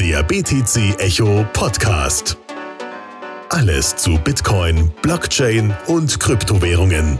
Der 0.00 0.22
BTC 0.22 0.98
Echo 0.98 1.44
Podcast. 1.52 2.38
Alles 3.50 3.94
zu 3.96 4.18
Bitcoin, 4.24 4.90
Blockchain 5.02 5.74
und 5.88 6.18
Kryptowährungen. 6.18 7.18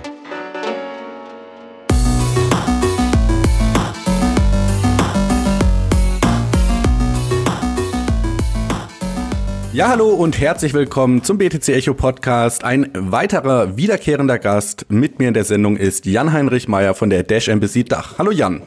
Ja, 9.74 9.88
hallo 9.90 10.08
und 10.08 10.40
herzlich 10.40 10.72
willkommen 10.72 11.22
zum 11.22 11.36
BTC 11.36 11.68
Echo 11.68 11.92
Podcast. 11.92 12.64
Ein 12.64 12.90
weiterer 12.94 13.76
wiederkehrender 13.76 14.38
Gast 14.38 14.86
mit 14.88 15.18
mir 15.18 15.28
in 15.28 15.34
der 15.34 15.44
Sendung 15.44 15.76
ist 15.76 16.06
Jan-Heinrich 16.06 16.66
Meyer 16.66 16.94
von 16.94 17.10
der 17.10 17.24
Dash 17.24 17.48
Embassy 17.48 17.84
Dach. 17.84 18.14
Hallo 18.16 18.30
Jan. 18.30 18.62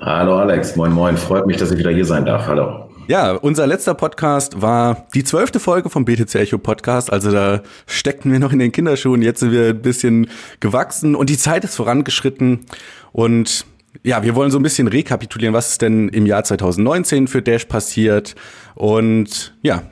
Hallo 0.00 0.40
Alex, 0.40 0.74
moin 0.74 0.90
moin, 0.90 1.16
freut 1.16 1.46
mich, 1.46 1.56
dass 1.56 1.70
ich 1.70 1.78
wieder 1.78 1.92
hier 1.92 2.04
sein 2.04 2.24
darf. 2.24 2.48
Hallo. 2.48 2.85
Ja, 3.08 3.34
unser 3.34 3.68
letzter 3.68 3.94
Podcast 3.94 4.60
war 4.60 5.06
die 5.14 5.22
zwölfte 5.22 5.60
Folge 5.60 5.90
vom 5.90 6.04
BTC 6.04 6.34
Echo 6.34 6.58
Podcast. 6.58 7.12
Also 7.12 7.30
da 7.30 7.62
steckten 7.86 8.32
wir 8.32 8.40
noch 8.40 8.52
in 8.52 8.58
den 8.58 8.72
Kinderschuhen. 8.72 9.22
Jetzt 9.22 9.40
sind 9.40 9.52
wir 9.52 9.68
ein 9.68 9.80
bisschen 9.80 10.28
gewachsen 10.58 11.14
und 11.14 11.30
die 11.30 11.38
Zeit 11.38 11.62
ist 11.62 11.76
vorangeschritten. 11.76 12.66
Und 13.12 13.64
ja, 14.02 14.24
wir 14.24 14.34
wollen 14.34 14.50
so 14.50 14.58
ein 14.58 14.64
bisschen 14.64 14.88
rekapitulieren, 14.88 15.54
was 15.54 15.70
ist 15.70 15.82
denn 15.82 16.08
im 16.08 16.26
Jahr 16.26 16.42
2019 16.42 17.28
für 17.28 17.42
Dash 17.42 17.66
passiert. 17.66 18.34
Und 18.74 19.54
ja, 19.62 19.84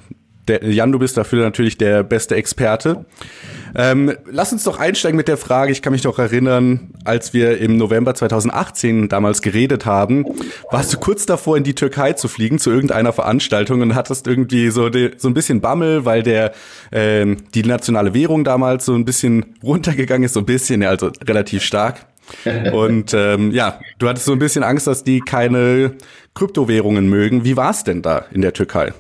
der, 0.49 0.65
Jan, 0.69 0.91
du 0.91 0.99
bist 0.99 1.17
dafür 1.17 1.45
natürlich 1.45 1.79
der 1.79 2.03
beste 2.03 2.35
Experte. 2.35 3.07
Ähm, 3.75 4.13
lass 4.27 4.53
uns 4.53 4.65
doch 4.65 4.79
einsteigen 4.79 5.17
mit 5.17 5.29
der 5.29 5.37
Frage, 5.37 5.73
ich 5.73 5.83
kann 5.83 5.93
mich 5.93 6.03
doch 6.03 6.19
erinnern, 6.19 6.91
als 7.05 7.33
wir 7.33 7.59
im 7.59 7.77
November 7.77 8.15
2018 8.15 9.09
damals 9.09 9.43
geredet 9.43 9.85
haben, 9.85 10.25
warst 10.71 10.93
du 10.93 10.99
kurz 10.99 11.27
davor, 11.27 11.57
in 11.57 11.65
die 11.65 11.75
Türkei 11.75 12.13
zu 12.13 12.29
fliegen, 12.29 12.59
zu 12.59 12.71
irgendeiner 12.71 13.13
Veranstaltung 13.13 13.81
und 13.81 13.95
hattest 13.95 14.27
irgendwie 14.27 14.71
so, 14.71 14.89
de, 14.89 15.13
so 15.17 15.29
ein 15.29 15.35
bisschen 15.35 15.61
Bammel, 15.61 16.05
weil 16.05 16.23
der 16.23 16.53
ähm, 16.93 17.39
die 17.55 17.65
nationale 17.65 18.15
Währung 18.15 18.45
damals 18.45 18.85
so 18.85 18.95
ein 18.95 19.05
bisschen 19.05 19.45
runtergegangen 19.63 20.25
ist, 20.25 20.35
so 20.35 20.41
ein 20.41 20.47
bisschen, 20.47 20.83
ja, 20.83 20.91
also 20.91 21.11
relativ 21.27 21.63
stark. 21.63 22.07
und 22.73 23.13
ähm, 23.13 23.51
ja, 23.51 23.81
du 23.99 24.09
hattest 24.09 24.27
so 24.27 24.33
ein 24.33 24.39
bisschen 24.39 24.65
Angst, 24.65 24.87
dass 24.87 25.05
die 25.05 25.21
keine 25.21 25.93
Kryptowährungen 26.35 27.09
mögen. 27.09 27.45
Wie 27.45 27.57
war 27.57 27.71
es 27.71 27.85
denn 27.85 28.03
da 28.03 28.25
in 28.33 28.41
der 28.41 28.53
Türkei? 28.53 28.93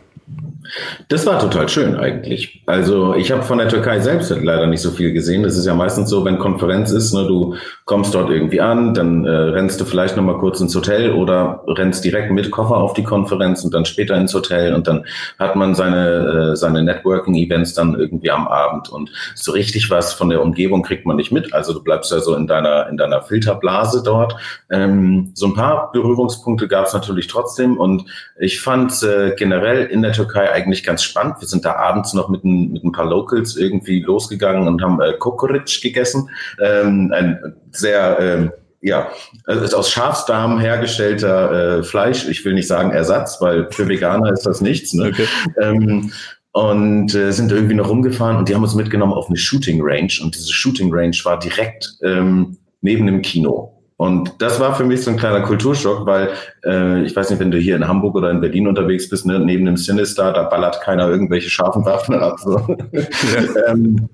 Das 1.09 1.27
war 1.27 1.39
total 1.39 1.69
schön 1.69 1.97
eigentlich. 1.97 2.63
Also 2.67 3.15
ich 3.15 3.31
habe 3.31 3.43
von 3.43 3.59
der 3.59 3.69
Türkei 3.69 4.01
selbst 4.01 4.31
leider 4.31 4.67
nicht 4.67 4.81
so 4.81 4.91
viel 4.91 5.13
gesehen. 5.13 5.43
Das 5.43 5.57
ist 5.57 5.67
ja 5.67 5.75
meistens 5.75 6.09
so, 6.09 6.25
wenn 6.25 6.39
Konferenz 6.39 6.91
ist, 6.91 7.13
ne, 7.13 7.27
du 7.27 7.55
kommst 7.85 8.15
dort 8.15 8.31
irgendwie 8.31 8.61
an, 8.61 8.95
dann 8.95 9.25
äh, 9.27 9.31
rennst 9.31 9.81
du 9.81 9.85
vielleicht 9.85 10.17
noch 10.17 10.25
mal 10.25 10.39
kurz 10.39 10.61
ins 10.61 10.75
Hotel 10.75 11.13
oder 11.13 11.63
rennst 11.67 12.05
direkt 12.05 12.31
mit 12.33 12.51
Koffer 12.51 12.79
auf 12.79 12.95
die 12.95 13.05
Konferenz 13.05 13.63
und 13.63 13.75
dann 13.75 13.85
später 13.85 14.17
ins 14.17 14.33
Hotel 14.33 14.75
und 14.75 14.87
dann 14.89 15.05
hat 15.39 15.55
man 15.55 15.75
seine 15.75 16.53
äh, 16.53 16.57
seine 16.57 16.83
Networking-Events 16.83 17.75
dann 17.75 17.95
irgendwie 17.95 18.31
am 18.31 18.49
Abend 18.49 18.89
und 18.89 19.11
so 19.35 19.53
richtig 19.53 19.91
was 19.91 20.15
von 20.15 20.31
der 20.31 20.43
Umgebung 20.43 20.83
kriegt 20.83 21.05
man 21.05 21.17
nicht 21.17 21.31
mit. 21.31 21.53
Also 21.53 21.75
du 21.75 21.83
bleibst 21.83 22.11
ja 22.11 22.21
so 22.21 22.35
in 22.35 22.47
deiner 22.47 22.89
in 22.89 22.97
deiner 22.97 23.23
Filterblase 23.23 24.03
dort. 24.03 24.37
Ähm, 24.71 25.31
so 25.35 25.47
ein 25.47 25.55
paar 25.55 25.93
Berührungspunkte 25.93 26.69
gab 26.69 26.87
es 26.87 26.95
natürlich 26.95 27.27
trotzdem 27.27 27.77
und 27.77 28.07
ich 28.39 28.61
fand 28.61 29.03
äh, 29.03 29.35
generell 29.37 29.85
in 29.85 30.01
der 30.01 30.13
Türkei 30.13 30.24
eigentlich 30.33 30.85
ganz 30.85 31.03
spannend. 31.03 31.37
Wir 31.41 31.49
sind 31.49 31.65
da 31.65 31.77
abends 31.77 32.15
noch 32.15 32.29
mit 32.29 32.45
ein, 32.45 32.73
mit 32.73 32.85
ein 32.85 32.93
paar 32.93 33.07
Locals 33.07 33.57
irgendwie 33.57 34.01
losgegangen 34.01 34.69
und 34.69 34.83
haben 34.83 35.01
äh, 35.01 35.15
Kokoric 35.19 35.81
gegessen. 35.83 36.29
Ähm, 36.63 37.13
ein 37.15 37.55
sehr, 37.73 38.19
ähm, 38.21 38.53
ja, 38.81 39.09
ist 39.47 39.75
aus 39.75 39.91
Schafsdarm 39.91 40.59
hergestellter 40.59 41.79
äh, 41.79 41.83
Fleisch. 41.83 42.29
Ich 42.29 42.45
will 42.45 42.55
nicht 42.55 42.69
sagen 42.69 42.91
Ersatz, 42.91 43.41
weil 43.41 43.71
für 43.71 43.89
Veganer 43.89 44.33
ist 44.33 44.45
das 44.47 44.61
nichts. 44.61 44.93
Ne? 44.93 45.09
Okay. 45.09 45.27
Ähm, 45.61 46.13
und 46.53 47.15
äh, 47.15 47.33
sind 47.33 47.51
irgendwie 47.51 47.75
noch 47.75 47.89
rumgefahren 47.89 48.37
und 48.37 48.49
die 48.49 48.55
haben 48.55 48.63
uns 48.63 48.77
mitgenommen 48.77 49.13
auf 49.13 49.27
eine 49.29 49.37
Shooting 49.37 49.81
Range 49.83 50.13
und 50.23 50.37
diese 50.37 50.53
Shooting 50.53 50.95
Range 50.95 51.17
war 51.25 51.39
direkt 51.39 51.97
ähm, 52.03 52.59
neben 52.81 53.07
dem 53.07 53.23
Kino. 53.23 53.75
Und 53.97 54.33
das 54.43 54.59
war 54.59 54.75
für 54.75 54.85
mich 54.85 55.03
so 55.03 55.11
ein 55.11 55.17
kleiner 55.17 55.43
Kulturschock, 55.43 56.05
weil 56.05 56.31
äh, 56.65 57.05
ich 57.05 57.15
weiß 57.15 57.31
nicht, 57.31 57.39
wenn 57.39 57.53
du 57.53 57.59
hier 57.59 57.77
in 57.77 57.87
Hamburg 57.87 58.17
oder 58.17 58.31
in 58.31 58.41
Berlin 58.41 58.67
unterwegs 58.67 59.09
bist, 59.09 59.25
ne, 59.25 59.39
neben 59.39 59.65
dem 59.65 59.77
Sinister, 59.77 60.33
da 60.33 60.43
ballert 60.45 60.81
keiner 60.81 61.09
irgendwelche 61.09 61.49
scharfen 61.49 61.85
Waffen 61.85 62.17
ab. 62.17 62.39
So. 62.41 62.59
Ja. 62.93 63.67
ähm, 63.69 64.09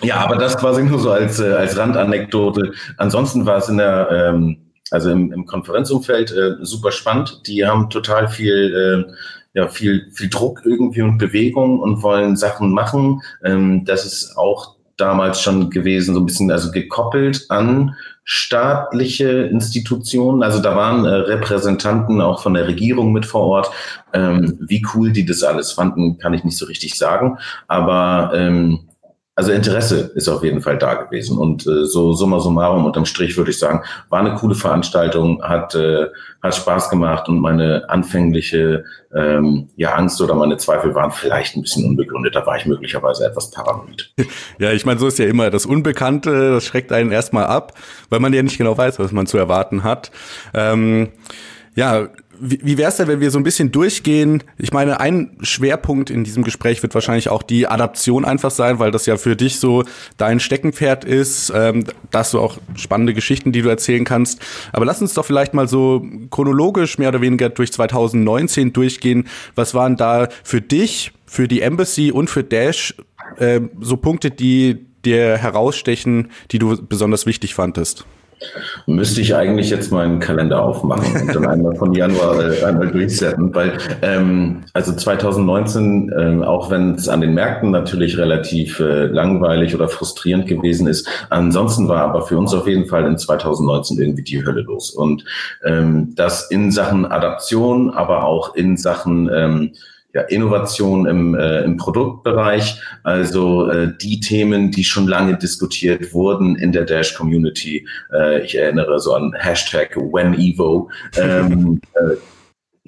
ja, 0.00 0.16
aber 0.16 0.36
das 0.36 0.56
quasi 0.56 0.82
nur 0.82 0.98
so 0.98 1.10
als, 1.10 1.38
äh, 1.38 1.52
als 1.52 1.76
Randanekdote. 1.76 2.72
Ansonsten 2.96 3.44
war 3.44 3.58
es 3.58 3.68
in 3.68 3.76
der, 3.76 4.08
ähm, 4.10 4.56
also 4.90 5.10
im, 5.10 5.30
im 5.32 5.44
Konferenzumfeld 5.44 6.32
äh, 6.32 6.54
super 6.62 6.90
spannend. 6.90 7.42
Die 7.46 7.66
haben 7.66 7.90
total 7.90 8.28
viel 8.28 9.06
äh, 9.06 9.12
ja, 9.56 9.68
viel, 9.68 10.10
viel 10.12 10.28
Druck 10.28 10.62
irgendwie 10.64 11.00
und 11.00 11.16
Bewegung 11.16 11.80
und 11.80 12.02
wollen 12.02 12.36
Sachen 12.36 12.72
machen. 12.72 13.22
Ähm, 13.42 13.86
das 13.86 14.04
ist 14.04 14.36
auch 14.36 14.76
damals 14.98 15.40
schon 15.40 15.70
gewesen, 15.70 16.14
so 16.14 16.20
ein 16.20 16.26
bisschen 16.26 16.50
also 16.50 16.70
gekoppelt 16.70 17.46
an 17.48 17.94
staatliche 18.28 19.28
Institutionen. 19.44 20.42
Also 20.42 20.60
da 20.60 20.74
waren 20.74 21.04
äh, 21.04 21.08
Repräsentanten 21.08 22.20
auch 22.20 22.42
von 22.42 22.54
der 22.54 22.66
Regierung 22.66 23.12
mit 23.12 23.24
vor 23.24 23.42
Ort. 23.42 23.70
Ähm, 24.12 24.58
wie 24.60 24.84
cool 24.92 25.12
die 25.12 25.24
das 25.24 25.44
alles 25.44 25.70
fanden, 25.70 26.18
kann 26.18 26.34
ich 26.34 26.42
nicht 26.42 26.58
so 26.58 26.66
richtig 26.66 26.96
sagen. 26.96 27.38
Aber 27.68 28.32
ähm, 28.34 28.80
also 29.36 29.52
Interesse 29.52 30.12
ist 30.14 30.28
auf 30.28 30.42
jeden 30.42 30.62
Fall 30.62 30.78
da 30.78 30.94
gewesen. 30.94 31.36
Und 31.36 31.66
äh, 31.66 31.84
so 31.84 32.14
summa 32.14 32.40
summarum 32.40 32.86
unterm 32.86 33.04
Strich 33.04 33.36
würde 33.36 33.50
ich 33.50 33.58
sagen, 33.58 33.82
war 34.08 34.20
eine 34.20 34.34
coole 34.34 34.54
Veranstaltung, 34.54 35.42
hat, 35.42 35.74
äh, 35.74 36.06
hat 36.42 36.54
Spaß 36.54 36.88
gemacht 36.88 37.28
und 37.28 37.40
meine 37.40 37.88
anfängliche 37.90 38.84
ähm, 39.14 39.68
ja, 39.76 39.94
Angst 39.94 40.22
oder 40.22 40.34
meine 40.34 40.56
Zweifel 40.56 40.94
waren 40.94 41.12
vielleicht 41.12 41.54
ein 41.54 41.60
bisschen 41.60 41.84
unbegründet. 41.84 42.34
Da 42.34 42.46
war 42.46 42.56
ich 42.56 42.64
möglicherweise 42.64 43.26
etwas 43.26 43.50
paranoid. 43.50 44.12
Ja, 44.58 44.72
ich 44.72 44.86
meine, 44.86 44.98
so 44.98 45.06
ist 45.06 45.18
ja 45.18 45.26
immer 45.26 45.50
das 45.50 45.66
Unbekannte, 45.66 46.52
das 46.52 46.64
schreckt 46.64 46.90
einen 46.90 47.12
erstmal 47.12 47.44
ab, 47.44 47.74
weil 48.08 48.20
man 48.20 48.32
ja 48.32 48.42
nicht 48.42 48.56
genau 48.56 48.76
weiß, 48.78 48.98
was 48.98 49.12
man 49.12 49.26
zu 49.26 49.36
erwarten 49.36 49.84
hat. 49.84 50.10
Ähm, 50.54 51.10
ja, 51.74 52.08
wie, 52.40 52.60
wie 52.62 52.78
wäre 52.78 52.88
es 52.88 52.96
denn, 52.96 53.08
wenn 53.08 53.20
wir 53.20 53.30
so 53.30 53.38
ein 53.38 53.44
bisschen 53.44 53.72
durchgehen? 53.72 54.42
Ich 54.58 54.72
meine, 54.72 55.00
ein 55.00 55.36
Schwerpunkt 55.40 56.10
in 56.10 56.24
diesem 56.24 56.42
Gespräch 56.42 56.82
wird 56.82 56.94
wahrscheinlich 56.94 57.28
auch 57.28 57.42
die 57.42 57.66
Adaption 57.66 58.24
einfach 58.24 58.50
sein, 58.50 58.78
weil 58.78 58.90
das 58.90 59.06
ja 59.06 59.16
für 59.16 59.36
dich 59.36 59.58
so 59.58 59.84
dein 60.16 60.40
Steckenpferd 60.40 61.04
ist. 61.04 61.52
Ähm, 61.54 61.84
da 62.10 62.20
hast 62.20 62.34
du 62.34 62.40
auch 62.40 62.58
spannende 62.74 63.14
Geschichten, 63.14 63.52
die 63.52 63.62
du 63.62 63.68
erzählen 63.68 64.04
kannst. 64.04 64.40
Aber 64.72 64.84
lass 64.84 65.00
uns 65.00 65.14
doch 65.14 65.24
vielleicht 65.24 65.54
mal 65.54 65.68
so 65.68 66.06
chronologisch 66.30 66.98
mehr 66.98 67.08
oder 67.10 67.20
weniger 67.20 67.48
durch 67.48 67.72
2019 67.72 68.72
durchgehen. 68.72 69.28
Was 69.54 69.74
waren 69.74 69.96
da 69.96 70.28
für 70.42 70.60
dich, 70.60 71.12
für 71.26 71.48
die 71.48 71.60
Embassy 71.60 72.10
und 72.10 72.30
für 72.30 72.44
Dash 72.44 72.94
äh, 73.38 73.60
so 73.80 73.96
Punkte, 73.96 74.30
die 74.30 74.86
dir 75.04 75.36
herausstechen, 75.36 76.30
die 76.50 76.58
du 76.58 76.76
besonders 76.86 77.26
wichtig 77.26 77.54
fandest? 77.54 78.04
Müsste 78.86 79.20
ich 79.20 79.34
eigentlich 79.34 79.70
jetzt 79.70 79.90
meinen 79.90 80.20
Kalender 80.20 80.62
aufmachen 80.62 81.22
und 81.22 81.34
dann 81.34 81.46
einmal 81.46 81.74
von 81.74 81.94
Januar 81.94 82.40
äh, 82.40 82.64
einmal 82.64 82.88
durchsetzen, 82.88 83.54
weil 83.54 83.78
ähm, 84.02 84.64
also 84.74 84.92
2019, 84.92 86.12
äh, 86.12 86.44
auch 86.44 86.70
wenn 86.70 86.94
es 86.94 87.08
an 87.08 87.22
den 87.22 87.34
Märkten 87.34 87.70
natürlich 87.70 88.18
relativ 88.18 88.78
äh, 88.80 89.06
langweilig 89.06 89.74
oder 89.74 89.88
frustrierend 89.88 90.46
gewesen 90.46 90.86
ist, 90.86 91.08
ansonsten 91.30 91.88
war 91.88 92.02
aber 92.02 92.22
für 92.22 92.36
uns 92.36 92.52
auf 92.52 92.66
jeden 92.66 92.86
Fall 92.86 93.06
in 93.06 93.16
2019 93.16 93.98
irgendwie 93.98 94.22
die 94.22 94.44
Hölle 94.44 94.60
los. 94.62 94.90
Und 94.90 95.24
ähm, 95.64 96.14
das 96.14 96.50
in 96.50 96.70
Sachen 96.70 97.06
Adaption, 97.06 97.90
aber 97.90 98.24
auch 98.24 98.54
in 98.54 98.76
Sachen 98.76 99.30
ähm, 99.32 99.72
ja, 100.16 100.22
Innovation 100.22 101.04
im, 101.04 101.34
äh, 101.34 101.60
im 101.60 101.76
Produktbereich, 101.76 102.80
also 103.02 103.68
äh, 103.68 103.92
die 104.00 104.18
Themen, 104.18 104.70
die 104.70 104.82
schon 104.82 105.06
lange 105.06 105.36
diskutiert 105.36 106.14
wurden 106.14 106.56
in 106.56 106.72
der 106.72 106.86
Dash-Community. 106.86 107.86
Äh, 108.10 108.42
ich 108.42 108.56
erinnere 108.56 108.98
so 108.98 109.12
an 109.12 109.34
Hashtag 109.36 109.94
WhenEvo. 109.94 110.90
Ähm, 111.16 111.80
äh, 111.94 112.16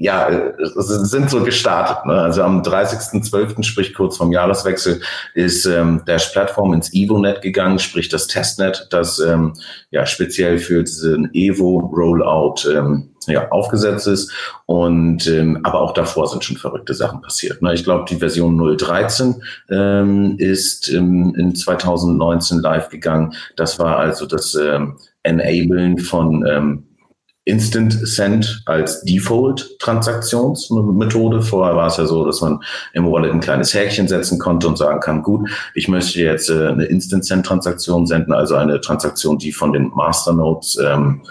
ja, 0.00 0.52
sind 0.62 1.28
so 1.28 1.42
gestartet. 1.42 2.06
Ne? 2.06 2.14
Also 2.14 2.42
am 2.42 2.62
30.12., 2.62 3.64
sprich 3.64 3.94
kurz 3.94 4.16
vom 4.16 4.30
Jahreswechsel, 4.30 5.00
ist 5.34 5.66
ähm, 5.66 6.02
Dash 6.06 6.28
Plattform 6.28 6.72
ins 6.72 6.94
EvoNet 6.94 7.42
gegangen, 7.42 7.80
sprich 7.80 8.08
das 8.08 8.28
Testnet, 8.28 8.86
das 8.90 9.18
ähm, 9.18 9.54
ja 9.90 10.06
speziell 10.06 10.58
für 10.58 10.84
diesen 10.84 11.30
Evo 11.34 11.78
Rollout 11.78 12.70
ähm, 12.72 13.10
ja, 13.26 13.50
aufgesetzt 13.50 14.06
ist. 14.06 14.32
Und 14.66 15.26
ähm, 15.26 15.58
aber 15.64 15.80
auch 15.80 15.94
davor 15.94 16.28
sind 16.28 16.44
schon 16.44 16.56
verrückte 16.56 16.94
Sachen 16.94 17.20
passiert. 17.20 17.60
Ne? 17.60 17.74
Ich 17.74 17.82
glaube, 17.82 18.04
die 18.08 18.16
Version 18.16 18.56
013 18.76 19.42
ähm, 19.68 20.36
ist 20.38 20.88
ähm, 20.92 21.34
in 21.36 21.56
2019 21.56 22.60
live 22.60 22.88
gegangen. 22.88 23.34
Das 23.56 23.80
war 23.80 23.98
also 23.98 24.26
das 24.26 24.54
ähm, 24.54 24.96
Enablen 25.24 25.98
von 25.98 26.46
ähm, 26.46 26.87
Instant 27.48 28.06
Send 28.06 28.62
als 28.66 29.00
Default-Transaktionsmethode. 29.02 31.42
Vorher 31.42 31.74
war 31.74 31.86
es 31.86 31.96
ja 31.96 32.04
so, 32.04 32.26
dass 32.26 32.42
man 32.42 32.60
im 32.92 33.10
Wallet 33.10 33.32
ein 33.32 33.40
kleines 33.40 33.72
Häkchen 33.74 34.06
setzen 34.06 34.38
konnte 34.38 34.68
und 34.68 34.76
sagen 34.76 35.00
kann, 35.00 35.22
gut, 35.22 35.48
ich 35.74 35.88
möchte 35.88 36.20
jetzt 36.20 36.50
äh, 36.50 36.68
eine 36.68 36.84
Instant 36.84 37.24
Send-Transaktion 37.24 38.06
senden, 38.06 38.34
also 38.34 38.54
eine 38.54 38.80
Transaktion, 38.80 39.38
die 39.38 39.52
von 39.52 39.72
den 39.72 39.88
Masternodes 39.94 40.78
ähm, 40.78 41.22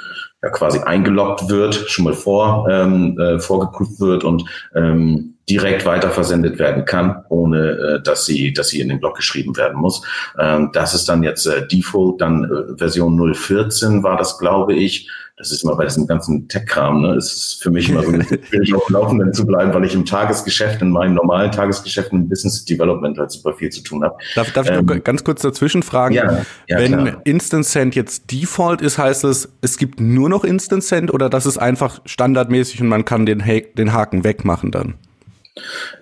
ja 0.42 0.50
quasi 0.50 0.80
eingeloggt 0.80 1.50
wird, 1.50 1.75
schon 1.75 2.06
mal 2.06 2.14
vor, 2.14 2.68
ähm, 2.70 3.20
äh, 3.20 3.40
vorgeprüft 3.40 4.00
wird 4.00 4.24
und 4.24 4.46
ähm, 4.75 5.34
direkt 5.50 5.86
weiterversendet 5.86 6.60
werden 6.60 6.86
kann, 6.86 7.24
ohne 7.30 7.70
äh, 7.70 8.02
dass 8.02 8.25
sie, 8.25 8.54
dass 8.54 8.70
sie 8.70 8.81
in 8.81 8.90
den 8.90 9.00
Blog 9.00 9.16
geschrieben 9.16 9.56
werden 9.56 9.80
muss. 9.80 10.02
Ähm, 10.38 10.72
das 10.74 10.94
ist 10.94 11.08
dann 11.08 11.24
jetzt 11.24 11.46
äh, 11.46 11.66
Default, 11.68 12.20
dann 12.22 12.44
äh, 12.44 12.78
Version 12.78 13.34
014 13.34 14.04
war 14.04 14.18
das, 14.18 14.38
glaube 14.38 14.74
ich 14.74 15.10
das 15.38 15.51
ist 15.51 15.63
immer 15.63 15.75
bei 15.75 15.86
diesem 15.86 16.07
ganzen 16.07 16.48
Tech-Kram, 16.48 17.04
ne, 17.04 17.16
ist 17.16 17.31
es 17.31 17.54
für 17.62 17.69
mich 17.69 17.89
immer 17.89 18.01
so 18.01 18.12
schwierig, 18.12 18.74
auf 18.74 18.88
dem 18.88 18.94
Laufenden 18.94 19.34
zu 19.34 19.45
bleiben, 19.45 19.72
weil 19.72 19.86
ich 19.86 19.94
im 19.94 20.04
Tagesgeschäft, 20.04 20.81
in 20.81 20.89
meinen 20.89 21.13
normalen 21.13 21.51
Tagesgeschäften 21.51 22.24
im 22.24 22.30
Business 22.30 22.66
Development 22.66 23.19
halt 23.19 23.30
super 23.31 23.54
viel 23.54 23.69
zu 23.69 23.84
tun 23.84 24.04
habe. 24.04 24.18
Darf, 24.34 24.51
darf 24.54 24.68
ähm, 24.68 24.80
ich 24.80 24.95
noch 24.95 25.04
ganz 25.04 25.24
kurz 25.24 25.44
dazwischen 25.44 25.84
fragen? 25.84 26.16
Ja, 26.16 26.44
ja, 26.68 26.80
Wenn 26.80 26.92
klar. 26.94 27.22
Instant 27.25 27.66
Send 27.66 27.95
jetzt 27.95 28.31
Default 28.31 28.81
ist, 28.81 28.98
heißt 28.98 29.25
es, 29.25 29.50
es 29.62 29.78
gibt 29.78 30.00
nur 30.00 30.28
noch 30.28 30.44
Instant 30.44 30.84
Send 30.84 31.13
oder 31.13 31.30
das 31.30 31.45
ist 31.45 31.60
einfach 31.60 32.01
standardmäßig 32.06 32.81
und 32.81 32.88
man 32.88 33.06
kann 33.06 33.28
den, 33.28 33.45
ha 33.45 33.60
den 33.78 33.94
Haken 33.94 34.24
wegmachen 34.24 34.72
dann? 34.72 34.95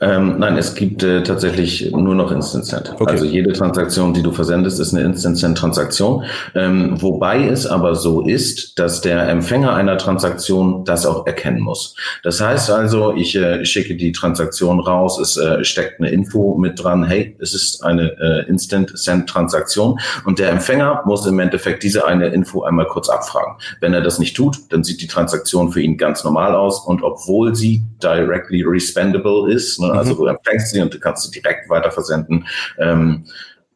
Ähm, 0.01 0.39
nein, 0.39 0.57
es 0.57 0.75
gibt 0.75 1.03
äh, 1.03 1.23
tatsächlich 1.23 1.91
nur 1.91 2.15
noch 2.15 2.31
Instant 2.31 2.65
Send. 2.65 2.93
Okay. 2.99 3.11
Also 3.11 3.25
jede 3.25 3.53
Transaktion, 3.53 4.13
die 4.13 4.23
du 4.23 4.31
versendest, 4.31 4.79
ist 4.79 4.93
eine 4.93 5.03
Instant 5.03 5.37
Send 5.37 5.57
Transaktion. 5.57 6.23
Ähm, 6.53 7.01
wobei 7.01 7.47
es 7.47 7.65
aber 7.65 7.95
so 7.95 8.21
ist, 8.21 8.77
dass 8.79 9.01
der 9.01 9.27
Empfänger 9.29 9.73
einer 9.73 9.97
Transaktion 9.97 10.83
das 10.85 11.05
auch 11.05 11.25
erkennen 11.25 11.61
muss. 11.61 11.95
Das 12.23 12.41
heißt 12.41 12.69
also, 12.69 13.13
ich 13.13 13.35
äh, 13.35 13.65
schicke 13.65 13.95
die 13.95 14.11
Transaktion 14.11 14.79
raus, 14.79 15.19
es 15.19 15.37
äh, 15.37 15.63
steckt 15.63 15.99
eine 15.99 16.09
Info 16.09 16.55
mit 16.57 16.83
dran, 16.83 17.03
hey, 17.03 17.35
es 17.39 17.53
ist 17.53 17.83
eine 17.83 18.11
äh, 18.19 18.49
Instant 18.49 18.97
Send 18.97 19.27
Transaktion 19.27 19.99
und 20.25 20.39
der 20.39 20.49
Empfänger 20.49 21.03
muss 21.05 21.25
im 21.25 21.39
Endeffekt 21.39 21.83
diese 21.83 22.05
eine 22.05 22.27
Info 22.27 22.63
einmal 22.63 22.87
kurz 22.87 23.09
abfragen. 23.09 23.55
Wenn 23.81 23.93
er 23.93 24.01
das 24.01 24.19
nicht 24.19 24.35
tut, 24.35 24.57
dann 24.69 24.83
sieht 24.83 25.01
die 25.01 25.07
Transaktion 25.07 25.71
für 25.71 25.81
ihn 25.81 25.97
ganz 25.97 26.23
normal 26.23 26.55
aus 26.55 26.85
und 26.85 27.03
obwohl 27.03 27.55
sie 27.55 27.83
directly 28.01 28.63
respendable 28.63 29.44
ist. 29.45 29.79
Ne? 29.79 29.91
Also 29.91 30.13
mhm. 30.13 30.17
du 30.17 30.25
empfängst 30.25 30.71
sie 30.71 30.81
und 30.81 30.93
du 30.93 30.99
kannst 30.99 31.23
sie 31.23 31.39
direkt 31.39 31.69
weiter 31.69 31.91
versenden. 31.91 32.45
Ähm, 32.79 33.25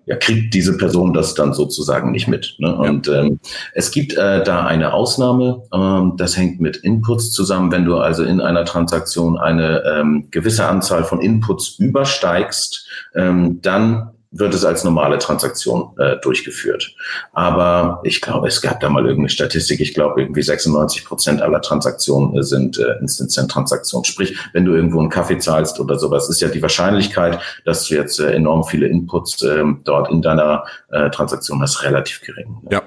ja, 0.09 0.15
kriegt 0.15 0.55
diese 0.55 0.75
Person 0.75 1.13
das 1.13 1.35
dann 1.35 1.53
sozusagen 1.53 2.11
nicht 2.11 2.27
mit. 2.27 2.55
Ne? 2.57 2.67
Ja. 2.67 2.73
Und 2.73 3.07
ähm, 3.07 3.39
es 3.75 3.91
gibt 3.91 4.13
äh, 4.13 4.43
da 4.43 4.65
eine 4.65 4.91
Ausnahme, 4.93 5.61
ähm, 5.71 6.13
das 6.17 6.35
hängt 6.35 6.59
mit 6.59 6.77
Inputs 6.77 7.31
zusammen. 7.31 7.71
Wenn 7.71 7.85
du 7.85 7.97
also 7.97 8.23
in 8.23 8.41
einer 8.41 8.65
Transaktion 8.65 9.37
eine 9.37 9.83
ähm, 9.85 10.27
gewisse 10.31 10.65
Anzahl 10.67 11.03
von 11.03 11.21
Inputs 11.21 11.77
übersteigst, 11.77 12.87
ähm, 13.13 13.61
dann 13.61 14.09
wird 14.31 14.53
es 14.53 14.63
als 14.63 14.83
normale 14.83 15.17
Transaktion 15.17 15.91
äh, 15.97 16.17
durchgeführt. 16.17 16.93
Aber 17.33 17.99
ich 18.03 18.21
glaube, 18.21 18.47
es 18.47 18.61
gab 18.61 18.79
da 18.79 18.89
mal 18.89 19.03
irgendeine 19.03 19.29
Statistik. 19.29 19.79
Ich 19.79 19.93
glaube, 19.93 20.21
irgendwie 20.21 20.43
96 20.43 21.05
Prozent 21.05 21.41
aller 21.41 21.61
Transaktionen 21.61 22.37
äh, 22.37 22.43
sind 22.43 22.77
äh, 22.77 22.99
Instant-Transaktionen. 22.99 24.05
Sprich, 24.05 24.37
wenn 24.53 24.65
du 24.65 24.73
irgendwo 24.73 24.99
einen 24.99 25.09
Kaffee 25.09 25.39
zahlst 25.39 25.79
oder 25.79 25.97
sowas, 25.97 26.29
ist 26.29 26.41
ja 26.41 26.47
die 26.47 26.61
Wahrscheinlichkeit, 26.61 27.39
dass 27.65 27.87
du 27.87 27.95
jetzt 27.95 28.19
äh, 28.19 28.31
enorm 28.31 28.63
viele 28.65 28.87
Inputs 28.87 29.41
äh, 29.41 29.63
dort 29.83 30.11
in 30.11 30.21
deiner 30.21 30.63
äh, 30.91 31.09
Transaktion 31.09 31.61
hast, 31.61 31.83
relativ 31.83 32.21
gering. 32.21 32.57
Ja. 32.69 32.83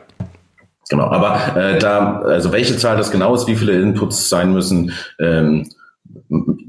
Genau. 0.88 1.06
Aber 1.06 1.56
äh, 1.56 1.78
da, 1.78 2.20
also 2.20 2.52
welche 2.52 2.76
Zahl 2.76 2.96
das 2.96 3.10
genau 3.10 3.34
ist, 3.34 3.46
wie 3.46 3.56
viele 3.56 3.72
Inputs 3.72 4.28
sein 4.28 4.52
müssen, 4.52 4.92
ähm, 5.18 5.68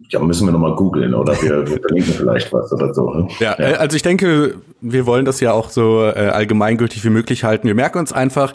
ja, 0.10 0.19
müssen 0.19 0.48
wir 0.48 0.51
nochmal 0.51 0.75
googeln 0.75 1.13
oder 1.13 1.33
wir, 1.42 1.68
wir 1.68 1.80
verlinken 1.80 2.13
vielleicht 2.13 2.51
was 2.54 2.71
oder 2.71 2.94
so. 2.94 3.10
Ne? 3.12 3.27
Ja, 3.39 3.56
ja, 3.57 3.69
äh, 3.69 3.74
also 3.75 3.95
ich 3.95 4.04
denke, 4.04 4.56
wir 4.81 5.06
wollen 5.06 5.25
das 5.25 5.39
ja 5.39 5.54
auch 5.54 5.69
so 5.69 6.04
äh, 6.04 6.30
allgemeingültig 6.30 7.04
wie 7.04 7.10
möglich 7.10 7.44
halten. 7.44 7.68
Wir 7.68 7.75
merken 7.75 8.00
uns 8.00 8.13
einfach, 8.13 8.54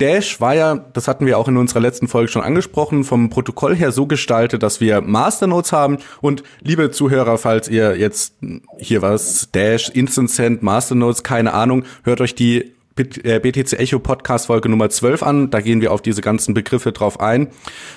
Dash 0.00 0.40
war 0.40 0.54
ja, 0.54 0.76
das 0.76 1.08
hatten 1.08 1.26
wir 1.26 1.36
auch 1.38 1.48
in 1.48 1.56
unserer 1.56 1.80
letzten 1.80 2.08
Folge 2.08 2.30
schon 2.30 2.42
angesprochen, 2.42 3.04
vom 3.04 3.28
Protokoll 3.28 3.76
her 3.76 3.92
so 3.92 4.06
gestaltet, 4.06 4.62
dass 4.62 4.80
wir 4.80 5.00
Masternodes 5.02 5.72
haben. 5.72 5.98
Und 6.20 6.42
liebe 6.62 6.90
Zuhörer, 6.90 7.36
falls 7.38 7.68
ihr 7.68 7.96
jetzt 7.96 8.34
hier 8.78 9.02
was, 9.02 9.50
Dash, 9.52 9.90
Instant 9.90 10.30
Send, 10.30 10.62
Masternodes, 10.62 11.22
keine 11.22 11.52
Ahnung, 11.52 11.84
hört 12.04 12.20
euch 12.20 12.34
die 12.34 12.72
BTC 12.96 13.72
äh, 13.72 13.76
Echo 13.76 13.98
Podcast 13.98 14.46
Folge 14.46 14.68
Nummer 14.68 14.90
12 14.90 15.22
an. 15.22 15.50
Da 15.50 15.60
gehen 15.60 15.80
wir 15.80 15.92
auf 15.92 16.02
diese 16.02 16.20
ganzen 16.20 16.54
Begriffe 16.54 16.92
drauf 16.92 17.20
ein. 17.20 17.48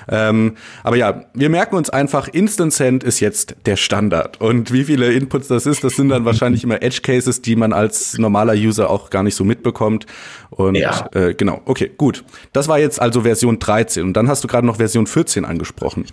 Ähm, 0.08 0.56
aber 0.84 0.96
ja, 0.96 1.26
wir 1.34 1.50
merken 1.50 1.76
uns 1.76 1.90
einfach, 1.90 2.28
Instant 2.28 2.74
Send 2.74 3.04
ist 3.04 3.20
jetzt 3.20 3.56
der 3.66 3.76
Standard. 3.76 4.40
Und 4.40 4.72
wie 4.72 4.86
viele 4.86 5.12
Inputs 5.12 5.48
das 5.48 5.66
ist, 5.66 5.84
das 5.84 5.96
sind 5.96 6.10
dann 6.10 6.26
wahrscheinlich 6.26 6.64
immer 6.64 6.82
Edge 6.82 7.02
Cases, 7.02 7.42
die 7.42 7.56
man 7.56 7.74
als 7.74 8.18
normaler 8.18 8.54
User 8.54 8.90
auch 8.90 9.10
gar 9.10 9.24
nicht 9.24 9.36
so 9.36 9.44
mitbekommt. 9.44 10.06
Und 10.50 10.76
ja. 10.76 11.10
äh, 11.14 11.34
genau, 11.34 11.62
okay, 11.66 11.92
gut. 11.98 12.24
Das 12.54 12.68
war 12.68 12.80
jetzt 12.80 13.02
also 13.02 13.22
Version 13.22 13.60
13. 13.60 14.04
Und 14.04 14.14
dann 14.14 14.28
hast 14.28 14.44
du 14.44 14.48
gerade 14.48 14.66
noch 14.66 14.78
Version 14.78 15.08
14 15.08 15.46
angesprochen. 15.46 16.06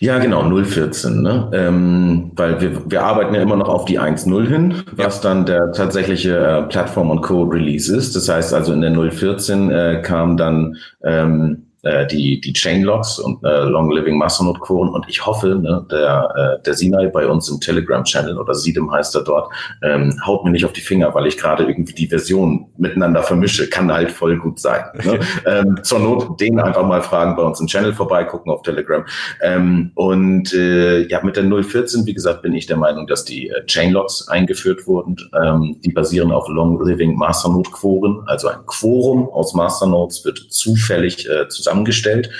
Ja, 0.00 0.18
genau, 0.18 0.42
014, 0.42 1.22
ne? 1.22 1.50
Ähm, 1.52 2.32
weil 2.36 2.60
wir, 2.60 2.90
wir 2.90 3.02
arbeiten 3.02 3.34
ja 3.34 3.40
immer 3.40 3.56
noch 3.56 3.68
auf 3.68 3.86
die 3.86 3.98
1.0 3.98 4.46
hin, 4.46 4.82
was 4.92 5.16
ja. 5.16 5.30
dann 5.30 5.46
der 5.46 5.72
tatsächliche 5.72 6.36
äh, 6.36 6.62
Plattform- 6.64 7.10
und 7.10 7.22
Code-Release 7.22 7.94
ist. 7.94 8.14
Das 8.14 8.28
heißt 8.28 8.52
also 8.52 8.72
in 8.72 8.82
der 8.82 8.92
014 8.92 9.70
äh, 9.70 10.02
kam 10.02 10.36
dann 10.36 10.76
ähm, 11.02 11.65
äh, 11.86 12.06
die, 12.06 12.40
die 12.40 12.52
Chainlocks 12.52 13.18
und 13.18 13.42
äh, 13.44 13.64
Long 13.64 13.90
Living 13.90 14.18
Masternode 14.18 14.60
Coren. 14.60 14.88
Und 14.88 15.06
ich 15.08 15.24
hoffe, 15.24 15.54
ne, 15.54 15.86
der, 15.90 16.58
äh, 16.58 16.62
der 16.64 16.74
Sinai 16.74 17.06
bei 17.06 17.26
uns 17.26 17.48
im 17.48 17.60
Telegram-Channel 17.60 18.36
oder 18.38 18.54
Siedem 18.54 18.90
heißt 18.90 19.14
er 19.14 19.22
dort, 19.22 19.52
ähm, 19.82 20.20
haut 20.26 20.44
mir 20.44 20.50
nicht 20.50 20.64
auf 20.64 20.72
die 20.72 20.80
Finger, 20.80 21.14
weil 21.14 21.26
ich 21.26 21.38
gerade 21.38 21.64
irgendwie 21.64 21.94
die 21.94 22.08
Version 22.08 22.66
miteinander 22.76 23.22
vermische. 23.22 23.68
Kann 23.68 23.92
halt 23.92 24.10
voll 24.10 24.36
gut 24.38 24.58
sein. 24.58 24.84
Ne? 25.04 25.20
ähm, 25.46 25.78
zur 25.82 26.00
Not 26.00 26.40
den 26.40 26.58
einfach 26.58 26.86
mal 26.86 27.02
fragen, 27.02 27.36
bei 27.36 27.42
uns 27.42 27.60
im 27.60 27.66
Channel 27.66 27.94
vorbeigucken 27.94 28.52
auf 28.52 28.62
Telegram. 28.62 29.04
Ähm, 29.42 29.92
und 29.94 30.52
äh, 30.52 31.06
ja, 31.06 31.22
mit 31.22 31.36
der 31.36 31.44
014, 31.44 32.04
wie 32.06 32.14
gesagt, 32.14 32.42
bin 32.42 32.54
ich 32.54 32.66
der 32.66 32.76
Meinung, 32.76 33.06
dass 33.06 33.24
die 33.24 33.48
äh, 33.48 33.64
Chainlocks 33.66 34.28
eingeführt 34.28 34.86
wurden. 34.86 35.16
Ähm, 35.40 35.76
die 35.84 35.92
basieren 35.92 36.32
auf 36.32 36.48
Long 36.48 36.84
Living 36.84 37.16
Masternode 37.16 37.70
Quoren, 37.70 38.22
also 38.26 38.48
ein 38.48 38.64
Quorum 38.66 39.28
aus 39.28 39.54
Masternodes 39.54 40.24
wird 40.24 40.38
zufällig 40.50 41.28
äh, 41.28 41.48
zusammen 41.48 41.75
zusammengestellt. 41.76 42.30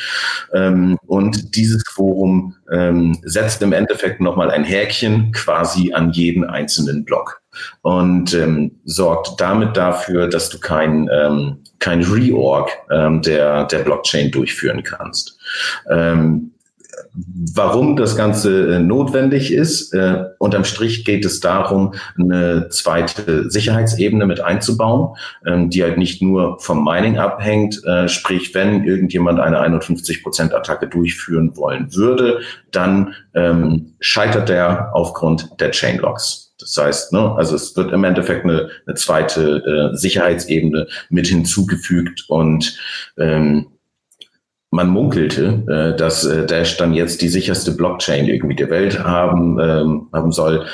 Ähm, 0.54 0.98
und 1.06 1.56
dieses 1.56 1.84
Quorum 1.84 2.54
ähm, 2.72 3.18
setzt 3.22 3.62
im 3.62 3.72
Endeffekt 3.72 4.20
nochmal 4.20 4.50
ein 4.50 4.64
Häkchen 4.64 5.32
quasi 5.32 5.92
an 5.92 6.12
jeden 6.12 6.44
einzelnen 6.44 7.04
Block 7.04 7.42
und 7.82 8.34
ähm, 8.34 8.72
sorgt 8.84 9.40
damit 9.40 9.76
dafür, 9.76 10.28
dass 10.28 10.48
du 10.48 10.58
kein, 10.58 11.08
ähm, 11.12 11.58
kein 11.78 12.02
Reorg 12.02 12.70
ähm, 12.90 13.22
der, 13.22 13.64
der 13.64 13.78
Blockchain 13.80 14.30
durchführen 14.30 14.82
kannst. 14.82 15.38
Ähm, 15.90 16.52
warum 17.54 17.96
das 17.96 18.16
Ganze 18.16 18.76
äh, 18.76 18.78
notwendig 18.78 19.52
ist. 19.52 19.92
Äh, 19.94 20.24
unterm 20.38 20.64
Strich 20.64 21.04
geht 21.04 21.24
es 21.24 21.40
darum, 21.40 21.94
eine 22.18 22.68
zweite 22.68 23.50
Sicherheitsebene 23.50 24.26
mit 24.26 24.40
einzubauen, 24.40 25.16
ähm, 25.46 25.70
die 25.70 25.82
halt 25.82 25.98
nicht 25.98 26.22
nur 26.22 26.58
vom 26.60 26.84
Mining 26.84 27.18
abhängt. 27.18 27.82
Äh, 27.84 28.08
sprich, 28.08 28.54
wenn 28.54 28.84
irgendjemand 28.84 29.40
eine 29.40 29.60
51%-Attacke 29.60 30.88
durchführen 30.88 31.56
wollen 31.56 31.94
würde, 31.94 32.40
dann 32.70 33.14
ähm, 33.34 33.94
scheitert 34.00 34.48
der 34.48 34.90
aufgrund 34.94 35.60
der 35.60 35.70
Chainlocks. 35.70 36.54
Das 36.58 36.76
heißt, 36.76 37.12
ne, 37.12 37.34
also 37.36 37.54
es 37.54 37.76
wird 37.76 37.92
im 37.92 38.04
Endeffekt 38.04 38.44
eine, 38.44 38.70
eine 38.86 38.94
zweite 38.96 39.92
äh, 39.92 39.96
Sicherheitsebene 39.96 40.86
mit 41.10 41.26
hinzugefügt 41.26 42.24
und 42.28 42.78
ähm, 43.18 43.66
man 44.76 44.88
munkelte, 44.88 45.64
äh, 45.66 45.98
dass 45.98 46.24
äh, 46.24 46.46
Dash 46.46 46.76
dann 46.76 46.94
jetzt 46.94 47.22
die 47.22 47.28
sicherste 47.28 47.72
Blockchain 47.72 48.26
irgendwie 48.26 48.54
der 48.54 48.70
Welt 48.70 49.02
haben, 49.02 49.58
ähm, 49.58 50.06
haben 50.12 50.30
soll. 50.30 50.66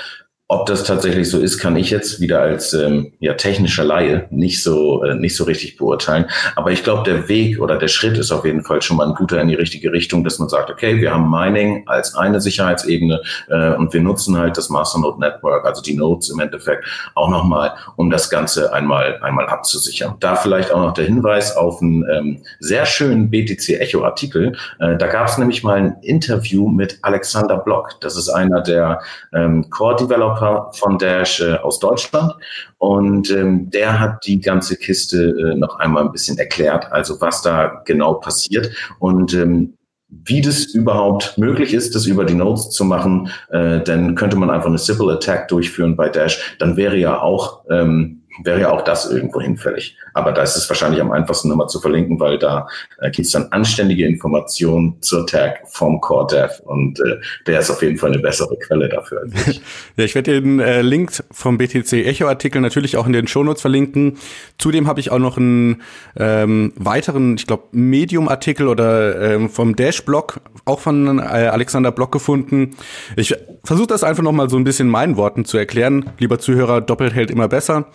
Ob 0.53 0.67
das 0.67 0.85
tatsächlich 0.85 1.31
so 1.31 1.39
ist, 1.39 1.59
kann 1.59 1.77
ich 1.77 1.89
jetzt 1.89 2.21
wieder 2.21 2.43
als 2.43 2.75
ähm, 2.75 3.15
ja, 3.21 3.33
technischer 3.33 3.85
Laie 3.85 4.27
nicht 4.29 4.63
so, 4.63 5.03
äh, 5.03 5.15
nicht 5.15 5.35
so 5.35 5.45
richtig 5.45 5.79
beurteilen. 5.79 6.27
Aber 6.57 6.71
ich 6.71 6.85
glaube, 6.85 7.11
der 7.11 7.27
Weg 7.27 7.59
oder 7.59 7.79
der 7.79 7.89
Schritt 7.89 8.19
ist 8.19 8.31
auf 8.31 8.45
jeden 8.45 8.63
Fall 8.63 8.83
schon 8.83 8.99
mal 8.99 9.09
ein 9.09 9.15
guter 9.15 9.41
in 9.41 9.49
die 9.49 9.55
richtige 9.55 9.91
Richtung, 9.93 10.25
dass 10.25 10.39
man 10.39 10.51
sagt, 10.51 10.69
okay, 10.69 11.01
wir 11.01 11.15
haben 11.15 11.31
Mining 11.31 11.85
als 11.89 12.15
eine 12.15 12.39
Sicherheitsebene 12.39 13.23
äh, 13.49 13.71
und 13.77 13.95
wir 13.95 14.03
nutzen 14.03 14.37
halt 14.37 14.59
das 14.59 14.69
Masternode 14.69 15.21
Network, 15.21 15.65
also 15.65 15.81
die 15.81 15.95
Nodes 15.95 16.29
im 16.29 16.39
Endeffekt, 16.39 16.85
auch 17.15 17.31
nochmal, 17.31 17.73
um 17.97 18.11
das 18.11 18.29
Ganze 18.29 18.75
einmal, 18.75 19.21
einmal 19.23 19.47
abzusichern. 19.47 20.17
Da 20.21 20.37
vielleicht 20.37 20.71
auch 20.71 20.81
noch 20.81 20.93
der 20.93 21.07
Hinweis 21.07 21.57
auf 21.57 21.81
einen 21.81 22.05
ähm, 22.13 22.43
sehr 22.61 22.85
schönen 22.85 23.31
BTC 23.31 23.81
Echo 23.81 24.05
Artikel. 24.05 24.55
Äh, 24.81 24.99
da 24.99 25.07
gab 25.07 25.29
es 25.29 25.39
nämlich 25.39 25.65
mal 25.65 25.79
ein 25.79 25.97
Interview 26.03 26.69
mit 26.69 26.99
Alexander 27.01 27.57
Block. 27.57 27.99
Das 28.03 28.19
ist 28.19 28.29
einer 28.29 28.61
der 28.61 29.01
ähm, 29.33 29.71
Core 29.71 29.97
Developer 29.97 30.42
Developer 30.43 30.71
von 30.73 30.99
Dash 30.99 31.41
äh, 31.41 31.55
aus 31.55 31.79
Deutschland. 31.79 32.35
Und 32.79 33.31
ähm, 33.31 33.71
der 33.71 34.01
hat 34.01 34.27
die 34.27 34.41
ganze 34.41 34.77
Kiste 34.77 35.31
äh, 35.31 35.55
noch 35.57 35.79
einmal 35.79 36.05
ein 36.05 36.13
bisschen 36.13 36.39
erklärt, 36.39 36.91
also 36.91 37.21
was 37.21 37.43
da 37.43 37.83
genau 37.85 38.15
passiert. 38.15 38.71
Und 38.99 39.35
ähm, 39.35 39.75
wie 40.09 40.43
das 40.43 40.67
überhaupt 40.67 41.39
möglich 41.39 41.73
ist, 41.73 41.95
das 41.95 42.07
über 42.07 42.25
die 42.25 42.35
Nodes 42.35 42.71
zu 42.71 42.85
machen, 42.85 43.31
äh, 43.51 43.81
dann 43.81 44.15
könnte 44.15 44.37
man 44.37 44.51
einfach 44.51 44.69
eine 44.69 44.79
Simple 44.79 45.13
Attack 45.13 45.49
durchführen 45.49 45.97
bei 45.97 46.09
Dash. 46.09 46.57
Dann 46.59 46.77
wäre 46.77 46.97
ja 46.97 47.21
auch 47.21 47.65
ähm, 47.71 48.22
wäre 48.43 48.61
ja 48.61 48.71
auch 48.71 48.83
das 48.83 49.11
irgendwo 49.11 49.41
hinfällig. 49.41 49.97
Aber 50.15 50.33
da 50.33 50.43
ist 50.43 50.57
es 50.57 50.69
wahrscheinlich 50.69 51.01
am 51.01 51.13
einfachsten 51.13 51.49
nochmal 51.49 51.69
zu 51.69 51.81
verlinken, 51.81 52.19
weil 52.21 52.39
da 52.39 52.67
äh, 52.99 53.11
gibt 53.11 53.27
es 53.27 53.33
dann 53.33 53.49
anständige 53.51 54.07
Informationen 54.07 55.01
zur 55.01 55.27
Tag 55.27 55.61
vom 55.67 56.01
Core 56.01 56.27
Dev 56.29 56.61
und 56.65 57.01
äh, 57.01 57.17
der 57.47 57.61
ist 57.61 57.71
auf 57.71 57.83
jeden 57.83 57.99
Fall 57.99 58.13
eine 58.13 58.21
bessere 58.21 58.57
Quelle 58.59 58.89
dafür. 58.89 59.25
Ich. 59.47 59.61
ja, 59.97 60.05
ich 60.05 60.15
werde 60.15 60.41
den 60.41 60.61
äh, 60.61 60.83
Link 60.83 61.13
vom 61.31 61.59
BTC 61.59 61.93
Echo 61.93 62.27
Artikel 62.27 62.61
natürlich 62.61 62.97
auch 62.97 63.07
in 63.07 63.13
den 63.13 63.27
Shownotes 63.27 63.61
verlinken. 63.61 64.19
Zudem 64.59 64.87
habe 64.87 65.01
ich 65.01 65.11
auch 65.11 65.19
noch 65.19 65.37
einen 65.37 65.83
ähm, 66.17 66.73
weiteren, 66.77 67.37
ich 67.37 67.47
glaube, 67.47 67.65
Medium-Artikel 67.73 68.69
oder 68.69 69.21
ähm, 69.21 69.51
vom 69.51 69.77
Dash-Blog, 69.77 70.41
auch 70.65 70.81
von 70.81 71.19
äh, 71.19 71.23
Alexander 71.23 71.93
Block 71.93 72.13
gefunden. 72.13 72.77
Ich 73.17 73.35
versuche 73.65 73.89
das 73.89 74.05
einfach 74.05 74.23
noch 74.23 74.33
mal 74.33 74.49
so 74.49 74.57
ein 74.57 74.65
bisschen 74.65 74.89
meinen 74.89 75.17
Worten 75.17 75.45
zu 75.45 75.59
erklären. 75.59 76.11
Lieber 76.19 76.39
Zuhörer, 76.39 76.81
doppelt 76.81 77.15
hält 77.15 77.31
immer 77.31 77.49
besser. 77.49 77.87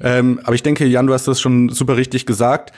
Ähm, 0.00 0.40
aber 0.44 0.54
ich 0.54 0.62
denke, 0.62 0.86
Jan, 0.86 1.06
du 1.06 1.12
hast 1.12 1.28
das 1.28 1.40
schon 1.40 1.68
super 1.68 1.96
richtig 1.96 2.26
gesagt. 2.26 2.72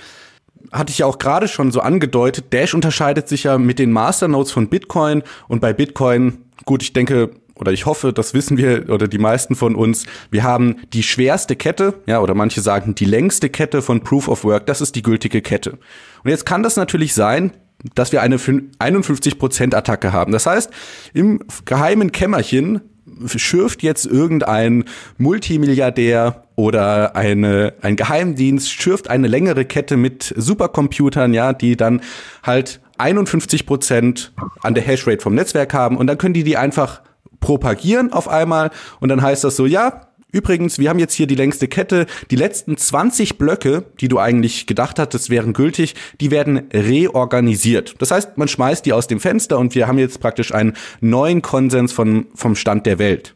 Hatte 0.70 0.90
ich 0.90 0.98
ja 0.98 1.06
auch 1.06 1.18
gerade 1.18 1.48
schon 1.48 1.72
so 1.72 1.80
angedeutet. 1.80 2.52
Dash 2.52 2.74
unterscheidet 2.74 3.28
sich 3.28 3.44
ja 3.44 3.58
mit 3.58 3.78
den 3.78 3.92
Masternodes 3.92 4.52
von 4.52 4.68
Bitcoin 4.68 5.22
und 5.48 5.60
bei 5.60 5.72
Bitcoin, 5.72 6.38
gut, 6.64 6.82
ich 6.82 6.92
denke, 6.92 7.30
oder 7.56 7.72
ich 7.72 7.86
hoffe, 7.86 8.12
das 8.12 8.34
wissen 8.34 8.56
wir 8.56 8.88
oder 8.88 9.08
die 9.08 9.18
meisten 9.18 9.54
von 9.54 9.74
uns, 9.74 10.04
wir 10.30 10.42
haben 10.42 10.76
die 10.92 11.02
schwerste 11.02 11.56
Kette, 11.56 11.94
ja, 12.06 12.20
oder 12.20 12.34
manche 12.34 12.60
sagen 12.60 12.94
die 12.94 13.04
längste 13.04 13.50
Kette 13.50 13.82
von 13.82 14.02
Proof 14.02 14.28
of 14.28 14.44
Work, 14.44 14.66
das 14.66 14.80
ist 14.80 14.96
die 14.96 15.02
gültige 15.02 15.42
Kette. 15.42 15.78
Und 16.24 16.30
jetzt 16.30 16.46
kann 16.46 16.62
das 16.62 16.76
natürlich 16.76 17.14
sein, 17.14 17.52
dass 17.94 18.12
wir 18.12 18.22
eine 18.22 18.36
51% 18.36 19.74
Attacke 19.74 20.12
haben. 20.12 20.32
Das 20.32 20.46
heißt, 20.46 20.70
im 21.14 21.40
geheimen 21.64 22.12
Kämmerchen 22.12 22.80
schürft 23.26 23.82
jetzt 23.82 24.06
irgendein 24.06 24.84
Multimilliardär 25.18 26.44
oder 26.56 27.16
eine, 27.16 27.74
ein 27.82 27.96
Geheimdienst 27.96 28.70
schürft 28.70 29.08
eine 29.08 29.28
längere 29.28 29.64
Kette 29.64 29.96
mit 29.96 30.34
Supercomputern, 30.36 31.34
ja, 31.34 31.52
die 31.52 31.76
dann 31.76 32.02
halt 32.42 32.80
51 32.98 33.66
Prozent 33.66 34.32
an 34.62 34.74
der 34.74 34.84
Hashrate 34.84 35.22
vom 35.22 35.34
Netzwerk 35.34 35.74
haben 35.74 35.96
und 35.96 36.06
dann 36.06 36.18
können 36.18 36.34
die 36.34 36.44
die 36.44 36.56
einfach 36.56 37.02
propagieren 37.40 38.12
auf 38.12 38.28
einmal 38.28 38.70
und 39.00 39.08
dann 39.08 39.22
heißt 39.22 39.44
das 39.44 39.56
so, 39.56 39.66
ja, 39.66 40.08
Übrigens, 40.32 40.78
wir 40.78 40.88
haben 40.88 40.98
jetzt 40.98 41.12
hier 41.12 41.26
die 41.26 41.34
längste 41.34 41.68
Kette. 41.68 42.06
Die 42.30 42.36
letzten 42.36 42.78
20 42.78 43.36
Blöcke, 43.36 43.84
die 44.00 44.08
du 44.08 44.18
eigentlich 44.18 44.66
gedacht 44.66 44.98
hattest, 44.98 45.28
wären 45.28 45.52
gültig, 45.52 45.94
die 46.20 46.30
werden 46.30 46.62
reorganisiert. 46.72 47.96
Das 47.98 48.10
heißt, 48.10 48.38
man 48.38 48.48
schmeißt 48.48 48.86
die 48.86 48.94
aus 48.94 49.06
dem 49.06 49.20
Fenster 49.20 49.58
und 49.58 49.74
wir 49.74 49.86
haben 49.86 49.98
jetzt 49.98 50.20
praktisch 50.20 50.54
einen 50.54 50.72
neuen 51.00 51.42
Konsens 51.42 51.92
von, 51.92 52.26
vom 52.34 52.56
Stand 52.56 52.86
der 52.86 52.98
Welt. 52.98 53.34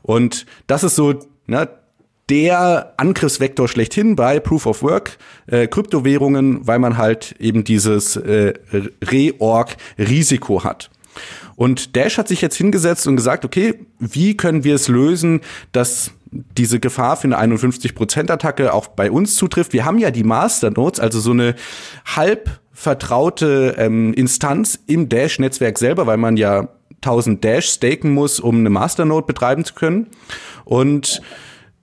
Und 0.00 0.46
das 0.66 0.84
ist 0.84 0.96
so, 0.96 1.20
ne, 1.46 1.68
der 2.30 2.94
Angriffsvektor 2.96 3.68
schlechthin 3.68 4.16
bei 4.16 4.40
Proof 4.40 4.64
of 4.64 4.82
Work 4.82 5.18
äh, 5.48 5.66
Kryptowährungen, 5.66 6.66
weil 6.66 6.78
man 6.78 6.96
halt 6.96 7.34
eben 7.40 7.62
dieses 7.62 8.16
äh, 8.16 8.54
Reorg-Risiko 9.04 10.64
hat. 10.64 10.90
Und 11.56 11.96
Dash 11.96 12.18
hat 12.18 12.28
sich 12.28 12.40
jetzt 12.40 12.56
hingesetzt 12.56 13.06
und 13.06 13.16
gesagt, 13.16 13.44
okay, 13.44 13.86
wie 13.98 14.36
können 14.36 14.64
wir 14.64 14.74
es 14.74 14.88
lösen, 14.88 15.40
dass 15.72 16.12
diese 16.32 16.80
Gefahr 16.80 17.16
für 17.16 17.24
eine 17.24 17.56
51%-Attacke 17.56 18.72
auch 18.72 18.88
bei 18.88 19.10
uns 19.10 19.36
zutrifft. 19.36 19.72
Wir 19.72 19.84
haben 19.84 19.98
ja 19.98 20.10
die 20.10 20.24
Masternodes, 20.24 20.98
also 20.98 21.20
so 21.20 21.32
eine 21.32 21.54
halb 22.06 22.60
vertraute 22.72 23.74
ähm, 23.78 24.14
Instanz 24.14 24.78
im 24.86 25.08
Dash-Netzwerk 25.08 25.78
selber, 25.78 26.06
weil 26.06 26.16
man 26.16 26.36
ja 26.36 26.68
1000 26.96 27.44
Dash 27.44 27.68
staken 27.68 28.12
muss, 28.14 28.40
um 28.40 28.60
eine 28.60 28.70
Masternode 28.70 29.26
betreiben 29.26 29.64
zu 29.64 29.74
können. 29.74 30.06
Und 30.64 31.20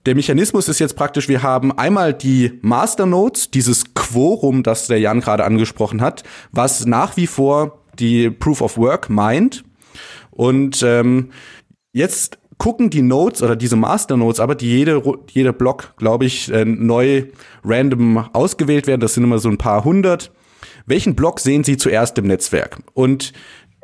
der 0.06 0.14
Mechanismus 0.14 0.68
ist 0.68 0.78
jetzt 0.78 0.96
praktisch, 0.96 1.28
wir 1.28 1.42
haben 1.42 1.76
einmal 1.76 2.14
die 2.14 2.58
Masternodes, 2.62 3.50
dieses 3.50 3.94
Quorum, 3.94 4.62
das 4.62 4.86
der 4.86 4.98
Jan 4.98 5.20
gerade 5.20 5.44
angesprochen 5.44 6.00
hat, 6.00 6.24
was 6.52 6.86
nach 6.86 7.16
wie 7.16 7.26
vor 7.26 7.79
die 8.00 8.30
Proof 8.30 8.60
of 8.62 8.76
Work 8.78 9.10
meint. 9.10 9.64
Und 10.30 10.82
ähm, 10.82 11.30
jetzt 11.92 12.38
gucken 12.58 12.90
die 12.90 13.02
Nodes 13.02 13.42
oder 13.42 13.56
diese 13.56 13.76
Master 13.76 14.16
Nodes, 14.16 14.38
aber 14.38 14.54
die 14.54 14.68
jede, 14.68 15.02
jede 15.30 15.52
Block, 15.52 15.94
glaube 15.96 16.26
ich, 16.26 16.52
äh, 16.52 16.64
neu 16.64 17.24
random 17.64 18.18
ausgewählt 18.32 18.86
werden. 18.86 19.00
Das 19.00 19.14
sind 19.14 19.24
immer 19.24 19.38
so 19.38 19.48
ein 19.48 19.58
paar 19.58 19.84
hundert. 19.84 20.30
Welchen 20.86 21.14
Block 21.14 21.40
sehen 21.40 21.64
Sie 21.64 21.76
zuerst 21.76 22.18
im 22.18 22.26
Netzwerk? 22.26 22.82
Und 22.94 23.32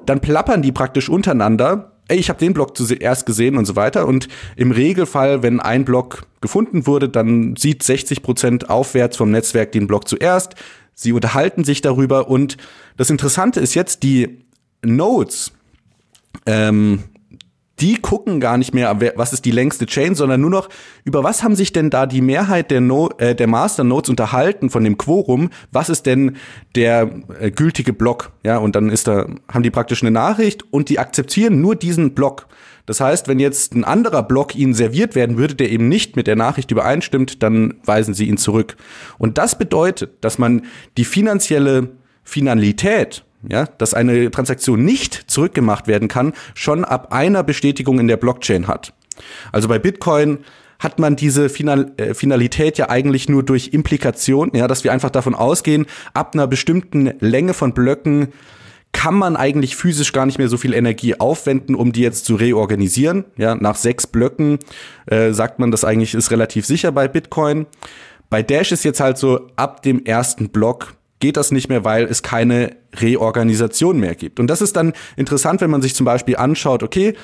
dann 0.04 0.20
plappern 0.20 0.62
die 0.62 0.72
praktisch 0.72 1.08
untereinander. 1.08 1.92
Ey, 2.08 2.18
ich 2.18 2.28
habe 2.28 2.38
den 2.38 2.52
Block 2.52 2.76
zuerst 2.76 3.26
gesehen 3.26 3.56
und 3.56 3.64
so 3.64 3.76
weiter. 3.76 4.06
Und 4.06 4.28
im 4.56 4.70
Regelfall, 4.70 5.42
wenn 5.42 5.58
ein 5.58 5.84
Block 5.84 6.26
gefunden 6.40 6.86
wurde, 6.86 7.08
dann 7.08 7.56
sieht 7.56 7.82
60 7.82 8.22
Prozent 8.22 8.70
aufwärts 8.70 9.16
vom 9.16 9.30
Netzwerk 9.30 9.72
den 9.72 9.86
Block 9.86 10.06
zuerst. 10.06 10.54
Sie 10.96 11.12
unterhalten 11.12 11.62
sich 11.62 11.82
darüber. 11.82 12.28
Und 12.28 12.56
das 12.96 13.10
Interessante 13.10 13.60
ist 13.60 13.74
jetzt, 13.74 14.02
die 14.02 14.44
Nodes, 14.82 15.52
ähm, 16.46 17.04
die 17.80 17.96
gucken 17.96 18.40
gar 18.40 18.56
nicht 18.56 18.72
mehr, 18.72 18.98
was 19.16 19.34
ist 19.34 19.44
die 19.44 19.50
längste 19.50 19.84
Chain, 19.84 20.14
sondern 20.14 20.40
nur 20.40 20.48
noch, 20.48 20.70
über 21.04 21.22
was 21.22 21.42
haben 21.42 21.54
sich 21.54 21.72
denn 21.72 21.90
da 21.90 22.06
die 22.06 22.22
Mehrheit 22.22 22.70
der, 22.70 22.80
no 22.80 23.10
äh, 23.18 23.34
der 23.34 23.46
Masternodes 23.46 24.08
unterhalten 24.08 24.70
von 24.70 24.82
dem 24.82 24.96
Quorum, 24.96 25.50
was 25.70 25.90
ist 25.90 26.06
denn 26.06 26.38
der 26.74 27.10
äh, 27.38 27.50
gültige 27.50 27.92
Block, 27.92 28.32
ja, 28.42 28.56
und 28.56 28.74
dann 28.74 28.88
ist 28.88 29.08
da, 29.08 29.26
haben 29.52 29.62
die 29.62 29.70
praktisch 29.70 30.02
eine 30.02 30.10
Nachricht 30.10 30.64
und 30.72 30.88
die 30.88 30.98
akzeptieren 30.98 31.60
nur 31.60 31.76
diesen 31.76 32.14
Block. 32.14 32.46
Das 32.86 33.00
heißt, 33.00 33.28
wenn 33.28 33.40
jetzt 33.40 33.74
ein 33.74 33.84
anderer 33.84 34.22
Block 34.22 34.54
ihnen 34.54 34.74
serviert 34.74 35.14
werden 35.14 35.36
würde, 35.36 35.54
der 35.54 35.70
eben 35.70 35.88
nicht 35.88 36.16
mit 36.16 36.26
der 36.26 36.36
Nachricht 36.36 36.70
übereinstimmt, 36.70 37.42
dann 37.42 37.74
weisen 37.84 38.14
sie 38.14 38.28
ihn 38.28 38.36
zurück. 38.36 38.76
Und 39.18 39.38
das 39.38 39.58
bedeutet, 39.58 40.12
dass 40.20 40.38
man 40.38 40.62
die 40.96 41.04
finanzielle 41.04 41.90
Finalität 42.22 43.24
ja, 43.48 43.66
dass 43.66 43.94
eine 43.94 44.30
Transaktion 44.30 44.84
nicht 44.84 45.30
zurückgemacht 45.30 45.86
werden 45.86 46.08
kann, 46.08 46.32
schon 46.54 46.84
ab 46.84 47.12
einer 47.12 47.42
Bestätigung 47.44 48.00
in 48.00 48.08
der 48.08 48.16
Blockchain 48.16 48.66
hat. 48.66 48.92
Also 49.52 49.68
bei 49.68 49.78
Bitcoin 49.78 50.38
hat 50.78 50.98
man 50.98 51.16
diese 51.16 51.48
Final, 51.48 51.92
äh, 51.96 52.14
Finalität 52.14 52.76
ja 52.78 52.90
eigentlich 52.90 53.28
nur 53.28 53.42
durch 53.42 53.68
Implikation, 53.68 54.50
ja, 54.54 54.68
dass 54.68 54.84
wir 54.84 54.92
einfach 54.92 55.10
davon 55.10 55.34
ausgehen, 55.34 55.86
ab 56.12 56.34
einer 56.34 56.46
bestimmten 56.46 57.14
Länge 57.20 57.54
von 57.54 57.72
Blöcken 57.72 58.28
kann 58.96 59.14
man 59.14 59.36
eigentlich 59.36 59.76
physisch 59.76 60.14
gar 60.14 60.24
nicht 60.24 60.38
mehr 60.38 60.48
so 60.48 60.56
viel 60.56 60.72
Energie 60.72 61.20
aufwenden, 61.20 61.74
um 61.74 61.92
die 61.92 62.00
jetzt 62.00 62.24
zu 62.24 62.34
reorganisieren. 62.34 63.26
Ja, 63.36 63.54
nach 63.54 63.76
sechs 63.76 64.06
Blöcken 64.06 64.58
äh, 65.04 65.32
sagt 65.32 65.58
man, 65.58 65.70
das 65.70 65.84
eigentlich 65.84 66.14
ist 66.14 66.30
relativ 66.30 66.64
sicher 66.64 66.92
bei 66.92 67.06
Bitcoin. 67.06 67.66
Bei 68.30 68.42
Dash 68.42 68.72
ist 68.72 68.84
jetzt 68.84 69.00
halt 69.00 69.18
so, 69.18 69.48
ab 69.54 69.82
dem 69.82 70.06
ersten 70.06 70.48
Block 70.48 70.94
geht 71.20 71.36
das 71.36 71.52
nicht 71.52 71.68
mehr, 71.68 71.84
weil 71.84 72.06
es 72.06 72.22
keine 72.22 72.74
Reorganisation 72.96 74.00
mehr 74.00 74.14
gibt. 74.14 74.40
Und 74.40 74.46
das 74.46 74.62
ist 74.62 74.74
dann 74.76 74.94
interessant, 75.16 75.60
wenn 75.60 75.70
man 75.70 75.82
sich 75.82 75.94
zum 75.94 76.06
Beispiel 76.06 76.36
anschaut, 76.36 76.82
okay, 76.82 77.14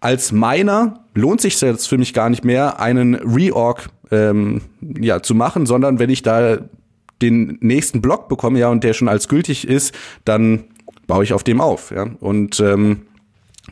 als 0.00 0.32
Miner 0.32 1.00
lohnt 1.14 1.40
sich 1.40 1.58
jetzt 1.62 1.88
für 1.88 1.96
mich 1.96 2.12
gar 2.12 2.28
nicht 2.28 2.44
mehr, 2.44 2.78
einen 2.78 3.14
Reorg 3.14 3.88
ähm, 4.10 4.60
ja, 4.80 5.22
zu 5.22 5.34
machen, 5.34 5.64
sondern 5.64 5.98
wenn 5.98 6.10
ich 6.10 6.20
da 6.20 6.58
den 7.22 7.56
nächsten 7.60 8.02
Block 8.02 8.28
bekomme, 8.28 8.58
ja, 8.58 8.68
und 8.68 8.84
der 8.84 8.92
schon 8.92 9.08
als 9.08 9.28
gültig 9.28 9.66
ist, 9.66 9.94
dann 10.24 10.64
baue 11.12 11.24
ich 11.24 11.34
auf 11.34 11.44
dem 11.44 11.60
auf, 11.60 11.90
ja. 11.90 12.04
Und 12.20 12.58
ähm, 12.60 13.02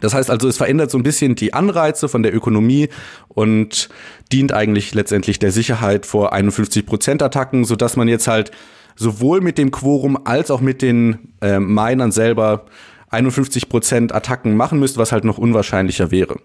das 0.02 0.12
heißt 0.12 0.28
also, 0.28 0.46
es 0.46 0.58
verändert 0.58 0.90
so 0.90 0.98
ein 0.98 1.02
bisschen 1.02 1.36
die 1.36 1.54
Anreize 1.54 2.06
von 2.06 2.22
der 2.22 2.34
Ökonomie 2.34 2.90
und 3.28 3.88
dient 4.30 4.52
eigentlich 4.52 4.92
letztendlich 4.92 5.38
der 5.38 5.50
Sicherheit 5.50 6.04
vor 6.04 6.34
51 6.34 6.84
Prozent 6.84 7.22
Attacken, 7.22 7.64
so 7.64 7.76
dass 7.76 7.96
man 7.96 8.08
jetzt 8.08 8.28
halt 8.28 8.50
sowohl 8.94 9.40
mit 9.40 9.56
dem 9.56 9.70
Quorum 9.70 10.18
als 10.26 10.50
auch 10.50 10.60
mit 10.60 10.82
den 10.82 11.32
äh, 11.40 11.58
Minern 11.58 12.12
selber 12.12 12.66
51% 13.10 14.12
Attacken 14.12 14.54
machen 14.54 14.78
müsst, 14.78 14.98
was 14.98 15.10
halt 15.10 15.24
noch 15.24 15.38
unwahrscheinlicher 15.38 16.10
wäre. 16.10 16.36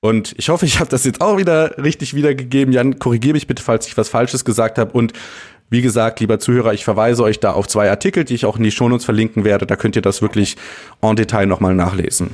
Und 0.00 0.32
ich 0.38 0.48
hoffe, 0.48 0.64
ich 0.64 0.78
habe 0.78 0.90
das 0.90 1.04
jetzt 1.04 1.20
auch 1.20 1.38
wieder 1.38 1.76
richtig 1.76 2.14
wiedergegeben. 2.14 2.72
Jan, 2.72 3.00
korrigiere 3.00 3.32
mich 3.32 3.48
bitte, 3.48 3.64
falls 3.64 3.88
ich 3.88 3.96
was 3.96 4.08
Falsches 4.08 4.44
gesagt 4.44 4.78
habe. 4.78 4.92
Und 4.92 5.12
wie 5.70 5.82
gesagt, 5.82 6.20
lieber 6.20 6.38
Zuhörer, 6.38 6.72
ich 6.72 6.84
verweise 6.84 7.22
euch 7.22 7.40
da 7.40 7.52
auf 7.52 7.68
zwei 7.68 7.90
Artikel, 7.90 8.24
die 8.24 8.34
ich 8.34 8.46
auch 8.46 8.56
in 8.56 8.62
die 8.62 8.70
Shownotes 8.70 9.04
verlinken 9.04 9.44
werde. 9.44 9.66
Da 9.66 9.76
könnt 9.76 9.96
ihr 9.96 10.02
das 10.02 10.22
wirklich 10.22 10.56
en 11.02 11.16
Detail 11.16 11.46
nochmal 11.46 11.74
nachlesen. 11.74 12.30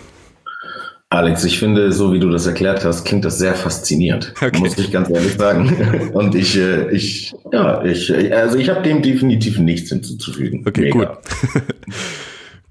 Alex, 1.10 1.44
ich 1.44 1.60
finde, 1.60 1.92
so 1.92 2.12
wie 2.12 2.18
du 2.18 2.28
das 2.30 2.46
erklärt 2.46 2.84
hast, 2.84 3.04
klingt 3.04 3.24
das 3.24 3.38
sehr 3.38 3.54
faszinierend, 3.54 4.34
okay. 4.36 4.58
muss 4.58 4.76
ich 4.76 4.90
ganz 4.90 5.10
ehrlich 5.10 5.34
sagen. 5.34 6.10
Und 6.12 6.34
ich, 6.34 6.58
äh, 6.58 6.90
ich, 6.90 7.32
ja, 7.52 7.84
ich, 7.84 8.12
also 8.34 8.58
ich 8.58 8.68
habe 8.68 8.82
dem 8.82 9.00
definitiv 9.00 9.58
nichts 9.58 9.90
hinzuzufügen. 9.90 10.64
Okay, 10.66 10.92
Mega. 10.92 11.20
gut. 11.52 11.62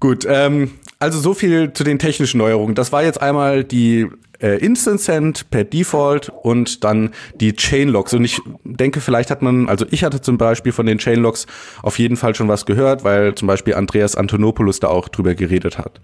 gut, 0.00 0.26
ähm, 0.28 0.72
also 0.98 1.18
so 1.18 1.34
viel 1.34 1.72
zu 1.72 1.84
den 1.84 1.98
technischen 1.98 2.38
Neuerungen. 2.38 2.74
Das 2.74 2.92
war 2.92 3.02
jetzt 3.02 3.20
einmal 3.20 3.64
die 3.64 4.08
äh, 4.40 4.58
Instant 4.58 5.00
Send 5.00 5.50
per 5.50 5.64
Default 5.64 6.30
und 6.42 6.84
dann 6.84 7.10
die 7.34 7.54
Chainlocks. 7.54 8.14
Und 8.14 8.24
ich 8.24 8.40
denke, 8.64 9.00
vielleicht 9.00 9.30
hat 9.30 9.42
man, 9.42 9.68
also 9.68 9.86
ich 9.90 10.04
hatte 10.04 10.20
zum 10.20 10.38
Beispiel 10.38 10.72
von 10.72 10.86
den 10.86 10.98
Chainlocks 10.98 11.46
auf 11.82 11.98
jeden 11.98 12.16
Fall 12.16 12.34
schon 12.34 12.48
was 12.48 12.66
gehört, 12.66 13.04
weil 13.04 13.34
zum 13.34 13.48
Beispiel 13.48 13.74
Andreas 13.74 14.16
Antonopoulos 14.16 14.80
da 14.80 14.88
auch 14.88 15.08
drüber 15.08 15.34
geredet 15.34 15.78
hat. 15.78 16.00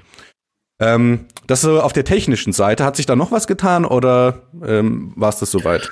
Ähm, 0.81 1.27
das 1.47 1.61
so 1.61 1.81
auf 1.81 1.93
der 1.93 2.05
technischen 2.05 2.53
Seite. 2.53 2.85
Hat 2.85 2.97
sich 2.97 3.07
da 3.07 3.15
noch 3.15 3.33
was 3.33 3.47
getan 3.47 3.85
oder 3.85 4.43
ähm, 4.65 5.13
war 5.17 5.29
es 5.29 5.39
das 5.39 5.51
soweit? 5.51 5.91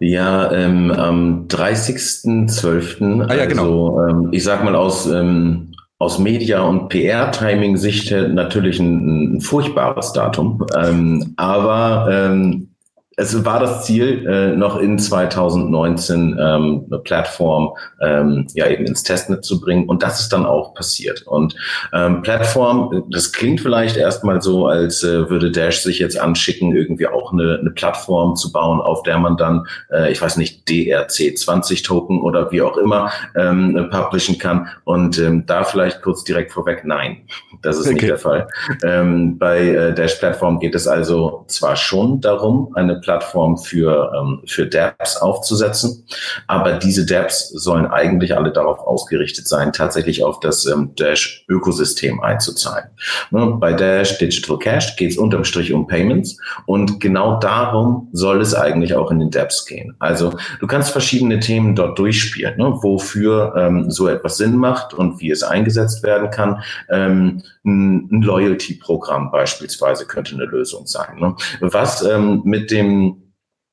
Ja, 0.00 0.52
ähm, 0.52 0.92
am 0.92 1.48
30.12. 1.48 3.28
Ah, 3.28 3.34
ja, 3.34 3.46
genau. 3.46 3.98
Also, 3.98 4.08
ähm, 4.08 4.28
ich 4.30 4.44
sag 4.44 4.62
mal 4.62 4.76
aus, 4.76 5.10
ähm, 5.10 5.72
aus 5.98 6.18
Media- 6.18 6.62
und 6.62 6.88
PR-Timing-Sicht 6.88 8.12
natürlich 8.12 8.78
ein, 8.78 9.36
ein, 9.36 9.40
furchtbares 9.40 10.12
Datum. 10.12 10.64
Ähm, 10.76 11.34
aber 11.36 12.08
ähm, 12.10 12.68
es 13.18 13.44
war 13.44 13.58
das 13.58 13.84
Ziel, 13.84 14.24
äh, 14.28 14.56
noch 14.56 14.76
in 14.78 14.96
2019 14.96 16.38
ähm, 16.40 16.86
eine 16.86 16.98
Plattform 17.00 17.72
ähm, 18.00 18.46
ja 18.54 18.68
eben 18.68 18.86
ins 18.86 19.02
Testnet 19.02 19.44
zu 19.44 19.60
bringen. 19.60 19.88
Und 19.88 20.04
das 20.04 20.20
ist 20.20 20.32
dann 20.32 20.46
auch 20.46 20.72
passiert. 20.72 21.22
Und 21.22 21.56
ähm, 21.92 22.22
Plattform, 22.22 23.06
das 23.10 23.32
klingt 23.32 23.60
vielleicht 23.60 23.96
erstmal 23.96 24.40
so, 24.40 24.68
als 24.68 25.02
äh, 25.02 25.28
würde 25.28 25.50
Dash 25.50 25.82
sich 25.82 25.98
jetzt 25.98 26.18
anschicken, 26.18 26.76
irgendwie 26.76 27.08
auch 27.08 27.32
eine, 27.32 27.58
eine 27.60 27.70
Plattform 27.70 28.36
zu 28.36 28.52
bauen, 28.52 28.80
auf 28.80 29.02
der 29.02 29.18
man 29.18 29.36
dann, 29.36 29.66
äh, 29.90 30.12
ich 30.12 30.22
weiß 30.22 30.36
nicht, 30.36 30.68
DRC20-Token 30.68 32.22
oder 32.22 32.52
wie 32.52 32.62
auch 32.62 32.76
immer 32.76 33.10
ähm, 33.34 33.88
publishen 33.90 34.38
kann. 34.38 34.68
Und 34.84 35.18
ähm, 35.18 35.44
da 35.44 35.64
vielleicht 35.64 36.02
kurz 36.02 36.22
direkt 36.22 36.52
vorweg, 36.52 36.84
nein, 36.84 37.22
das 37.62 37.78
ist 37.78 37.86
okay. 37.86 37.94
nicht 37.94 38.08
der 38.08 38.18
Fall. 38.18 38.46
Ähm, 38.84 39.38
bei 39.38 39.58
äh, 39.58 39.92
Dash 39.92 40.14
Plattform 40.14 40.60
geht 40.60 40.76
es 40.76 40.86
also 40.86 41.44
zwar 41.48 41.74
schon 41.74 42.20
darum, 42.20 42.70
eine 42.76 43.00
Plattform 43.08 43.56
für, 43.56 44.12
ähm, 44.14 44.42
für 44.46 44.66
dApps 44.66 45.16
aufzusetzen. 45.16 46.04
Aber 46.46 46.72
diese 46.72 47.06
dApps 47.06 47.48
sollen 47.48 47.86
eigentlich 47.86 48.36
alle 48.36 48.52
darauf 48.52 48.80
ausgerichtet 48.80 49.48
sein, 49.48 49.72
tatsächlich 49.72 50.22
auf 50.24 50.40
das 50.40 50.66
ähm, 50.66 50.94
Dash-Ökosystem 50.94 52.20
einzuzahlen. 52.20 52.88
Ne? 53.30 53.56
Bei 53.58 53.72
Dash 53.72 54.18
Digital 54.18 54.58
Cash 54.58 54.96
geht 54.96 55.12
es 55.12 55.16
unterm 55.16 55.44
Strich 55.44 55.72
um 55.72 55.86
Payments 55.86 56.36
und 56.66 57.00
genau 57.00 57.38
darum 57.38 58.08
soll 58.12 58.42
es 58.42 58.54
eigentlich 58.54 58.94
auch 58.94 59.10
in 59.10 59.20
den 59.20 59.30
dApps 59.30 59.64
gehen. 59.64 59.96
Also 59.98 60.34
du 60.60 60.66
kannst 60.66 60.90
verschiedene 60.90 61.40
Themen 61.40 61.74
dort 61.74 61.98
durchspielen, 61.98 62.58
ne? 62.58 62.74
wofür 62.82 63.54
ähm, 63.56 63.90
so 63.90 64.06
etwas 64.06 64.36
Sinn 64.36 64.56
macht 64.56 64.92
und 64.92 65.18
wie 65.20 65.30
es 65.30 65.42
eingesetzt 65.42 66.02
werden 66.02 66.30
kann. 66.30 66.62
Ähm, 66.90 67.42
ein, 67.64 68.20
Loyalty-Programm 68.22 69.30
beispielsweise 69.30 70.04
könnte 70.04 70.34
eine 70.34 70.44
Lösung 70.44 70.86
sein. 70.86 71.18
Ne? 71.18 71.34
Was 71.60 72.02
ähm, 72.02 72.42
mit 72.44 72.70
dem 72.70 72.97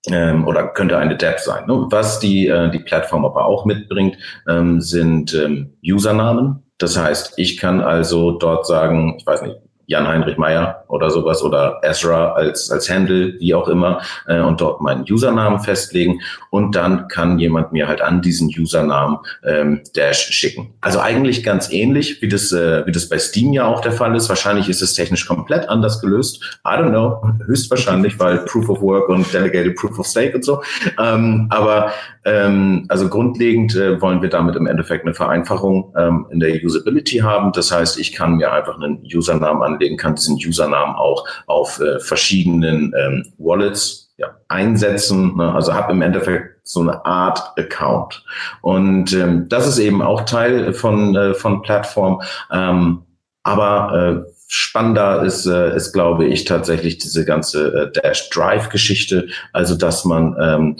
ähm, 0.07 0.47
oder 0.47 0.67
könnte 0.67 0.97
eine 0.97 1.17
DApp 1.17 1.39
sein. 1.39 1.65
Ne? 1.67 1.87
Was 1.89 2.19
die, 2.19 2.47
äh, 2.47 2.69
die 2.69 2.79
Plattform 2.79 3.25
aber 3.25 3.45
auch 3.45 3.65
mitbringt, 3.65 4.17
ähm, 4.47 4.81
sind 4.81 5.33
ähm, 5.33 5.77
Usernamen. 5.83 6.63
Das 6.77 6.97
heißt, 6.97 7.33
ich 7.37 7.57
kann 7.57 7.81
also 7.81 8.31
dort 8.31 8.67
sagen, 8.67 9.15
ich 9.17 9.25
weiß 9.25 9.43
nicht, 9.43 9.55
Jan-Heinrich 9.87 10.37
Meyer 10.37 10.83
oder 10.87 11.09
sowas 11.09 11.43
oder 11.43 11.79
Ezra 11.83 12.33
als, 12.33 12.71
als 12.71 12.89
Handle, 12.89 13.35
wie 13.39 13.53
auch 13.53 13.67
immer, 13.67 14.01
äh, 14.27 14.39
und 14.39 14.61
dort 14.61 14.81
meinen 14.81 15.05
Usernamen 15.09 15.59
festlegen. 15.59 16.21
Und 16.49 16.75
dann 16.75 17.07
kann 17.07 17.39
jemand 17.39 17.71
mir 17.71 17.87
halt 17.87 18.01
an 18.01 18.21
diesen 18.21 18.47
Usernamen 18.47 19.17
ähm, 19.43 19.81
Dash 19.95 20.27
schicken. 20.31 20.73
Also 20.81 20.99
eigentlich 20.99 21.43
ganz 21.43 21.71
ähnlich, 21.71 22.21
wie 22.21 22.27
das, 22.27 22.51
äh, 22.51 22.85
wie 22.85 22.91
das 22.91 23.09
bei 23.09 23.17
Steam 23.19 23.53
ja 23.53 23.65
auch 23.65 23.81
der 23.81 23.91
Fall 23.91 24.15
ist. 24.15 24.29
Wahrscheinlich 24.29 24.69
ist 24.69 24.81
es 24.81 24.93
technisch 24.93 25.27
komplett 25.27 25.69
anders 25.69 26.01
gelöst. 26.01 26.59
I 26.65 26.71
don't 26.71 26.89
know, 26.89 27.21
höchstwahrscheinlich, 27.45 28.19
weil 28.19 28.39
Proof 28.39 28.69
of 28.69 28.81
Work 28.81 29.09
und 29.09 29.31
Delegated 29.33 29.75
Proof 29.75 29.99
of 29.99 30.07
Stake 30.07 30.35
und 30.35 30.45
so. 30.45 30.61
Ähm, 30.99 31.47
aber 31.49 31.91
ähm, 32.23 32.85
also 32.89 33.07
grundlegend 33.07 33.75
äh, 33.75 34.01
wollen 34.01 34.21
wir 34.21 34.29
damit 34.29 34.55
im 34.55 34.65
Endeffekt 34.65 35.05
eine 35.05 35.13
Vereinfachung 35.13 35.93
ähm, 35.97 36.25
in 36.31 36.39
der 36.39 36.55
Usability 36.63 37.17
haben. 37.19 37.51
Das 37.51 37.71
heißt, 37.71 37.99
ich 37.99 38.13
kann 38.13 38.37
mir 38.37 38.51
einfach 38.51 38.75
einen 38.79 39.03
Usernamen 39.03 39.61
anlegen, 39.75 39.97
kann 39.97 40.15
diesen 40.15 40.35
Usernamen 40.35 40.95
auch 40.95 41.27
auf 41.47 41.79
äh, 41.79 41.99
verschiedenen 41.99 42.93
ähm, 42.97 43.33
Wallets 43.37 44.13
ja, 44.17 44.35
einsetzen. 44.47 45.35
Ne? 45.35 45.53
Also 45.53 45.73
habe 45.73 45.91
im 45.91 46.01
Endeffekt 46.01 46.67
so 46.67 46.81
eine 46.81 47.05
Art 47.05 47.53
Account. 47.57 48.23
Und 48.61 49.13
ähm, 49.13 49.47
das 49.49 49.67
ist 49.67 49.77
eben 49.79 50.01
auch 50.01 50.21
Teil 50.21 50.73
von, 50.73 51.15
äh, 51.15 51.33
von 51.33 51.61
Plattform. 51.61 52.21
Ähm, 52.51 53.03
aber 53.43 54.25
äh, 54.25 54.31
spannender 54.47 55.23
ist, 55.23 55.45
äh, 55.45 55.75
ist, 55.75 55.93
glaube 55.93 56.25
ich, 56.25 56.45
tatsächlich 56.45 56.97
diese 56.97 57.25
ganze 57.25 57.73
äh, 57.73 57.91
Dash 57.91 58.29
Drive 58.29 58.69
Geschichte. 58.69 59.27
Also, 59.53 59.75
dass 59.75 60.05
man 60.05 60.35
ähm, 60.39 60.77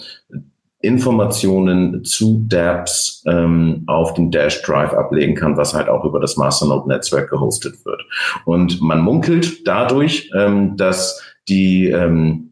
Informationen 0.86 2.04
zu 2.04 2.44
dApps 2.48 3.24
ähm, 3.26 3.84
auf 3.88 4.14
den 4.14 4.32
Dash 4.32 4.62
Drive 4.62 4.94
ablegen 4.94 5.36
kann, 5.36 5.58
was 5.58 5.74
halt 5.74 5.90
auch 5.90 6.06
über 6.06 6.20
das 6.20 6.38
Masternode-Netzwerk 6.38 7.30
gehostet 7.30 7.86
wird. 7.86 8.02
Und 8.46 8.82
man 8.82 9.02
munkelt 9.02 9.68
dadurch, 9.68 10.32
ähm, 10.36 10.78
dass 10.78 11.22
die 11.48 11.90
ähm, 11.90 12.45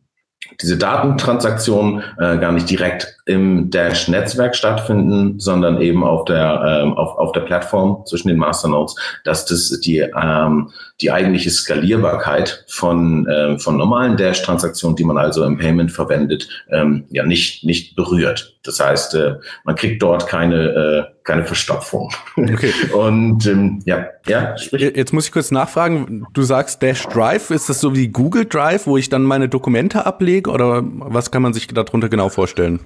diese 0.61 0.77
Datentransaktionen 0.77 2.03
äh, 2.19 2.37
gar 2.37 2.51
nicht 2.51 2.69
direkt 2.69 3.17
im 3.25 3.69
Dash-Netzwerk 3.69 4.55
stattfinden, 4.55 5.39
sondern 5.39 5.81
eben 5.81 6.03
auf 6.03 6.25
der, 6.25 6.81
ähm, 6.83 6.93
auf, 6.93 7.17
auf 7.17 7.31
der 7.31 7.41
Plattform 7.41 8.05
zwischen 8.05 8.27
den 8.27 8.37
Masternodes, 8.37 8.95
dass 9.23 9.45
das 9.45 9.79
die, 9.79 9.99
ähm, 9.99 10.71
die 11.01 11.11
eigentliche 11.11 11.49
Skalierbarkeit 11.49 12.65
von, 12.67 13.27
ähm, 13.31 13.59
von 13.59 13.77
normalen 13.77 14.17
Dash-Transaktionen, 14.17 14.95
die 14.95 15.05
man 15.05 15.17
also 15.17 15.43
im 15.45 15.57
Payment 15.57 15.91
verwendet, 15.91 16.47
ähm, 16.69 17.05
ja 17.09 17.25
nicht, 17.25 17.63
nicht 17.63 17.95
berührt. 17.95 18.57
Das 18.63 18.79
heißt, 18.79 19.15
äh, 19.15 19.35
man 19.63 19.75
kriegt 19.75 20.01
dort 20.01 20.27
keine, 20.27 21.09
äh, 21.09 21.12
keine 21.23 21.45
Verstopfung. 21.45 22.11
Okay. 22.35 22.73
Und 22.93 23.45
ähm, 23.45 23.81
ja, 23.85 24.07
ja. 24.27 24.57
Sprich. 24.57 24.81
Jetzt 24.95 25.13
muss 25.13 25.25
ich 25.25 25.31
kurz 25.31 25.51
nachfragen. 25.51 26.25
Du 26.33 26.43
sagst 26.43 26.81
Dash 26.81 27.05
Drive, 27.07 27.49
ist 27.49 27.69
das 27.69 27.79
so 27.79 27.95
wie 27.95 28.09
Google 28.09 28.45
Drive, 28.45 28.87
wo 28.87 28.97
ich 28.97 29.09
dann 29.09 29.23
meine 29.23 29.49
Dokumente 29.49 30.05
ablege 30.05 30.49
oder 30.49 30.81
was 30.83 31.31
kann 31.31 31.41
man 31.41 31.53
sich 31.53 31.67
darunter 31.67 32.09
genau 32.09 32.29
vorstellen? 32.29 32.79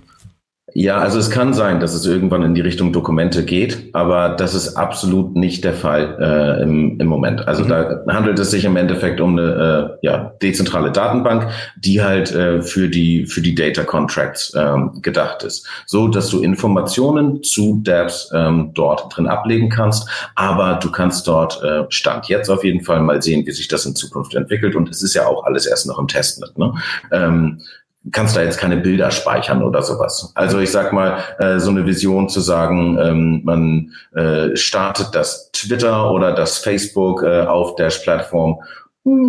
Ja, 0.73 0.97
also 0.97 1.17
es 1.17 1.29
kann 1.29 1.53
sein, 1.53 1.79
dass 1.79 1.93
es 1.93 2.05
irgendwann 2.05 2.43
in 2.43 2.53
die 2.53 2.61
Richtung 2.61 2.91
Dokumente 2.91 3.45
geht, 3.45 3.89
aber 3.93 4.29
das 4.29 4.53
ist 4.53 4.75
absolut 4.75 5.33
nicht 5.33 5.63
der 5.63 5.73
Fall 5.73 6.17
äh, 6.19 6.61
im, 6.61 6.99
im 6.99 7.07
Moment. 7.07 7.47
Also 7.47 7.63
mhm. 7.63 7.69
da 7.69 8.03
handelt 8.09 8.37
es 8.37 8.51
sich 8.51 8.65
im 8.65 8.75
Endeffekt 8.75 9.21
um 9.21 9.39
eine 9.39 9.97
äh, 10.01 10.05
ja, 10.05 10.33
dezentrale 10.41 10.91
Datenbank, 10.91 11.47
die 11.77 12.03
halt 12.03 12.33
äh, 12.33 12.61
für 12.61 12.89
die 12.89 13.25
für 13.27 13.41
die 13.41 13.55
Data 13.55 13.85
Contracts 13.85 14.53
ähm, 14.57 15.01
gedacht 15.01 15.43
ist, 15.43 15.65
so 15.85 16.09
dass 16.09 16.29
du 16.29 16.41
Informationen 16.41 17.43
zu 17.43 17.79
Dapps 17.81 18.29
ähm, 18.33 18.71
dort 18.73 19.15
drin 19.15 19.27
ablegen 19.27 19.69
kannst, 19.69 20.09
aber 20.35 20.79
du 20.81 20.91
kannst 20.91 21.29
dort 21.29 21.63
äh, 21.63 21.85
Stand 21.87 22.27
jetzt 22.27 22.49
auf 22.49 22.65
jeden 22.65 22.83
Fall 22.83 23.01
mal 23.01 23.21
sehen, 23.21 23.45
wie 23.45 23.51
sich 23.51 23.69
das 23.69 23.85
in 23.85 23.95
Zukunft 23.95 24.35
entwickelt 24.35 24.75
und 24.75 24.89
es 24.89 25.01
ist 25.01 25.13
ja 25.13 25.27
auch 25.27 25.45
alles 25.45 25.65
erst 25.65 25.87
noch 25.87 25.97
im 25.97 26.09
Testnet. 26.09 26.57
Ne? 26.57 26.73
Ähm, 27.13 27.61
kannst 28.11 28.35
da 28.35 28.41
jetzt 28.41 28.57
keine 28.57 28.77
Bilder 28.77 29.11
speichern 29.11 29.63
oder 29.63 29.81
sowas. 29.81 30.31
Also 30.35 30.59
ich 30.59 30.71
sag 30.71 30.93
mal, 30.93 31.19
äh, 31.39 31.59
so 31.59 31.69
eine 31.69 31.85
Vision 31.85 32.29
zu 32.29 32.39
sagen, 32.39 32.97
ähm, 32.99 33.41
man 33.43 33.91
äh, 34.15 34.55
startet 34.55 35.13
das 35.13 35.51
Twitter 35.51 36.11
oder 36.11 36.33
das 36.33 36.57
Facebook 36.57 37.23
äh, 37.23 37.41
auf 37.41 37.75
der 37.75 37.89
Plattform 37.89 38.59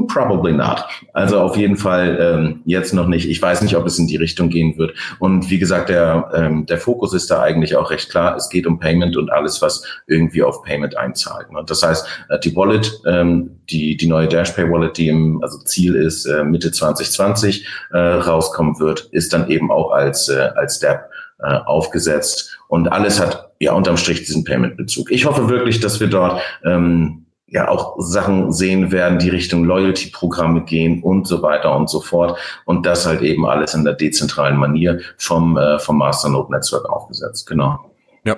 probably 0.09 0.53
not. 0.53 0.85
Also 1.13 1.41
auf 1.41 1.57
jeden 1.57 1.77
Fall 1.77 2.19
ähm, 2.21 2.63
jetzt 2.65 2.93
noch 2.93 3.07
nicht. 3.07 3.29
Ich 3.29 3.41
weiß 3.41 3.63
nicht, 3.63 3.77
ob 3.77 3.87
es 3.87 3.99
in 3.99 4.07
die 4.07 4.17
Richtung 4.17 4.49
gehen 4.49 4.77
wird. 4.77 4.95
Und 5.19 5.51
wie 5.51 5.59
gesagt, 5.59 5.89
der, 5.89 6.31
ähm, 6.35 6.67
der 6.67 6.79
Fokus 6.79 7.13
ist 7.15 7.31
da 7.31 7.43
eigentlich 7.43 7.77
auch 7.77 7.91
recht 7.91 8.11
klar. 8.11 8.37
Es 8.37 8.49
geht 8.49 8.67
um 8.67 8.81
Payment 8.81 9.17
und 9.17 9.31
alles, 9.31 9.63
was 9.63 9.85
irgendwie 10.07 10.43
auf 10.43 10.63
Payment 10.63 10.97
einzahlt. 10.97 11.53
Ne? 11.53 11.63
Das 11.67 11.83
heißt, 11.83 12.07
äh, 12.29 12.39
die 12.41 12.57
Wallet, 12.57 13.01
ähm, 13.07 13.61
die, 13.71 13.97
die 13.97 14.07
neue 14.07 14.27
DashPay 14.27 14.71
Wallet, 14.71 14.97
die 14.99 15.09
im 15.09 15.43
also 15.43 15.59
Ziel 15.59 15.95
ist, 15.95 16.27
äh, 16.27 16.45
Mitte 16.45 16.73
2020 16.73 17.67
äh, 17.93 17.99
rauskommen 17.99 18.81
wird, 18.81 19.09
ist 19.13 19.33
dann 19.33 19.49
eben 19.49 19.71
auch 19.71 19.93
als, 19.93 20.29
äh, 20.29 20.51
als 20.57 20.77
Step 20.77 21.09
äh, 21.41 21.55
aufgesetzt. 21.67 22.59
Und 22.67 22.89
alles 22.89 23.21
hat 23.21 23.53
ja 23.61 23.73
unterm 23.73 23.97
Strich 23.97 24.25
diesen 24.25 24.45
Payment-Bezug. 24.45 25.11
Ich 25.13 25.25
hoffe 25.25 25.49
wirklich, 25.49 25.81
dass 25.81 26.01
wir 26.01 26.09
dort 26.09 26.41
ähm, 26.65 27.27
ja 27.51 27.69
auch 27.69 27.97
Sachen 27.99 28.53
sehen 28.53 28.93
werden, 28.93 29.19
die 29.19 29.31
Richtung 29.31 29.65
Loyalty-Programme 29.65 30.63
gehen 30.63 31.03
und 31.03 31.27
so 31.27 31.43
weiter 31.43 31.75
und 31.75 31.89
so 31.89 32.01
fort. 32.01 32.39
Und 32.65 32.85
das 32.85 33.07
halt 33.07 33.23
eben 33.23 33.47
alles 33.47 33.75
in 33.75 33.85
der 33.85 33.95
dezentralen 33.95 34.57
Manier 34.57 35.01
vom, 35.17 35.57
äh, 35.57 35.79
vom 35.79 35.99
Masternode-Netzwerk 35.99 36.89
aufgesetzt. 36.89 37.47
Genau. 37.47 37.79
Ja, 38.25 38.37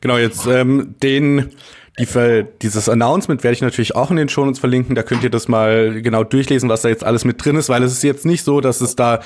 genau. 0.00 0.16
Jetzt 0.16 0.46
ähm, 0.46 0.94
den 1.02 1.52
die, 1.98 2.44
dieses 2.60 2.88
Announcement 2.88 3.42
werde 3.42 3.54
ich 3.54 3.62
natürlich 3.62 3.94
auch 3.94 4.10
in 4.10 4.16
den 4.16 4.28
Shownotes 4.28 4.58
verlinken. 4.58 4.94
Da 4.94 5.02
könnt 5.02 5.24
ihr 5.24 5.30
das 5.30 5.48
mal 5.48 6.02
genau 6.02 6.24
durchlesen, 6.24 6.68
was 6.68 6.82
da 6.82 6.90
jetzt 6.90 7.04
alles 7.04 7.24
mit 7.24 7.42
drin 7.42 7.56
ist, 7.56 7.68
weil 7.68 7.82
es 7.82 7.92
ist 7.92 8.02
jetzt 8.02 8.26
nicht 8.26 8.44
so, 8.44 8.60
dass 8.60 8.80
es 8.80 8.96
da 8.96 9.20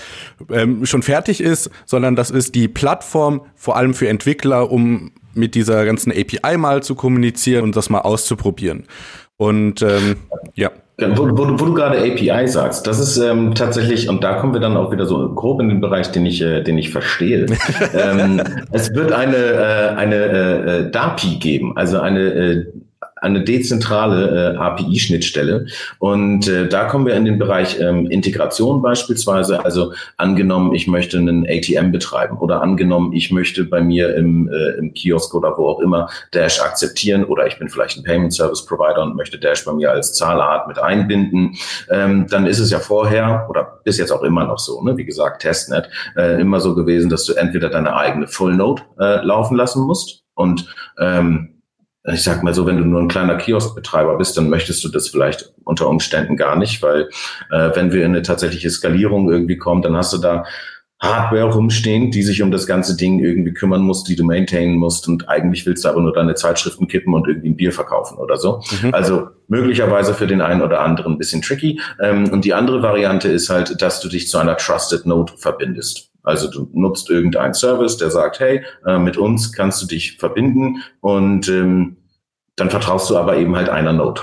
ähm, 0.51 0.87
schon 0.87 1.03
fertig 1.03 1.41
ist, 1.41 1.71
sondern 1.85 2.15
das 2.15 2.31
ist 2.31 2.55
die 2.55 2.69
Plattform 2.69 3.43
vor 3.57 3.77
allem 3.77 3.93
für 3.93 4.09
Entwickler, 4.09 4.71
um 4.71 5.11
mit 5.35 5.55
dieser 5.55 5.85
ganzen 5.85 6.13
API 6.13 6.57
mal 6.57 6.83
zu 6.83 6.95
kommunizieren 6.95 7.65
und 7.65 7.77
das 7.77 7.91
mal 7.91 8.01
auszuprobieren. 8.01 8.85
Und 9.41 9.81
ähm, 9.81 10.17
ja. 10.55 10.71
Wo, 10.99 11.31
wo, 11.31 11.59
wo 11.59 11.65
du 11.65 11.73
gerade 11.73 11.97
API 11.97 12.47
sagst, 12.47 12.87
das 12.87 13.01
ist 13.01 13.17
ähm, 13.17 13.55
tatsächlich, 13.55 14.07
und 14.07 14.23
da 14.23 14.35
kommen 14.35 14.53
wir 14.53 14.61
dann 14.61 14.77
auch 14.77 14.93
wieder 14.93 15.07
so 15.07 15.35
grob 15.35 15.63
in 15.63 15.71
den 15.71 15.81
Bereich, 15.81 16.13
den 16.13 16.27
ich, 16.27 16.43
äh, 16.43 16.61
den 16.63 16.77
ich 16.77 16.91
verstehe. 16.91 17.47
ähm, 17.95 18.43
es 18.71 18.95
wird 18.95 19.13
eine, 19.13 19.37
äh, 19.37 19.95
eine 19.97 20.15
äh, 20.15 20.81
äh 20.81 20.91
DAPI 20.91 21.37
geben, 21.37 21.75
also 21.75 22.01
eine 22.01 22.21
äh, 22.21 22.67
eine 23.21 23.45
dezentrale 23.45 24.55
äh, 24.55 24.57
API-Schnittstelle. 24.57 25.67
Und 25.99 26.49
äh, 26.49 26.69
da 26.69 26.85
kommen 26.85 27.07
wir 27.07 27.15
in 27.15 27.25
den 27.25 27.39
Bereich 27.39 27.79
ähm, 27.81 28.07
Integration 28.07 28.83
beispielsweise. 28.83 29.65
Also 29.65 29.93
angenommen, 30.17 30.75
ich 30.75 30.87
möchte 30.87 31.19
einen 31.19 31.47
ATM 31.47 31.93
betreiben 31.93 32.39
oder 32.39 32.63
angenommen, 32.63 33.13
ich 33.13 33.31
möchte 33.31 33.65
bei 33.65 33.81
mir 33.81 34.15
im, 34.17 34.49
äh, 34.49 34.79
im 34.79 34.95
Kiosk 34.95 35.35
oder 35.35 35.57
wo 35.57 35.69
auch 35.69 35.81
immer 35.81 36.09
Dash 36.33 36.61
akzeptieren 36.61 37.25
oder 37.25 37.47
ich 37.47 37.59
bin 37.59 37.69
vielleicht 37.69 37.99
ein 37.99 38.05
Payment 38.05 38.33
Service 38.33 38.65
Provider 38.65 39.03
und 39.03 39.17
möchte 39.17 39.39
Dash 39.39 39.65
bei 39.65 39.73
mir 39.73 39.91
als 39.91 40.15
Zahlart 40.15 40.69
mit 40.69 40.79
einbinden. 40.79 41.57
Ähm, 41.91 42.27
dann 42.29 42.47
ist 42.47 42.59
es 42.59 42.71
ja 42.71 42.79
vorher 42.79 43.47
oder 43.51 43.81
bis 43.85 43.99
jetzt 43.99 44.11
auch 44.11 44.23
immer 44.23 44.45
noch 44.45 44.59
so, 44.59 44.83
ne? 44.83 44.97
wie 44.97 45.05
gesagt, 45.05 45.43
Testnet, 45.43 45.89
äh, 46.17 46.41
immer 46.41 46.61
so 46.61 46.75
gewesen, 46.75 47.11
dass 47.11 47.25
du 47.25 47.35
entweder 47.35 47.69
deine 47.69 47.95
eigene 47.97 48.29
Full 48.29 48.55
Node 48.55 48.83
äh, 48.99 49.25
laufen 49.25 49.57
lassen 49.57 49.83
musst 49.87 50.25
und 50.35 50.67
ähm, 50.99 51.50
ich 52.05 52.23
sag 52.23 52.43
mal 52.43 52.55
so, 52.55 52.67
wenn 52.67 52.79
du 52.79 52.85
nur 52.85 53.01
ein 53.01 53.09
kleiner 53.09 53.37
Kioskbetreiber 53.37 54.17
bist, 54.17 54.37
dann 54.37 54.49
möchtest 54.49 54.83
du 54.85 54.89
das 54.89 55.09
vielleicht 55.09 55.53
unter 55.65 55.89
Umständen 55.89 56.37
gar 56.37 56.57
nicht, 56.57 56.83
weil 56.83 57.11
äh, 57.51 57.71
wenn 57.75 57.93
wir 57.93 58.05
in 58.05 58.13
eine 58.13 58.23
tatsächliche 58.23 58.71
Skalierung 58.71 59.31
irgendwie 59.31 59.59
kommen, 59.59 59.83
dann 59.83 59.97
hast 59.97 60.13
du 60.13 60.19
da 60.19 60.45
Hardware 61.01 61.51
rumstehen, 61.51 62.11
die 62.11 62.23
sich 62.23 62.43
um 62.43 62.51
das 62.51 62.67
ganze 62.67 62.95
Ding 62.95 63.21
irgendwie 63.21 63.55
kümmern 63.55 63.81
muss, 63.81 64.05
die 64.05 64.17
du 64.17 64.25
maintainen 64.25 64.77
musst 64.77 65.09
und 65.09 65.31
eigentlich 65.31 65.65
willst 65.65 65.85
du 65.85 65.89
aber 65.89 66.01
nur 66.03 66.13
deine 66.13 66.35
Zeitschriften 66.35 66.89
kippen 66.89 67.15
und 67.15 67.27
irgendwie 67.27 67.51
ein 67.51 67.57
Bier 67.57 67.73
verkaufen 67.73 68.19
oder 68.19 68.37
so. 68.37 68.63
Mhm. 68.83 68.93
Also 68.93 69.29
möglicherweise 69.49 70.13
für 70.13 70.27
den 70.27 70.43
einen 70.43 70.61
oder 70.61 70.81
anderen 70.81 71.13
ein 71.13 71.19
bisschen 71.19 71.41
tricky. 71.41 71.81
Ähm, 72.01 72.31
und 72.31 72.45
die 72.45 72.53
andere 72.53 72.83
Variante 72.83 73.29
ist 73.29 73.49
halt, 73.49 73.81
dass 73.81 74.01
du 74.01 74.09
dich 74.09 74.29
zu 74.29 74.37
einer 74.39 74.59
Trusted 74.59 75.07
Node 75.07 75.33
verbindest. 75.37 76.10
Also 76.23 76.51
du 76.51 76.69
nutzt 76.73 77.11
irgendeinen 77.11 77.55
Service, 77.55 77.97
der 77.97 78.11
sagt, 78.11 78.41
hey, 78.41 78.63
äh, 78.87 78.99
mit 78.99 79.17
uns 79.17 79.53
kannst 79.53 79.83
du 79.83 79.87
dich 79.87 80.19
verbinden 80.19 80.83
und 81.01 81.49
ähm, 81.49 81.97
dann 82.57 82.71
vertraust 82.71 83.09
du 83.11 83.17
aber 83.17 83.37
eben 83.37 83.57
halt 83.57 83.69
einer 83.69 83.93
Node. 83.93 84.21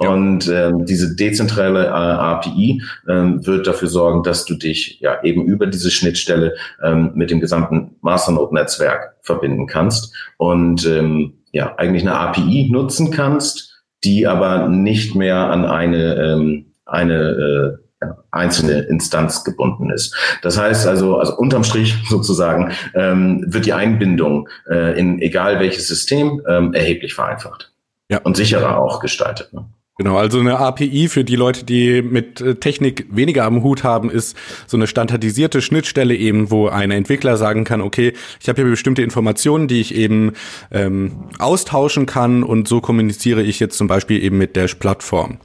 Ja. 0.00 0.10
Und 0.10 0.48
ähm, 0.48 0.86
diese 0.86 1.16
dezentrale 1.16 1.86
äh, 1.86 1.88
API 1.88 2.82
ähm, 3.08 3.44
wird 3.44 3.66
dafür 3.66 3.88
sorgen, 3.88 4.22
dass 4.22 4.44
du 4.44 4.54
dich 4.54 5.00
ja 5.00 5.22
eben 5.24 5.44
über 5.46 5.66
diese 5.66 5.90
Schnittstelle 5.90 6.54
ähm, 6.84 7.12
mit 7.14 7.30
dem 7.30 7.40
gesamten 7.40 7.96
Masternode-Netzwerk 8.02 9.16
verbinden 9.22 9.66
kannst 9.66 10.14
und 10.36 10.86
ähm, 10.86 11.38
ja 11.50 11.74
eigentlich 11.76 12.02
eine 12.02 12.14
API 12.14 12.68
nutzen 12.70 13.10
kannst, 13.10 13.82
die 14.04 14.26
aber 14.26 14.68
nicht 14.68 15.16
mehr 15.16 15.50
an 15.50 15.64
eine 15.64 16.14
ähm, 16.14 16.66
eine 16.88 17.14
äh, 17.14 17.87
einzelne 18.30 18.80
Instanz 18.82 19.44
gebunden 19.44 19.90
ist. 19.90 20.14
Das 20.42 20.58
heißt 20.58 20.86
also, 20.86 21.16
also 21.16 21.36
unterm 21.36 21.64
Strich 21.64 21.96
sozusagen 22.08 22.72
ähm, 22.94 23.44
wird 23.46 23.66
die 23.66 23.72
Einbindung 23.72 24.48
äh, 24.68 24.98
in 24.98 25.20
egal 25.20 25.60
welches 25.60 25.88
System 25.88 26.42
ähm, 26.48 26.74
erheblich 26.74 27.14
vereinfacht 27.14 27.72
ja. 28.08 28.18
und 28.18 28.36
sicherer 28.36 28.78
auch 28.78 29.00
gestaltet. 29.00 29.52
Ne? 29.52 29.64
Genau, 30.00 30.16
also 30.16 30.38
eine 30.38 30.58
API 30.58 31.08
für 31.08 31.24
die 31.24 31.34
Leute, 31.34 31.64
die 31.64 32.02
mit 32.02 32.40
äh, 32.40 32.54
Technik 32.54 33.08
weniger 33.10 33.44
am 33.44 33.64
Hut 33.64 33.82
haben, 33.82 34.10
ist 34.10 34.36
so 34.68 34.76
eine 34.76 34.86
standardisierte 34.86 35.60
Schnittstelle 35.60 36.14
eben, 36.14 36.52
wo 36.52 36.68
ein 36.68 36.92
Entwickler 36.92 37.36
sagen 37.36 37.64
kann, 37.64 37.80
okay, 37.80 38.12
ich 38.40 38.48
habe 38.48 38.62
hier 38.62 38.70
bestimmte 38.70 39.02
Informationen, 39.02 39.66
die 39.66 39.80
ich 39.80 39.92
eben 39.96 40.34
ähm, 40.70 41.24
austauschen 41.40 42.06
kann 42.06 42.44
und 42.44 42.68
so 42.68 42.80
kommuniziere 42.80 43.42
ich 43.42 43.58
jetzt 43.58 43.76
zum 43.76 43.88
Beispiel 43.88 44.22
eben 44.22 44.38
mit 44.38 44.54
der 44.54 44.68
Plattform 44.68 45.38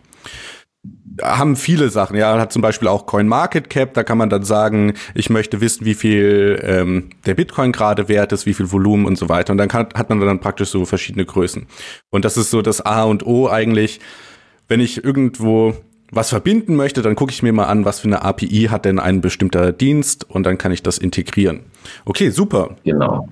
haben 1.21 1.55
viele 1.55 1.89
Sachen. 1.89 2.15
Ja, 2.15 2.37
hat 2.39 2.51
zum 2.51 2.61
Beispiel 2.61 2.87
auch 2.87 3.05
Coin 3.05 3.27
Market 3.27 3.69
Cap. 3.69 3.93
Da 3.93 4.03
kann 4.03 4.17
man 4.17 4.29
dann 4.29 4.43
sagen, 4.43 4.93
ich 5.13 5.29
möchte 5.29 5.61
wissen, 5.61 5.85
wie 5.85 5.93
viel 5.93 6.59
ähm, 6.63 7.09
der 7.25 7.35
Bitcoin 7.35 7.71
gerade 7.71 8.09
wert 8.09 8.31
ist, 8.31 8.45
wie 8.45 8.53
viel 8.53 8.71
Volumen 8.71 9.05
und 9.05 9.17
so 9.17 9.29
weiter. 9.29 9.51
Und 9.51 9.57
dann 9.57 9.69
kann, 9.69 9.87
hat 9.93 10.09
man 10.09 10.19
dann 10.19 10.39
praktisch 10.39 10.69
so 10.69 10.85
verschiedene 10.85 11.25
Größen. 11.25 11.67
Und 12.09 12.25
das 12.25 12.37
ist 12.37 12.49
so 12.49 12.61
das 12.61 12.81
A 12.81 13.03
und 13.03 13.25
O 13.25 13.49
eigentlich 13.49 13.99
wenn 14.67 14.79
ich 14.79 15.03
irgendwo 15.03 15.75
was 16.15 16.29
verbinden 16.29 16.75
möchte, 16.75 17.01
dann 17.01 17.15
gucke 17.15 17.31
ich 17.31 17.43
mir 17.43 17.53
mal 17.53 17.65
an, 17.65 17.85
was 17.85 17.99
für 17.99 18.07
eine 18.07 18.23
API 18.23 18.67
hat 18.69 18.85
denn 18.85 18.99
ein 18.99 19.21
bestimmter 19.21 19.71
Dienst 19.71 20.29
und 20.29 20.43
dann 20.45 20.57
kann 20.57 20.71
ich 20.71 20.83
das 20.83 20.97
integrieren. 20.97 21.61
Okay, 22.05 22.29
super. 22.29 22.71
Genau. 22.83 23.27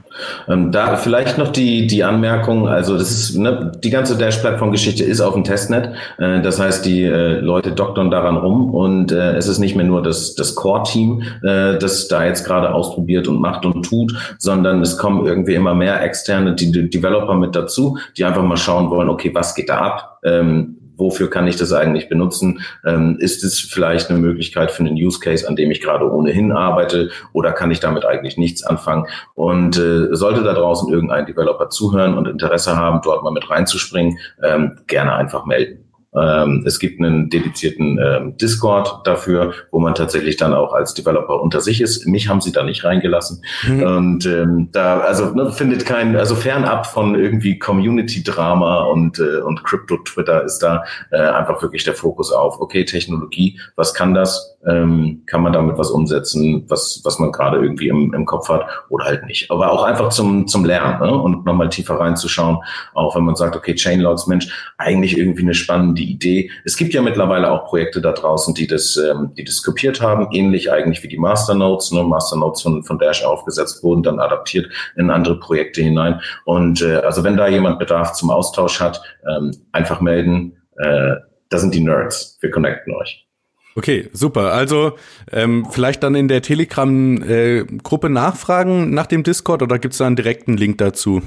Ähm, 0.47 0.71
da 0.71 0.97
vielleicht 0.97 1.37
noch 1.37 1.51
die, 1.51 1.87
die 1.87 2.03
Anmerkung, 2.03 2.67
also 2.67 2.97
das 2.97 3.11
ist, 3.11 3.37
ne, 3.37 3.71
die 3.83 3.89
ganze 3.89 4.17
Dash-Plattform-Geschichte 4.17 5.03
ist 5.03 5.21
auf 5.21 5.33
dem 5.33 5.43
Testnet. 5.43 5.93
Äh, 6.17 6.41
das 6.41 6.59
heißt, 6.59 6.85
die 6.85 7.03
äh, 7.03 7.39
Leute 7.39 7.71
doktern 7.71 8.11
daran 8.11 8.37
rum 8.37 8.73
und 8.73 9.11
äh, 9.11 9.35
es 9.35 9.47
ist 9.47 9.59
nicht 9.59 9.75
mehr 9.75 9.85
nur 9.85 10.03
das, 10.03 10.35
das 10.35 10.55
Core-Team, 10.55 11.23
äh, 11.43 11.77
das 11.77 12.07
da 12.07 12.25
jetzt 12.25 12.45
gerade 12.45 12.73
ausprobiert 12.73 13.27
und 13.27 13.39
macht 13.39 13.65
und 13.65 13.83
tut, 13.83 14.13
sondern 14.37 14.81
es 14.81 14.97
kommen 14.97 15.25
irgendwie 15.25 15.53
immer 15.53 15.73
mehr 15.73 16.01
externe 16.01 16.55
die, 16.55 16.71
die 16.71 16.89
Developer 16.89 17.35
mit 17.35 17.55
dazu, 17.55 17.97
die 18.17 18.25
einfach 18.25 18.43
mal 18.43 18.57
schauen 18.57 18.89
wollen, 18.89 19.09
okay, 19.09 19.31
was 19.33 19.55
geht 19.55 19.69
da 19.69 19.77
ab? 19.77 20.19
Ähm, 20.23 20.77
wofür 21.01 21.29
kann 21.29 21.47
ich 21.47 21.57
das 21.57 21.73
eigentlich 21.73 22.07
benutzen? 22.07 22.61
Ähm, 22.85 23.17
ist 23.19 23.43
es 23.43 23.59
vielleicht 23.59 24.09
eine 24.09 24.19
Möglichkeit 24.19 24.71
für 24.71 24.83
einen 24.83 24.95
Use 24.95 25.19
Case, 25.19 25.47
an 25.47 25.55
dem 25.55 25.71
ich 25.71 25.81
gerade 25.81 26.09
ohnehin 26.09 26.51
arbeite 26.51 27.09
oder 27.33 27.51
kann 27.51 27.71
ich 27.71 27.79
damit 27.79 28.05
eigentlich 28.05 28.37
nichts 28.37 28.63
anfangen? 28.63 29.07
Und 29.33 29.77
äh, 29.77 30.15
sollte 30.15 30.43
da 30.43 30.53
draußen 30.53 30.91
irgendein 30.91 31.25
Developer 31.25 31.69
zuhören 31.69 32.17
und 32.17 32.27
Interesse 32.27 32.77
haben, 32.77 33.01
dort 33.03 33.23
mal 33.23 33.31
mit 33.31 33.49
reinzuspringen, 33.49 34.19
ähm, 34.41 34.77
gerne 34.87 35.13
einfach 35.13 35.45
melden. 35.45 35.90
Ähm, 36.13 36.63
es 36.65 36.79
gibt 36.79 36.99
einen 36.99 37.29
dedizierten 37.29 37.97
ähm, 38.03 38.37
Discord 38.37 39.07
dafür, 39.07 39.53
wo 39.71 39.79
man 39.79 39.95
tatsächlich 39.95 40.35
dann 40.35 40.53
auch 40.53 40.73
als 40.73 40.93
Developer 40.93 41.41
unter 41.41 41.61
sich 41.61 41.79
ist. 41.79 42.05
Mich 42.05 42.27
haben 42.27 42.41
sie 42.41 42.51
da 42.51 42.63
nicht 42.63 42.83
reingelassen. 42.83 43.43
Mhm. 43.67 43.83
Und 43.83 44.25
ähm, 44.25 44.69
da, 44.71 44.99
also 44.99 45.33
ne, 45.33 45.51
findet 45.51 45.85
kein, 45.85 46.15
also 46.17 46.35
fernab 46.35 46.87
von 46.87 47.15
irgendwie 47.15 47.57
Community-Drama 47.57 48.83
und, 48.83 49.19
äh, 49.19 49.39
und 49.41 49.63
Crypto-Twitter 49.63 50.43
ist 50.43 50.59
da 50.59 50.83
äh, 51.11 51.17
einfach 51.17 51.61
wirklich 51.61 51.85
der 51.85 51.93
Fokus 51.93 52.31
auf, 52.31 52.59
okay, 52.59 52.83
Technologie, 52.83 53.57
was 53.75 53.93
kann 53.93 54.13
das? 54.13 54.57
Ähm, 54.67 55.23
kann 55.25 55.41
man 55.41 55.53
damit 55.53 55.77
was 55.77 55.89
umsetzen, 55.89 56.65
was, 56.67 57.01
was 57.03 57.19
man 57.19 57.31
gerade 57.31 57.57
irgendwie 57.57 57.87
im, 57.87 58.13
im 58.13 58.25
Kopf 58.25 58.49
hat 58.49 58.65
oder 58.89 59.05
halt 59.05 59.25
nicht. 59.25 59.49
Aber 59.49 59.71
auch 59.71 59.83
einfach 59.83 60.09
zum, 60.09 60.47
zum 60.47 60.65
Lernen 60.65 60.99
ne? 60.99 61.13
und 61.15 61.45
nochmal 61.45 61.69
tiefer 61.69 61.99
reinzuschauen, 61.99 62.59
auch 62.93 63.15
wenn 63.15 63.23
man 63.23 63.35
sagt, 63.35 63.55
okay, 63.55 63.73
Chainlogs, 63.75 64.27
Mensch, 64.27 64.73
eigentlich 64.77 65.17
irgendwie 65.17 65.43
eine 65.43 65.53
spannende 65.53 66.01
Idee. 66.01 66.51
Es 66.63 66.77
gibt 66.77 66.93
ja 66.93 67.01
mittlerweile 67.01 67.51
auch 67.51 67.65
Projekte 67.65 68.01
da 68.01 68.11
draußen, 68.11 68.53
die 68.53 68.67
das, 68.67 68.97
ähm, 68.97 69.31
die 69.35 69.43
das 69.43 69.63
kopiert 69.63 70.01
haben, 70.01 70.27
ähnlich 70.31 70.71
eigentlich 70.71 71.01
wie 71.03 71.09
die 71.09 71.17
Masternodes. 71.17 71.91
Ne? 71.91 72.03
Masternodes 72.03 72.61
von, 72.61 72.83
von 72.83 72.99
Dash 72.99 73.23
aufgesetzt 73.23 73.83
wurden, 73.83 74.03
dann 74.03 74.19
adaptiert 74.19 74.69
in 74.95 75.09
andere 75.09 75.39
Projekte 75.39 75.81
hinein. 75.81 76.21
Und 76.45 76.81
äh, 76.81 76.97
also 76.97 77.23
wenn 77.23 77.37
da 77.37 77.47
jemand 77.47 77.79
Bedarf 77.79 78.13
zum 78.13 78.29
Austausch 78.29 78.79
hat, 78.79 79.01
ähm, 79.27 79.51
einfach 79.71 80.01
melden. 80.01 80.57
Äh, 80.77 81.15
da 81.49 81.57
sind 81.57 81.75
die 81.75 81.81
Nerds. 81.81 82.37
Wir 82.41 82.49
connecten 82.49 82.95
euch. 82.95 83.27
Okay, 83.75 84.09
super. 84.11 84.51
Also 84.51 84.93
ähm, 85.31 85.67
vielleicht 85.71 86.03
dann 86.03 86.15
in 86.15 86.27
der 86.27 86.41
Telegram-Gruppe 86.41 88.07
äh, 88.07 88.09
nachfragen 88.09 88.93
nach 88.93 89.07
dem 89.07 89.23
Discord 89.23 89.61
oder 89.61 89.79
gibt 89.79 89.93
es 89.93 89.99
da 89.99 90.07
einen 90.07 90.15
direkten 90.15 90.57
Link 90.57 90.77
dazu? 90.77 91.21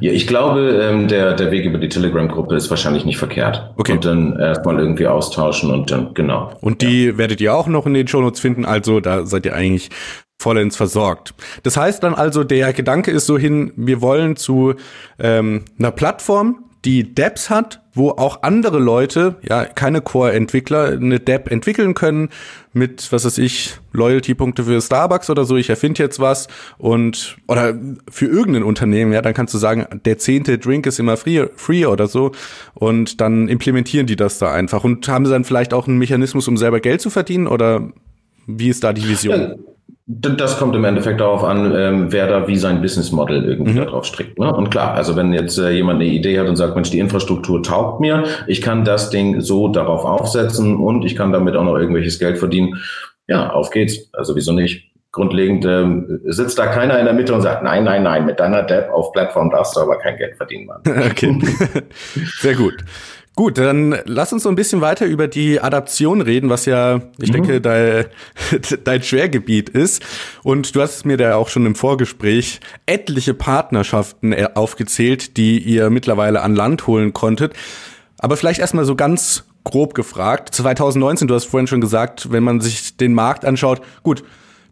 Ja, 0.00 0.10
ich 0.10 0.26
glaube, 0.26 0.80
ähm, 0.82 1.06
der, 1.08 1.34
der 1.34 1.50
Weg 1.50 1.64
über 1.64 1.78
die 1.78 1.88
Telegram-Gruppe 1.88 2.56
ist 2.56 2.70
wahrscheinlich 2.70 3.04
nicht 3.04 3.18
verkehrt. 3.18 3.72
Okay. 3.76 3.92
Und 3.92 4.04
dann 4.04 4.38
erstmal 4.38 4.78
irgendwie 4.78 5.06
austauschen 5.06 5.70
und 5.70 5.90
dann, 5.90 6.14
genau. 6.14 6.56
Und 6.60 6.82
die 6.82 7.06
ja. 7.06 7.18
werdet 7.18 7.40
ihr 7.40 7.54
auch 7.54 7.66
noch 7.66 7.86
in 7.86 7.94
den 7.94 8.08
Shownotes 8.08 8.40
finden, 8.40 8.64
also 8.64 9.00
da 9.00 9.26
seid 9.26 9.46
ihr 9.46 9.54
eigentlich 9.54 9.90
vollends 10.40 10.76
versorgt. 10.76 11.34
Das 11.62 11.76
heißt 11.76 12.02
dann 12.02 12.14
also, 12.14 12.42
der 12.42 12.72
Gedanke 12.72 13.10
ist 13.10 13.26
so 13.26 13.36
hin, 13.38 13.72
wir 13.76 14.00
wollen 14.00 14.36
zu 14.36 14.74
ähm, 15.18 15.64
einer 15.78 15.90
Plattform, 15.90 16.64
die 16.84 17.14
Dapps 17.14 17.50
hat, 17.50 17.82
wo 17.92 18.10
auch 18.10 18.42
andere 18.42 18.78
Leute, 18.78 19.36
ja, 19.42 19.64
keine 19.64 20.00
Core-Entwickler, 20.00 20.92
eine 20.92 21.20
Dapp 21.20 21.50
entwickeln 21.50 21.92
können 21.92 22.30
mit, 22.72 23.12
was 23.12 23.24
weiß 23.24 23.36
ich, 23.38 23.74
Loyalty-Punkte 23.92 24.64
für 24.64 24.80
Starbucks 24.80 25.28
oder 25.28 25.44
so, 25.44 25.56
ich 25.56 25.68
erfinde 25.68 26.02
jetzt 26.02 26.20
was 26.20 26.48
und, 26.78 27.36
oder 27.48 27.74
für 28.08 28.26
irgendein 28.26 28.62
Unternehmen, 28.62 29.12
ja, 29.12 29.20
dann 29.20 29.34
kannst 29.34 29.52
du 29.52 29.58
sagen, 29.58 29.86
der 30.04 30.16
zehnte 30.18 30.58
Drink 30.58 30.86
ist 30.86 30.98
immer 30.98 31.16
free, 31.18 31.46
free 31.56 31.84
oder 31.84 32.06
so. 32.06 32.32
Und 32.74 33.20
dann 33.20 33.48
implementieren 33.48 34.06
die 34.06 34.16
das 34.16 34.38
da 34.38 34.52
einfach. 34.52 34.84
Und 34.84 35.06
haben 35.08 35.26
sie 35.26 35.32
dann 35.32 35.44
vielleicht 35.44 35.74
auch 35.74 35.86
einen 35.86 35.98
Mechanismus, 35.98 36.48
um 36.48 36.56
selber 36.56 36.80
Geld 36.80 37.00
zu 37.00 37.10
verdienen? 37.10 37.46
Oder 37.46 37.90
wie 38.46 38.68
ist 38.68 38.84
da 38.84 38.92
die 38.92 39.06
Vision? 39.06 39.58
Das 40.12 40.58
kommt 40.58 40.74
im 40.74 40.84
Endeffekt 40.84 41.20
darauf 41.20 41.44
an, 41.44 41.72
ähm, 41.72 42.10
wer 42.10 42.26
da 42.26 42.48
wie 42.48 42.56
sein 42.56 42.82
Business 42.82 43.12
Model 43.12 43.44
irgendwie 43.44 43.78
mhm. 43.78 43.84
darauf 43.84 44.04
strickt. 44.04 44.40
Ne? 44.40 44.52
Und 44.52 44.68
klar, 44.70 44.94
also 44.94 45.14
wenn 45.14 45.32
jetzt 45.32 45.56
äh, 45.56 45.70
jemand 45.70 46.00
eine 46.00 46.10
Idee 46.10 46.40
hat 46.40 46.48
und 46.48 46.56
sagt, 46.56 46.74
Mensch, 46.74 46.90
die 46.90 46.98
Infrastruktur 46.98 47.62
taugt 47.62 48.00
mir, 48.00 48.24
ich 48.48 48.60
kann 48.60 48.84
das 48.84 49.10
Ding 49.10 49.40
so 49.40 49.68
darauf 49.68 50.04
aufsetzen 50.04 50.76
und 50.76 51.04
ich 51.04 51.14
kann 51.14 51.30
damit 51.30 51.54
auch 51.54 51.62
noch 51.62 51.76
irgendwelches 51.76 52.18
Geld 52.18 52.38
verdienen, 52.38 52.80
ja, 53.28 53.52
auf 53.52 53.70
geht's. 53.70 54.10
Also 54.12 54.34
wieso 54.34 54.52
nicht? 54.52 54.90
Grundlegend 55.12 55.64
ähm, 55.64 56.20
sitzt 56.24 56.58
da 56.58 56.66
keiner 56.66 56.98
in 56.98 57.04
der 57.04 57.14
Mitte 57.14 57.32
und 57.32 57.42
sagt, 57.42 57.62
nein, 57.62 57.84
nein, 57.84 58.02
nein, 58.02 58.26
mit 58.26 58.40
deiner 58.40 58.64
Depp 58.64 58.90
auf 58.90 59.12
Plattform 59.12 59.50
darfst 59.50 59.76
du 59.76 59.80
aber 59.80 59.98
kein 59.98 60.16
Geld 60.16 60.36
verdienen, 60.36 60.66
Mann. 60.66 60.82
okay, 61.10 61.38
sehr 62.40 62.54
gut. 62.54 62.74
Gut, 63.36 63.58
dann 63.58 63.96
lass 64.04 64.32
uns 64.32 64.42
so 64.42 64.48
ein 64.48 64.56
bisschen 64.56 64.80
weiter 64.80 65.06
über 65.06 65.28
die 65.28 65.60
Adaption 65.60 66.20
reden, 66.20 66.50
was 66.50 66.66
ja, 66.66 67.00
ich 67.18 67.28
mhm. 67.28 67.34
denke, 67.34 67.60
dein, 67.60 68.06
dein 68.84 69.02
Schwergebiet 69.02 69.68
ist. 69.68 70.04
Und 70.42 70.74
du 70.74 70.82
hast 70.82 71.06
mir 71.06 71.16
da 71.16 71.36
auch 71.36 71.48
schon 71.48 71.64
im 71.64 71.74
Vorgespräch 71.74 72.60
etliche 72.86 73.32
Partnerschaften 73.32 74.32
äh, 74.32 74.48
aufgezählt, 74.54 75.36
die 75.36 75.58
ihr 75.58 75.90
mittlerweile 75.90 76.42
an 76.42 76.54
Land 76.54 76.86
holen 76.86 77.12
konntet. 77.12 77.54
Aber 78.18 78.36
vielleicht 78.36 78.60
erstmal 78.60 78.84
so 78.84 78.96
ganz 78.96 79.44
grob 79.64 79.94
gefragt. 79.94 80.54
2019, 80.54 81.28
du 81.28 81.34
hast 81.34 81.44
vorhin 81.44 81.66
schon 81.66 81.80
gesagt, 81.80 82.32
wenn 82.32 82.42
man 82.42 82.60
sich 82.60 82.96
den 82.96 83.14
Markt 83.14 83.44
anschaut, 83.44 83.80
gut, 84.02 84.24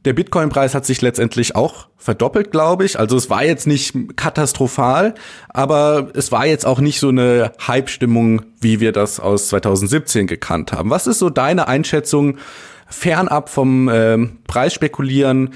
der 0.09 0.14
Bitcoin-Preis 0.14 0.75
hat 0.75 0.87
sich 0.87 1.03
letztendlich 1.03 1.55
auch 1.55 1.88
verdoppelt, 1.99 2.51
glaube 2.51 2.87
ich. 2.87 2.99
Also 2.99 3.14
es 3.14 3.29
war 3.29 3.44
jetzt 3.44 3.66
nicht 3.66 4.16
katastrophal, 4.16 5.12
aber 5.51 6.09
es 6.14 6.33
war 6.33 6.47
jetzt 6.47 6.64
auch 6.64 6.81
nicht 6.81 6.99
so 6.99 7.11
eine 7.11 7.53
Hype-Stimmung, 7.66 8.40
wie 8.59 8.81
wir 8.81 8.92
das 8.92 9.21
aus 9.21 9.49
2017 9.49 10.27
gekannt 10.27 10.73
haben. 10.73 10.88
Was 10.88 11.07
ist 11.07 11.18
so 11.18 11.29
deine 11.29 11.68
Einschätzung 11.68 12.38
fernab 12.87 13.51
vom 13.51 13.90
äh, 13.90 14.16
Preisspekulieren? 14.47 15.51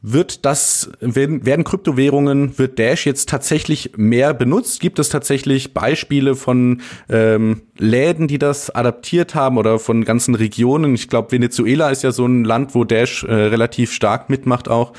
Wird 0.00 0.44
das, 0.44 0.92
werden, 1.00 1.44
werden 1.44 1.64
Kryptowährungen, 1.64 2.56
wird 2.56 2.78
Dash 2.78 3.04
jetzt 3.04 3.28
tatsächlich 3.28 3.92
mehr 3.96 4.32
benutzt? 4.32 4.78
Gibt 4.80 5.00
es 5.00 5.08
tatsächlich 5.08 5.74
Beispiele 5.74 6.36
von 6.36 6.82
ähm, 7.08 7.62
Läden, 7.76 8.28
die 8.28 8.38
das 8.38 8.70
adaptiert 8.70 9.34
haben 9.34 9.58
oder 9.58 9.80
von 9.80 10.04
ganzen 10.04 10.36
Regionen? 10.36 10.94
Ich 10.94 11.08
glaube, 11.08 11.32
Venezuela 11.32 11.90
ist 11.90 12.04
ja 12.04 12.12
so 12.12 12.26
ein 12.26 12.44
Land, 12.44 12.76
wo 12.76 12.84
Dash 12.84 13.24
äh, 13.24 13.32
relativ 13.32 13.92
stark 13.92 14.30
mitmacht 14.30 14.68
auch. 14.68 14.92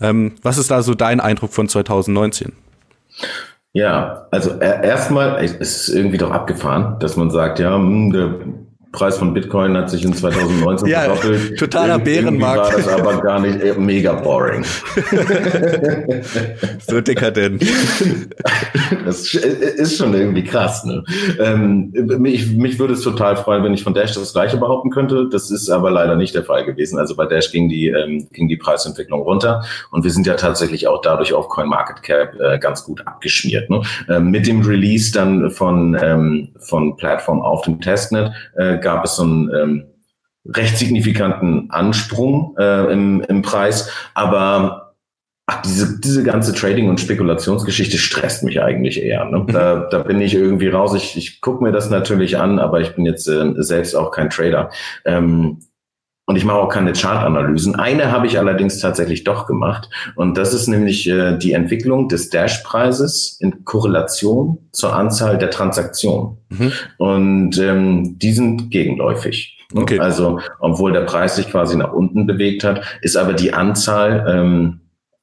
Ähm, 0.00 0.36
was 0.42 0.56
ist 0.56 0.70
da 0.70 0.82
so 0.82 0.94
dein 0.94 1.20
Eindruck 1.20 1.52
von 1.52 1.68
2019? 1.68 2.52
Ja, 3.74 4.26
also 4.30 4.58
erstmal, 4.58 5.44
es 5.44 5.52
ist 5.52 5.88
irgendwie 5.90 6.16
doch 6.16 6.30
abgefahren, 6.30 6.98
dass 6.98 7.18
man 7.18 7.30
sagt, 7.30 7.58
ja, 7.58 7.74
hm, 7.74 8.10
der 8.10 8.34
Preis 8.96 9.18
von 9.18 9.34
Bitcoin 9.34 9.76
hat 9.76 9.90
sich 9.90 10.04
in 10.04 10.14
2019 10.14 10.88
ja, 10.88 11.00
verdoppelt. 11.00 11.58
Totaler 11.58 11.98
Bärenmarkt. 11.98 12.72
War 12.72 12.76
das 12.76 12.88
aber 12.88 13.20
gar 13.20 13.40
nicht 13.40 13.60
äh, 13.60 13.74
mega 13.74 14.14
boring. 14.14 14.64
so 16.88 17.00
dekadent. 17.02 17.62
Das 19.04 19.34
ist 19.34 19.98
schon 19.98 20.14
irgendwie 20.14 20.44
krass. 20.44 20.84
Ne? 20.84 21.04
Ähm, 21.38 21.92
mich, 22.18 22.56
mich 22.56 22.78
würde 22.78 22.94
es 22.94 23.02
total 23.02 23.36
freuen, 23.36 23.62
wenn 23.64 23.74
ich 23.74 23.84
von 23.84 23.92
Dash 23.92 24.14
das 24.14 24.32
Gleiche 24.32 24.56
behaupten 24.56 24.90
könnte. 24.90 25.28
Das 25.30 25.50
ist 25.50 25.68
aber 25.68 25.90
leider 25.90 26.16
nicht 26.16 26.34
der 26.34 26.44
Fall 26.44 26.64
gewesen. 26.64 26.98
Also 26.98 27.16
bei 27.16 27.26
Dash 27.26 27.52
ging 27.52 27.68
die, 27.68 27.88
ähm, 27.88 28.28
ging 28.32 28.48
die 28.48 28.56
Preisentwicklung 28.56 29.20
runter 29.20 29.62
und 29.90 30.04
wir 30.04 30.10
sind 30.10 30.26
ja 30.26 30.34
tatsächlich 30.34 30.88
auch 30.88 31.02
dadurch 31.02 31.34
auf 31.34 31.50
CoinMarketCap 31.50 32.40
äh, 32.40 32.58
ganz 32.58 32.82
gut 32.82 33.06
abgeschmiert. 33.06 33.68
Ne? 33.68 33.82
Ähm, 34.08 34.30
mit 34.30 34.46
dem 34.46 34.62
Release 34.62 35.12
dann 35.12 35.50
von, 35.50 35.98
ähm, 36.00 36.48
von 36.58 36.96
Plattform 36.96 37.42
auf 37.42 37.60
dem 37.62 37.82
Testnet 37.82 38.32
äh, 38.56 38.78
gab 38.86 39.04
es 39.04 39.16
so 39.16 39.24
einen 39.24 39.50
ähm, 39.52 39.84
recht 40.46 40.78
signifikanten 40.78 41.72
Ansprung 41.72 42.54
äh, 42.56 42.92
im, 42.92 43.20
im 43.22 43.42
Preis, 43.42 43.90
aber 44.14 44.86
Ach, 45.48 45.62
diese, 45.62 46.00
diese 46.00 46.24
ganze 46.24 46.52
Trading- 46.52 46.88
und 46.88 46.98
Spekulationsgeschichte 46.98 47.98
stresst 47.98 48.42
mich 48.42 48.60
eigentlich 48.60 49.00
eher. 49.00 49.24
Ne? 49.26 49.38
Mhm. 49.38 49.46
Da, 49.52 49.88
da 49.88 49.98
bin 50.00 50.20
ich 50.20 50.34
irgendwie 50.34 50.66
raus. 50.66 50.92
Ich, 50.92 51.16
ich 51.16 51.40
gucke 51.40 51.62
mir 51.62 51.70
das 51.70 51.88
natürlich 51.88 52.36
an, 52.36 52.58
aber 52.58 52.80
ich 52.80 52.96
bin 52.96 53.06
jetzt 53.06 53.28
äh, 53.28 53.52
selbst 53.58 53.94
auch 53.94 54.10
kein 54.10 54.28
Trader. 54.28 54.70
Ähm, 55.04 55.60
und 56.26 56.34
ich 56.34 56.44
mache 56.44 56.58
auch 56.58 56.68
keine 56.68 56.92
Chartanalysen. 56.92 57.76
Eine 57.76 58.10
habe 58.10 58.26
ich 58.26 58.38
allerdings 58.38 58.80
tatsächlich 58.80 59.22
doch 59.22 59.46
gemacht. 59.46 59.88
Und 60.16 60.36
das 60.36 60.52
ist 60.52 60.66
nämlich 60.66 61.08
äh, 61.08 61.38
die 61.38 61.52
Entwicklung 61.52 62.08
des 62.08 62.30
Dash-Preises 62.30 63.38
in 63.40 63.64
Korrelation 63.64 64.58
zur 64.72 64.94
Anzahl 64.94 65.38
der 65.38 65.50
Transaktionen. 65.50 66.38
Mhm. 66.48 66.72
Und 66.98 67.58
ähm, 67.58 68.18
die 68.18 68.32
sind 68.32 68.72
gegenläufig. 68.72 69.56
Ne? 69.72 69.82
Okay. 69.82 70.00
Also, 70.00 70.40
obwohl 70.58 70.92
der 70.92 71.02
Preis 71.02 71.36
sich 71.36 71.48
quasi 71.48 71.76
nach 71.76 71.92
unten 71.92 72.26
bewegt 72.26 72.64
hat, 72.64 72.82
ist 73.02 73.16
aber 73.16 73.32
die 73.32 73.54
Anzahl 73.54 74.26
ähm, 74.28 74.80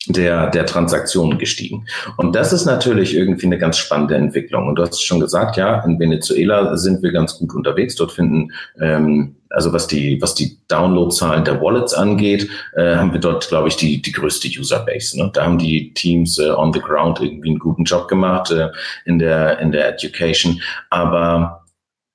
der, 0.07 0.49
der 0.49 0.65
Transaktionen 0.65 1.37
gestiegen. 1.37 1.85
Und 2.17 2.35
das 2.35 2.51
ist 2.51 2.65
natürlich 2.65 3.15
irgendwie 3.15 3.45
eine 3.45 3.57
ganz 3.57 3.77
spannende 3.77 4.15
Entwicklung. 4.15 4.67
Und 4.67 4.75
du 4.75 4.83
hast 4.83 5.01
schon 5.01 5.19
gesagt, 5.19 5.55
ja, 5.55 5.83
in 5.83 5.99
Venezuela 5.99 6.75
sind 6.75 7.01
wir 7.03 7.11
ganz 7.11 7.37
gut 7.37 7.53
unterwegs. 7.53 7.95
Dort 7.95 8.11
finden, 8.11 8.51
ähm, 8.81 9.35
also 9.53 9.71
was 9.71 9.87
die, 9.87 10.21
was 10.21 10.35
die 10.35 10.57
Downloadzahlen 10.67 11.45
der 11.45 11.61
Wallets 11.61 11.93
angeht, 11.93 12.49
äh, 12.75 12.95
haben 12.95 13.13
wir 13.13 13.19
dort, 13.19 13.47
glaube 13.47 13.67
ich, 13.67 13.77
die, 13.77 14.01
die 14.01 14.11
größte 14.11 14.47
Userbase. 14.47 15.17
Ne? 15.17 15.29
Da 15.33 15.45
haben 15.45 15.59
die 15.59 15.93
Teams 15.93 16.39
äh, 16.39 16.49
on 16.49 16.73
the 16.73 16.79
ground 16.79 17.21
irgendwie 17.21 17.49
einen 17.49 17.59
guten 17.59 17.83
Job 17.83 18.07
gemacht 18.07 18.51
äh, 18.51 18.69
in 19.05 19.19
der, 19.19 19.59
in 19.59 19.71
der 19.71 19.89
Education. 19.89 20.59
Aber 20.89 21.63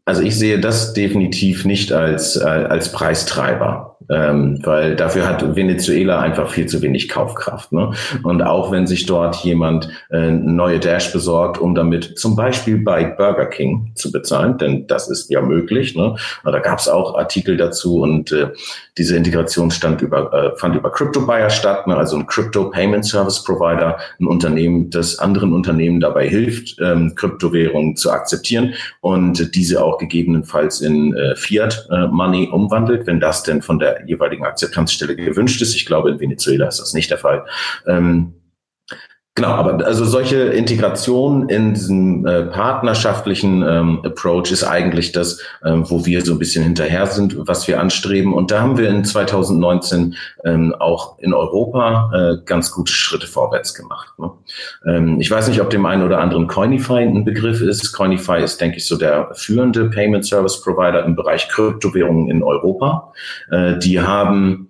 also 0.05 0.23
ich 0.23 0.37
sehe 0.37 0.59
das 0.59 0.95
definitiv 0.95 1.65
nicht 1.65 1.93
als, 1.93 2.37
äh, 2.37 2.45
als 2.45 2.93
Preistreiber 2.93 3.98
ähm, 4.11 4.59
weil 4.65 4.97
dafür 4.97 5.27
hat 5.27 5.57
Venezuela 5.57 6.21
einfach 6.21 6.49
viel 6.49 6.67
zu 6.67 6.83
wenig 6.83 7.09
Kaufkraft. 7.09 7.73
Ne? 7.73 7.93
Und 8.23 8.43
auch 8.43 8.71
wenn 8.73 8.87
sich 8.87 9.07
dort 9.07 9.37
jemand 9.37 9.89
äh, 10.11 10.31
neue 10.31 10.79
Dash 10.79 11.13
besorgt, 11.13 11.59
um 11.59 11.75
damit 11.75 12.19
zum 12.19 12.37
Beispiel 12.37 12.79
bei 12.79 13.05
Burger 13.05 13.47
King 13.47 13.93
zu 13.95 14.11
bezahlen, 14.11 14.59
denn 14.59 14.87
das 14.87 15.09
ist 15.09 15.31
ja 15.31 15.41
möglich. 15.41 15.95
Ne? 15.95 16.17
Da 16.45 16.59
gab 16.59 16.79
es 16.79 16.89
auch 16.89 17.19
Artikel 17.19 17.57
dazu 17.57 18.01
und 18.01 18.33
äh, 18.33 18.49
diese 18.97 19.17
Integration 19.17 19.71
stand 19.71 20.01
über, 20.03 20.33
äh, 20.33 20.57
fand 20.57 20.75
über 20.75 20.91
Crypto 20.91 21.27
Buyer 21.27 21.51
statt, 21.51 21.87
ne? 21.87 21.97
also 21.97 22.17
ein 22.17 22.27
Crypto 22.27 22.71
Payment 22.71 23.05
Service 23.05 23.45
Provider, 23.45 23.99
ein 24.21 24.27
Unternehmen, 24.27 24.91
das 24.91 25.19
anderen 25.19 25.53
Unternehmen 25.53 26.01
dabei 26.01 26.29
hilft, 26.29 26.77
ähm, 26.81 27.15
Kryptowährungen 27.15 27.97
zu 27.97 28.11
akzeptieren 28.11 28.75
und 29.01 29.55
diese 29.55 29.85
auch 29.85 29.99
gegebenenfalls 29.99 30.81
in 30.81 31.15
äh, 31.15 31.37
Fiat 31.37 31.87
äh, 31.91 32.07
Money 32.07 32.49
umwandelt, 32.51 33.07
wenn 33.07 33.21
das 33.21 33.43
denn 33.43 33.63
von 33.63 33.79
der 33.79 33.98
jeweiligen 34.07 34.45
Akzeptanzstelle 34.45 35.17
gewünscht 35.17 35.61
ist. 35.63 35.75
Ich 35.75 35.87
glaube, 35.87 36.11
in 36.11 36.21
Venezuela 36.21 36.67
ist 36.67 36.81
das 36.81 36.95
nicht 36.95 37.11
der 37.11 37.19
Fall. 37.19 37.47
Ähm, 37.87 38.35
Genau, 39.39 39.51
aber 39.51 39.87
also 39.87 40.05
solche 40.05 40.37
Integration 40.47 41.49
in 41.49 41.73
diesem 41.73 42.27
äh, 42.27 42.43
partnerschaftlichen 42.47 43.63
ähm, 43.63 44.01
Approach 44.05 44.51
ist 44.51 44.65
eigentlich 44.65 45.13
das, 45.13 45.41
ähm, 45.65 45.89
wo 45.89 46.05
wir 46.05 46.25
so 46.25 46.33
ein 46.33 46.41
bisschen 46.41 46.65
hinterher 46.65 47.07
sind, 47.07 47.37
was 47.47 47.69
wir 47.69 47.79
anstreben. 47.79 48.35
Und 48.35 48.51
da 48.51 48.63
haben 48.63 48.79
wir 48.79 48.89
in 48.89 49.05
2019 49.05 50.17
ähm, 50.45 50.75
auch 50.81 51.21
in 51.21 51.33
Europa 51.33 52.11
äh, 52.13 52.45
ganz 52.47 52.73
gute 52.73 52.93
Schritte 52.93 53.29
vorwärts 53.29 53.75
gemacht. 53.75 54.09
Ne? 54.19 54.33
Ähm, 54.85 55.21
ich 55.21 55.31
weiß 55.31 55.47
nicht, 55.47 55.61
ob 55.61 55.71
dem 55.71 55.87
einen 55.87 56.03
oder 56.03 56.19
anderen 56.19 56.49
Coinify 56.49 57.03
ein 57.03 57.25
Begriff 57.25 57.61
ist. 57.61 57.93
Coinify 57.93 58.43
ist, 58.43 58.61
denke 58.61 58.79
ich, 58.79 58.89
so 58.89 58.97
der 58.97 59.31
führende 59.35 59.89
Payment 59.89 60.27
Service 60.27 60.61
Provider 60.61 61.05
im 61.05 61.15
Bereich 61.15 61.49
Kryptowährungen 61.49 62.29
in 62.29 62.43
Europa. 62.43 63.13
Äh, 63.53 63.79
die 63.79 64.01
haben 64.01 64.69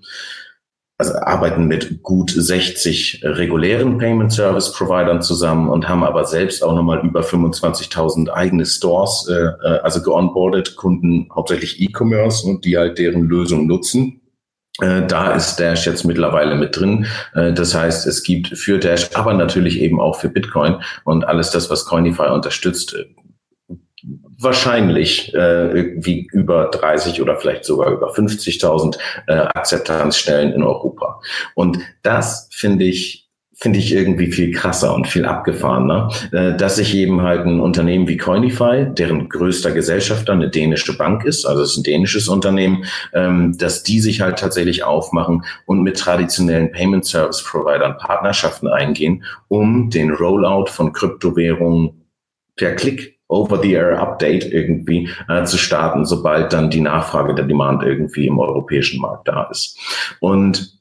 also 0.99 1.15
arbeiten 1.15 1.69
mit 1.69 2.03
gut 2.03 2.33
60 2.33 3.21
regulären 3.23 3.99
Payment 3.99 4.33
Service 4.33 4.73
Providern 4.73 5.23
zusammen 5.23 5.71
und 5.71 5.89
haben 5.89 6.03
aber 6.03 6.25
selbst 6.25 6.63
auch 6.65 6.75
nochmal 6.75 7.07
über 7.07 7.21
25.000 7.21 8.29
eigene 8.31 8.67
Stores, 8.67 9.29
äh, 9.31 9.35
äh, 9.35 9.79
also 9.83 10.03
geonboardet, 10.03 10.75
Kunden 10.75 11.29
hauptsächlich 11.33 11.81
E-Commerce 11.81 12.45
und 12.45 12.65
die 12.65 12.77
halt 12.77 12.99
deren 12.99 13.23
Lösung 13.23 13.69
nutzen. 13.69 14.21
Äh, 14.81 15.07
da 15.07 15.35
ist 15.35 15.57
Dash 15.57 15.87
jetzt 15.87 16.05
mittlerweile 16.05 16.57
mit 16.57 16.77
drin. 16.77 17.07
Äh, 17.35 17.53
das 17.53 17.77
heißt, 17.77 18.05
es 18.09 18.25
gibt 18.25 18.49
für 18.59 18.79
Dash, 18.79 19.11
aber 19.15 19.35
natürlich 19.35 19.81
eben 19.81 20.01
auch 20.01 20.19
für 20.19 20.29
Bitcoin 20.29 20.83
und 21.05 21.25
alles 21.25 21.53
das, 21.53 21.71
was 21.71 21.85
Coinify 21.85 22.31
unterstützt, 22.31 22.97
wahrscheinlich 24.41 25.35
äh, 25.35 25.71
irgendwie 25.71 26.29
über 26.33 26.67
30 26.67 27.21
oder 27.21 27.37
vielleicht 27.37 27.65
sogar 27.65 27.91
über 27.91 28.13
50.000 28.13 28.99
äh, 29.27 29.33
Akzeptanzstellen 29.33 30.53
in 30.53 30.63
Europa. 30.63 31.21
Und 31.55 31.79
das 32.03 32.49
finde 32.53 32.85
ich 32.85 33.29
finde 33.61 33.81
ich 33.81 33.93
irgendwie 33.93 34.31
viel 34.31 34.53
krasser 34.53 34.95
und 34.95 35.09
viel 35.09 35.25
abgefahrener, 35.25 36.13
äh, 36.31 36.57
dass 36.57 36.77
sich 36.77 36.95
eben 36.95 37.23
halt 37.23 37.45
ein 37.45 37.59
Unternehmen 37.59 38.07
wie 38.07 38.17
Coinify, 38.17 38.87
deren 38.89 39.29
größter 39.29 39.73
Gesellschafter 39.73 40.33
eine 40.33 40.49
dänische 40.49 40.97
Bank 40.97 41.25
ist, 41.25 41.45
also 41.45 41.63
es 41.63 41.73
ist 41.73 41.79
ein 41.79 41.83
dänisches 41.83 42.29
Unternehmen, 42.29 42.85
ähm, 43.15 43.59
dass 43.59 43.83
die 43.83 43.99
sich 43.99 44.21
halt 44.21 44.39
tatsächlich 44.39 44.85
aufmachen 44.85 45.45
und 45.67 45.83
mit 45.83 45.99
traditionellen 45.99 46.71
Payment 46.71 47.05
Service 47.05 47.43
Providern 47.43 47.99
Partnerschaften 47.99 48.69
eingehen, 48.69 49.25
um 49.49 49.91
den 49.91 50.13
Rollout 50.13 50.67
von 50.67 50.93
Kryptowährungen 50.93 52.07
per 52.55 52.77
Klick 52.77 53.18
Over-the-Air-Update 53.29 54.53
irgendwie 54.53 55.09
äh, 55.29 55.45
zu 55.45 55.59
starten, 55.59 56.05
sobald 56.05 56.53
dann 56.53 56.71
die 56.71 56.81
Nachfrage 56.81 57.35
der 57.35 57.45
Demand 57.45 57.83
irgendwie 57.83 58.27
im 58.27 58.39
europäischen 58.39 59.01
Markt 59.01 59.29
da 59.29 59.45
ist. 59.45 59.79
Und 60.21 60.78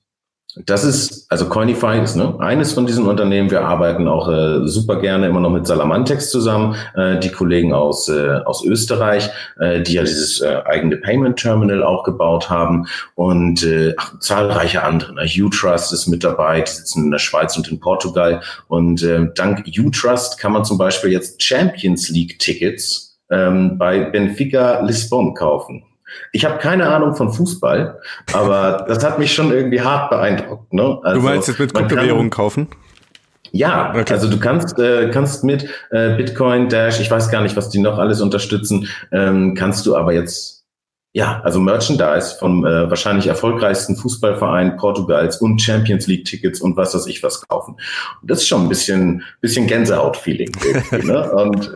das 0.65 0.84
ist, 0.84 1.26
also 1.30 1.50
Coinify 1.50 2.00
ist 2.02 2.15
ne, 2.15 2.36
eines 2.39 2.74
von 2.74 2.86
diesen 2.86 3.06
Unternehmen. 3.06 3.52
Wir 3.52 3.62
arbeiten 3.62 4.08
auch 4.08 4.30
äh, 4.30 4.67
super 4.67 5.00
gerne 5.00 5.28
immer 5.28 5.39
noch 5.39 5.50
mit 5.50 5.67
Salamantex 5.67 6.30
zusammen, 6.30 6.76
äh, 6.96 7.20
die 7.20 7.30
Kollegen 7.30 7.74
aus, 7.74 8.10
äh, 8.10 8.39
aus 8.46 8.63
Österreich, 8.65 9.30
äh, 9.60 9.82
die 9.82 9.93
ja 9.93 10.04
dieses 10.04 10.41
äh, 10.41 10.62
eigene 10.65 10.98
Payment 10.98 11.38
Terminal 11.38 11.84
auch 11.84 12.04
gebaut 12.04 12.50
haben 12.50 12.88
und 13.15 13.63
äh, 13.63 13.93
ach, 13.98 14.20
zahlreiche 14.20 14.84
andere. 14.84 15.13
Ne? 15.15 15.28
Utrust 15.39 15.93
ist 15.93 16.08
mit 16.08 16.24
dabei, 16.24 16.62
die 16.62 16.72
sitzen 16.72 17.06
in 17.06 17.12
der 17.12 17.20
Schweiz 17.20 17.58
und 17.58 17.67
in 17.70 17.80
Portugal 17.80 18.41
und 18.67 19.04
äh, 19.04 19.28
dank 19.36 19.65
Utrust 19.67 20.39
kann 20.39 20.54
man 20.54 20.65
zum 20.65 20.78
Beispiel 20.78 21.12
jetzt 21.12 21.41
Champions 21.41 22.10
League 22.10 22.39
Tickets 22.39 23.17
ähm, 23.30 23.78
bei 23.78 24.00
Benfica 24.00 24.82
Lisbon 24.82 25.34
kaufen. 25.34 25.84
Ich 26.32 26.45
habe 26.45 26.58
keine 26.58 26.88
Ahnung 26.89 27.15
von 27.15 27.32
Fußball, 27.32 27.99
aber 28.34 28.86
das 28.88 29.03
hat 29.03 29.19
mich 29.19 29.34
schon 29.34 29.51
irgendwie 29.51 29.82
hart 29.82 30.10
beeindruckt. 30.10 30.73
Ne? 30.73 30.99
Also, 31.03 31.19
du 31.19 31.25
meinst 31.25 31.47
jetzt 31.47 31.60
mit 31.60 31.73
Kryptowährungen 31.73 32.30
kaufen? 32.30 32.67
Ja, 33.51 33.93
okay. 33.95 34.13
also 34.13 34.30
du 34.30 34.39
kannst 34.39 34.77
äh, 34.77 35.10
kannst 35.10 35.43
mit 35.43 35.69
äh, 35.91 36.15
Bitcoin 36.15 36.69
Dash, 36.69 36.99
ich 36.99 37.10
weiß 37.10 37.32
gar 37.32 37.41
nicht, 37.41 37.56
was 37.56 37.69
die 37.69 37.80
noch 37.80 37.97
alles 37.97 38.21
unterstützen, 38.21 38.88
ähm, 39.12 39.56
kannst 39.56 39.86
du 39.86 39.95
aber 39.95 40.13
jetzt 40.13 40.57
ja, 41.13 41.41
also 41.43 41.60
Merchandise 41.60 42.36
vom 42.38 42.65
äh, 42.65 42.89
wahrscheinlich 42.89 43.28
erfolgreichsten 43.28 43.96
Fußballverein 43.96 44.78
Portugals 44.78 45.38
und 45.38 45.60
Champions 45.60 46.06
League 46.06 46.26
Tickets 46.26 46.62
und 46.62 46.78
was 46.78 46.93
weiß 46.93 47.08
ich 47.08 47.24
was 47.24 47.48
kaufen. 47.48 47.76
Und 48.22 48.30
das 48.30 48.39
ist 48.39 48.48
schon 48.48 48.63
ein 48.63 48.70
bisschen, 48.70 49.24
bisschen 49.41 49.65
Gänsehaut-Feeling. 49.65 50.52
ne? 51.04 51.32
Und 51.34 51.74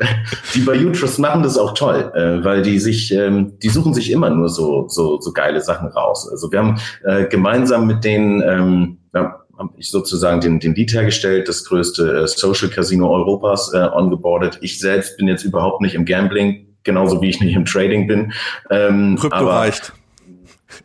die 0.53 0.59
bei 0.59 0.77
Utrust 0.77 1.17
machen 1.17 1.41
das 1.43 1.57
auch 1.57 1.73
toll, 1.73 2.11
äh, 2.13 2.43
weil 2.43 2.61
die 2.61 2.77
sich, 2.77 3.11
ähm, 3.13 3.57
die 3.63 3.69
suchen 3.69 3.93
sich 3.93 4.11
immer 4.11 4.29
nur 4.29 4.49
so, 4.49 4.87
so, 4.89 5.19
so 5.19 5.31
geile 5.31 5.61
Sachen 5.61 5.87
raus. 5.87 6.27
Also 6.29 6.51
wir 6.51 6.59
haben 6.59 6.79
äh, 7.03 7.25
gemeinsam 7.25 7.87
mit 7.87 8.03
denen, 8.03 8.41
ähm, 8.41 8.97
ja, 9.15 9.39
habe 9.57 9.73
ich 9.77 9.89
sozusagen 9.89 10.41
den, 10.41 10.59
den 10.59 10.75
Lead 10.75 10.93
hergestellt, 10.93 11.47
das 11.47 11.65
größte 11.65 12.23
äh, 12.23 12.27
Social 12.27 12.69
Casino 12.69 13.09
Europas 13.11 13.73
äh, 13.73 13.77
ongeboardet. 13.77 14.59
Ich 14.61 14.79
selbst 14.79 15.17
bin 15.17 15.27
jetzt 15.27 15.43
überhaupt 15.43 15.81
nicht 15.81 15.95
im 15.95 16.05
Gambling 16.05 16.70
genauso 16.83 17.21
wie 17.21 17.29
ich 17.29 17.41
nicht 17.41 17.55
im 17.55 17.65
Trading 17.65 18.07
bin. 18.07 18.33
Ähm, 18.69 19.17
Krypto 19.19 19.37
aber, 19.37 19.53
reicht. 19.53 19.93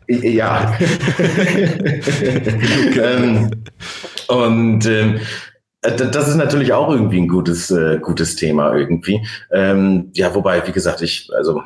Ja. 0.07 0.77
ähm, 3.01 3.51
und 4.27 4.85
ähm, 4.85 5.19
das 5.81 6.27
ist 6.27 6.35
natürlich 6.35 6.73
auch 6.73 6.91
irgendwie 6.91 7.21
ein 7.21 7.27
gutes, 7.27 7.71
äh, 7.71 7.99
gutes 8.01 8.35
Thema 8.35 8.75
irgendwie. 8.75 9.25
Ähm, 9.51 10.11
ja, 10.13 10.33
wobei, 10.35 10.65
wie 10.67 10.71
gesagt, 10.71 11.01
ich, 11.01 11.29
also 11.35 11.61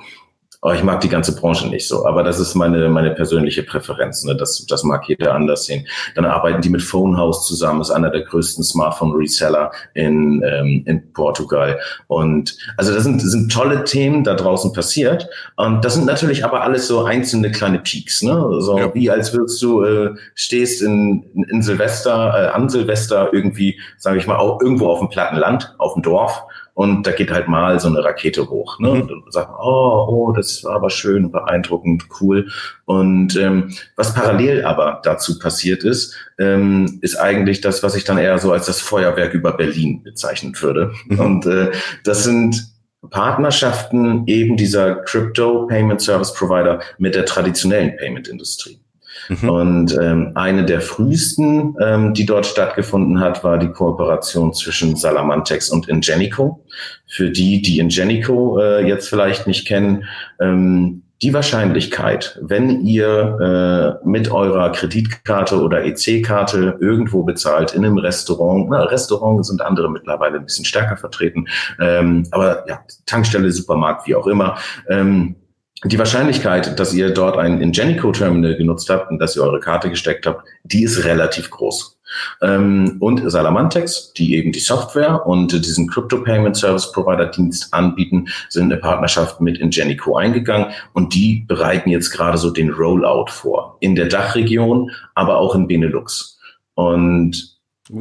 aber 0.62 0.76
ich 0.76 0.84
mag 0.84 1.02
die 1.02 1.10
ganze 1.10 1.36
Branche 1.36 1.68
nicht 1.68 1.88
so. 1.88 2.06
Aber 2.06 2.22
das 2.24 2.40
ist 2.40 2.54
meine, 2.54 2.88
meine 2.88 3.12
persönliche 3.12 3.64
Präferenz. 3.64 4.24
Ne? 4.24 4.36
Das, 4.36 4.64
das 4.68 4.84
mag 4.84 5.08
jeder 5.08 5.34
anders 5.34 5.66
sehen. 5.66 5.88
Dann 6.14 6.26
arbeiten 6.26 6.62
die 6.62 6.70
mit 6.70 6.84
Phonehouse 6.84 7.48
zusammen, 7.48 7.82
ist 7.82 7.90
einer 7.90 8.12
der 8.12 8.22
größten 8.22 8.64
Smartphone-Reseller 8.64 9.72
in, 9.96 10.44
ähm, 10.46 10.84
in 10.86 11.12
Portugal. 11.14 11.80
Und 12.06 12.56
also 12.78 12.94
das 12.94 13.04
sind, 13.04 13.20
sind 13.20 13.52
tolle 13.52 13.84
Themen 13.86 14.24
da 14.24 14.36
draußen 14.36 14.72
passiert. 14.72 15.28
Und 15.56 15.84
das 15.84 15.96
sind 15.96 16.06
natürlich 16.06 16.46
aber 16.46 16.62
alles 16.62 16.88
so 16.88 17.06
einzelne 17.06 17.52
kleine 17.52 17.80
Peaks. 17.80 18.22
Ne? 18.22 18.34
So 18.60 18.78
ja. 18.78 18.94
wie 18.94 19.10
als 19.10 19.34
würdest 19.34 19.60
du 19.64 19.84
äh, 19.84 20.12
stehst 20.36 20.84
in, 20.84 21.24
in 21.50 21.64
Silvester, 21.64 22.34
äh, 22.36 22.48
an 22.56 22.70
Silvester 22.70 23.34
irgendwie, 23.34 23.80
sage 23.98 24.20
ich 24.20 24.28
mal, 24.28 24.38
auch 24.38 24.62
irgendwo 24.62 24.90
auf 24.90 25.00
dem 25.00 25.10
platten 25.10 25.38
Land, 25.38 25.74
auf 25.80 25.96
dem 25.96 26.04
Dorf 26.04 26.44
und 26.74 27.06
da 27.06 27.12
geht 27.12 27.32
halt 27.32 27.48
mal 27.48 27.80
so 27.80 27.88
eine 27.88 28.04
Rakete 28.04 28.50
hoch. 28.50 28.80
Ne? 28.80 28.90
Mhm. 28.90 29.02
Und 29.02 29.34
sagt, 29.34 29.52
oh, 29.60 30.06
oh, 30.10 30.32
das 30.32 30.64
war 30.64 30.76
aber 30.76 30.90
schön, 30.90 31.32
beeindruckend, 31.32 32.06
cool. 32.20 32.50
Und 32.86 33.36
ähm, 33.36 33.74
was 33.96 34.14
parallel 34.14 34.66
aber 34.66 35.02
dazu 35.04 35.38
passiert 35.40 35.84
ist, 35.84 36.16
ähm, 36.40 37.00
ist 37.02 37.16
eigentlich 37.16 37.62
das, 37.62 37.84
was 37.84 37.96
ich 37.96 38.04
dann 38.04 38.18
eher 38.18 38.40
so 38.40 38.52
als 38.52 38.66
das 38.66 38.82
Feuerwerk 38.82 39.34
über 39.34 39.54
Berlin 39.54 40.04
bezeichnen 40.04 40.56
würde. 40.60 40.92
Mhm. 41.08 41.20
Und 41.20 41.46
äh, 41.46 41.72
das 42.04 42.24
sind 42.24 42.72
Partnerschaften 43.10 44.24
eben 44.28 44.58
dieser 44.58 44.96
Crypto 44.96 45.68
Payment 45.68 46.02
Service 46.02 46.34
Provider 46.34 46.82
mit 46.98 47.16
der 47.16 47.26
traditionellen 47.26 47.96
Payment 47.98 48.28
Industrie. 48.28 48.81
Mhm. 49.30 49.50
Und 49.50 49.98
ähm, 50.02 50.32
eine 50.36 50.66
der 50.66 50.82
frühesten, 50.82 51.76
ähm, 51.82 52.14
die 52.14 52.26
dort 52.26 52.46
stattgefunden 52.46 53.20
hat, 53.20 53.44
war 53.44 53.58
die 53.58 53.72
Kooperation 53.72 54.54
zwischen 54.54 54.96
Salamantex 54.96 55.70
und 55.70 55.88
Ingenico. 55.88 56.64
Für 57.08 57.30
die, 57.30 57.62
die 57.62 57.80
Ingenico 57.80 58.60
äh, 58.60 58.88
jetzt 58.88 59.10
vielleicht 59.10 59.48
nicht 59.48 59.68
kennen, 59.68 60.06
ähm, 60.40 61.04
die 61.22 61.34
Wahrscheinlichkeit, 61.36 62.40
wenn 62.42 62.84
ihr 62.84 64.00
äh, 64.04 64.08
mit 64.08 64.32
eurer 64.32 64.72
Kreditkarte 64.72 65.62
oder 65.62 65.86
EC-Karte 65.86 66.78
irgendwo 66.82 67.24
bezahlt, 67.24 67.76
in 67.76 67.86
einem 67.86 68.00
Restaurant, 68.00 68.70
na, 68.72 68.84
Restaurants 68.84 69.50
sind 69.50 69.62
andere 69.62 69.92
mittlerweile 69.92 70.38
ein 70.38 70.46
bisschen 70.46 70.66
stärker 70.66 70.98
vertreten, 70.98 71.48
ähm, 71.80 72.28
aber 72.32 72.68
ja, 72.68 72.80
Tankstelle, 73.06 73.52
Supermarkt, 73.52 74.08
wie 74.08 74.16
auch 74.16 74.26
immer, 74.26 74.58
ähm, 74.90 75.36
die 75.84 75.98
Wahrscheinlichkeit, 75.98 76.80
dass 76.80 76.94
ihr 76.94 77.10
dort 77.10 77.38
ein 77.38 77.60
Ingenico-Terminal 77.60 78.56
genutzt 78.56 78.90
habt 78.90 79.10
und 79.10 79.20
dass 79.20 79.36
ihr 79.36 79.44
eure 79.44 79.60
Karte 79.60 79.90
gesteckt 79.90 80.28
habt, 80.28 80.46
die 80.64 80.84
ist 80.84 81.06
relativ 81.06 81.50
groß. 81.50 81.98
Ähm, 82.42 82.98
und 83.00 83.30
Salamantex, 83.30 84.14
die 84.14 84.36
eben 84.36 84.52
die 84.52 84.60
Software 84.60 85.26
und 85.26 85.54
diesen 85.54 85.88
Crypto 85.88 86.22
Payment 86.22 86.56
Service 86.56 86.92
Provider 86.92 87.26
Dienst 87.28 87.74
anbieten, 87.74 88.28
sind 88.50 88.66
eine 88.66 88.78
Partnerschaft 88.78 89.42
mit 89.42 89.58
Ingenico 89.58 90.18
eingegangen 90.18 90.68
und 90.94 91.16
die 91.16 91.46
bereiten 91.48 91.90
jetzt 91.90 92.12
gerade 92.12 92.38
so 92.38 92.52
den 92.52 92.70
Rollout 92.70 93.30
vor. 93.30 93.78
In 93.80 93.96
der 93.96 94.08
Dachregion, 94.08 94.92
aber 95.16 95.38
auch 95.38 95.56
in 95.56 95.68
Benelux. 95.68 96.38
Und 96.76 97.58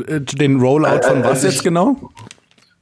äh, 0.06 0.20
den 0.20 0.60
Rollout 0.60 1.02
von 1.04 1.22
äh, 1.22 1.24
was 1.24 1.44
jetzt 1.44 1.62
genau? 1.62 1.96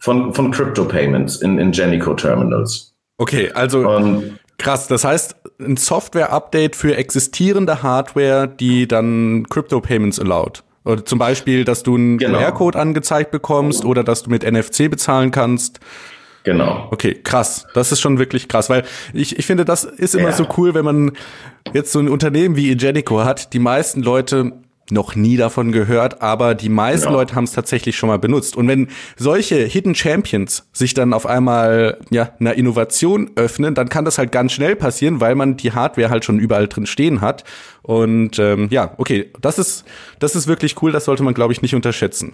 Von, 0.00 0.32
von 0.32 0.50
Crypto 0.50 0.84
Payments 0.84 1.36
in 1.36 1.58
Ingenico 1.58 2.14
Terminals. 2.14 2.94
Okay, 3.18 3.50
also 3.52 3.88
und 3.88 4.38
Krass, 4.58 4.88
das 4.88 5.04
heißt, 5.04 5.36
ein 5.60 5.76
Software-Update 5.76 6.76
für 6.76 6.96
existierende 6.96 7.82
Hardware, 7.82 8.48
die 8.48 8.88
dann 8.88 9.46
Crypto-Payments 9.48 10.18
allowed. 10.20 10.64
Oder 10.84 11.04
zum 11.04 11.18
Beispiel, 11.18 11.64
dass 11.64 11.82
du 11.82 11.96
einen 11.96 12.18
genau. 12.18 12.38
QR-Code 12.38 12.78
angezeigt 12.78 13.30
bekommst 13.30 13.84
oder 13.84 14.02
dass 14.02 14.24
du 14.24 14.30
mit 14.30 14.42
NFC 14.42 14.90
bezahlen 14.90 15.30
kannst. 15.30 15.80
Genau. 16.44 16.88
Okay, 16.90 17.14
krass. 17.14 17.66
Das 17.74 17.92
ist 17.92 18.00
schon 18.00 18.18
wirklich 18.18 18.48
krass, 18.48 18.70
weil 18.70 18.84
ich, 19.12 19.38
ich 19.38 19.46
finde, 19.46 19.64
das 19.64 19.84
ist 19.84 20.14
immer 20.14 20.30
ja. 20.30 20.32
so 20.32 20.46
cool, 20.56 20.74
wenn 20.74 20.84
man 20.84 21.12
jetzt 21.74 21.92
so 21.92 21.98
ein 21.98 22.08
Unternehmen 22.08 22.56
wie 22.56 22.72
Ingenico 22.72 23.22
hat. 23.24 23.52
Die 23.52 23.58
meisten 23.58 24.02
Leute 24.02 24.52
noch 24.90 25.14
nie 25.14 25.36
davon 25.36 25.72
gehört, 25.72 26.22
aber 26.22 26.54
die 26.54 26.68
meisten 26.68 27.08
ja. 27.08 27.12
Leute 27.12 27.34
haben 27.34 27.44
es 27.44 27.52
tatsächlich 27.52 27.96
schon 27.96 28.08
mal 28.08 28.18
benutzt. 28.18 28.56
Und 28.56 28.68
wenn 28.68 28.88
solche 29.16 29.56
Hidden 29.56 29.94
Champions 29.94 30.68
sich 30.72 30.94
dann 30.94 31.12
auf 31.12 31.26
einmal 31.26 31.98
ja 32.10 32.30
einer 32.40 32.54
Innovation 32.54 33.30
öffnen, 33.36 33.74
dann 33.74 33.88
kann 33.88 34.04
das 34.04 34.18
halt 34.18 34.32
ganz 34.32 34.52
schnell 34.52 34.76
passieren, 34.76 35.20
weil 35.20 35.34
man 35.34 35.56
die 35.56 35.72
Hardware 35.72 36.10
halt 36.10 36.24
schon 36.24 36.38
überall 36.38 36.68
drin 36.68 36.86
stehen 36.86 37.20
hat. 37.20 37.44
Und 37.82 38.38
ähm, 38.38 38.68
ja, 38.70 38.94
okay, 38.98 39.30
das 39.40 39.58
ist 39.58 39.84
das 40.18 40.36
ist 40.36 40.46
wirklich 40.46 40.80
cool. 40.82 40.92
Das 40.92 41.04
sollte 41.04 41.22
man, 41.22 41.34
glaube 41.34 41.52
ich, 41.52 41.62
nicht 41.62 41.74
unterschätzen. 41.74 42.32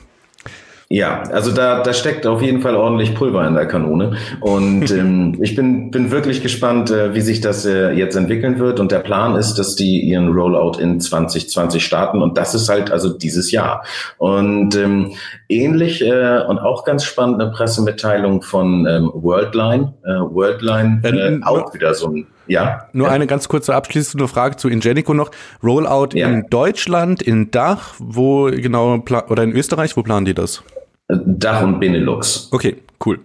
Ja, 0.88 1.22
also 1.32 1.50
da, 1.50 1.82
da 1.82 1.92
steckt 1.92 2.26
auf 2.26 2.42
jeden 2.42 2.60
Fall 2.60 2.76
ordentlich 2.76 3.14
Pulver 3.14 3.46
in 3.46 3.54
der 3.54 3.66
Kanone. 3.66 4.16
Und 4.40 4.90
ähm, 4.92 5.38
ich 5.40 5.54
bin, 5.54 5.90
bin 5.90 6.10
wirklich 6.10 6.42
gespannt, 6.42 6.90
äh, 6.90 7.14
wie 7.14 7.20
sich 7.22 7.40
das 7.40 7.64
äh, 7.64 7.92
jetzt 7.92 8.16
entwickeln 8.16 8.58
wird. 8.58 8.80
Und 8.80 8.92
der 8.92 8.98
Plan 8.98 9.36
ist, 9.36 9.54
dass 9.54 9.76
die 9.76 10.00
ihren 10.00 10.28
Rollout 10.28 10.78
in 10.78 11.00
2020 11.00 11.84
starten. 11.84 12.22
Und 12.22 12.36
das 12.36 12.54
ist 12.54 12.68
halt 12.68 12.90
also 12.90 13.08
dieses 13.16 13.50
Jahr. 13.50 13.84
Und 14.18 14.76
ähm, 14.76 15.12
ähnlich 15.48 16.02
äh, 16.02 16.42
und 16.46 16.58
auch 16.58 16.84
ganz 16.84 17.04
spannend 17.04 17.40
eine 17.40 17.50
Pressemitteilung 17.50 18.42
von 18.42 18.86
ähm, 18.86 19.10
Worldline. 19.14 19.94
Äh, 20.04 20.20
Worldline 20.20 21.00
äh, 21.02 21.44
auch 21.44 21.72
wieder 21.72 21.94
so 21.94 22.08
ein 22.08 22.26
ja. 22.46 22.88
Nur 22.92 23.08
ja. 23.08 23.12
eine 23.12 23.26
ganz 23.26 23.48
kurze 23.48 23.74
abschließende 23.74 24.28
Frage 24.28 24.56
zu 24.56 24.68
Ingenico 24.68 25.14
noch. 25.14 25.30
Rollout 25.62 26.10
ja. 26.14 26.28
in 26.28 26.46
Deutschland, 26.50 27.22
in 27.22 27.50
Dach, 27.50 27.94
wo 27.98 28.44
genau, 28.50 29.02
oder 29.28 29.42
in 29.42 29.52
Österreich, 29.52 29.96
wo 29.96 30.02
planen 30.02 30.26
die 30.26 30.34
das? 30.34 30.62
Dach 31.08 31.62
und 31.62 31.80
Benelux. 31.80 32.48
Okay, 32.50 32.76
cool. 33.04 33.20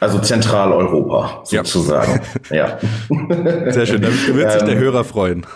Also 0.00 0.18
Zentraleuropa 0.18 1.42
sozusagen. 1.44 2.20
Ja. 2.50 2.56
ja. 3.10 3.72
Sehr 3.72 3.86
schön, 3.86 4.02
damit 4.02 4.34
wird 4.34 4.52
sich 4.52 4.62
der 4.62 4.74
ähm, 4.74 4.78
Hörer 4.78 5.04
freuen. 5.04 5.46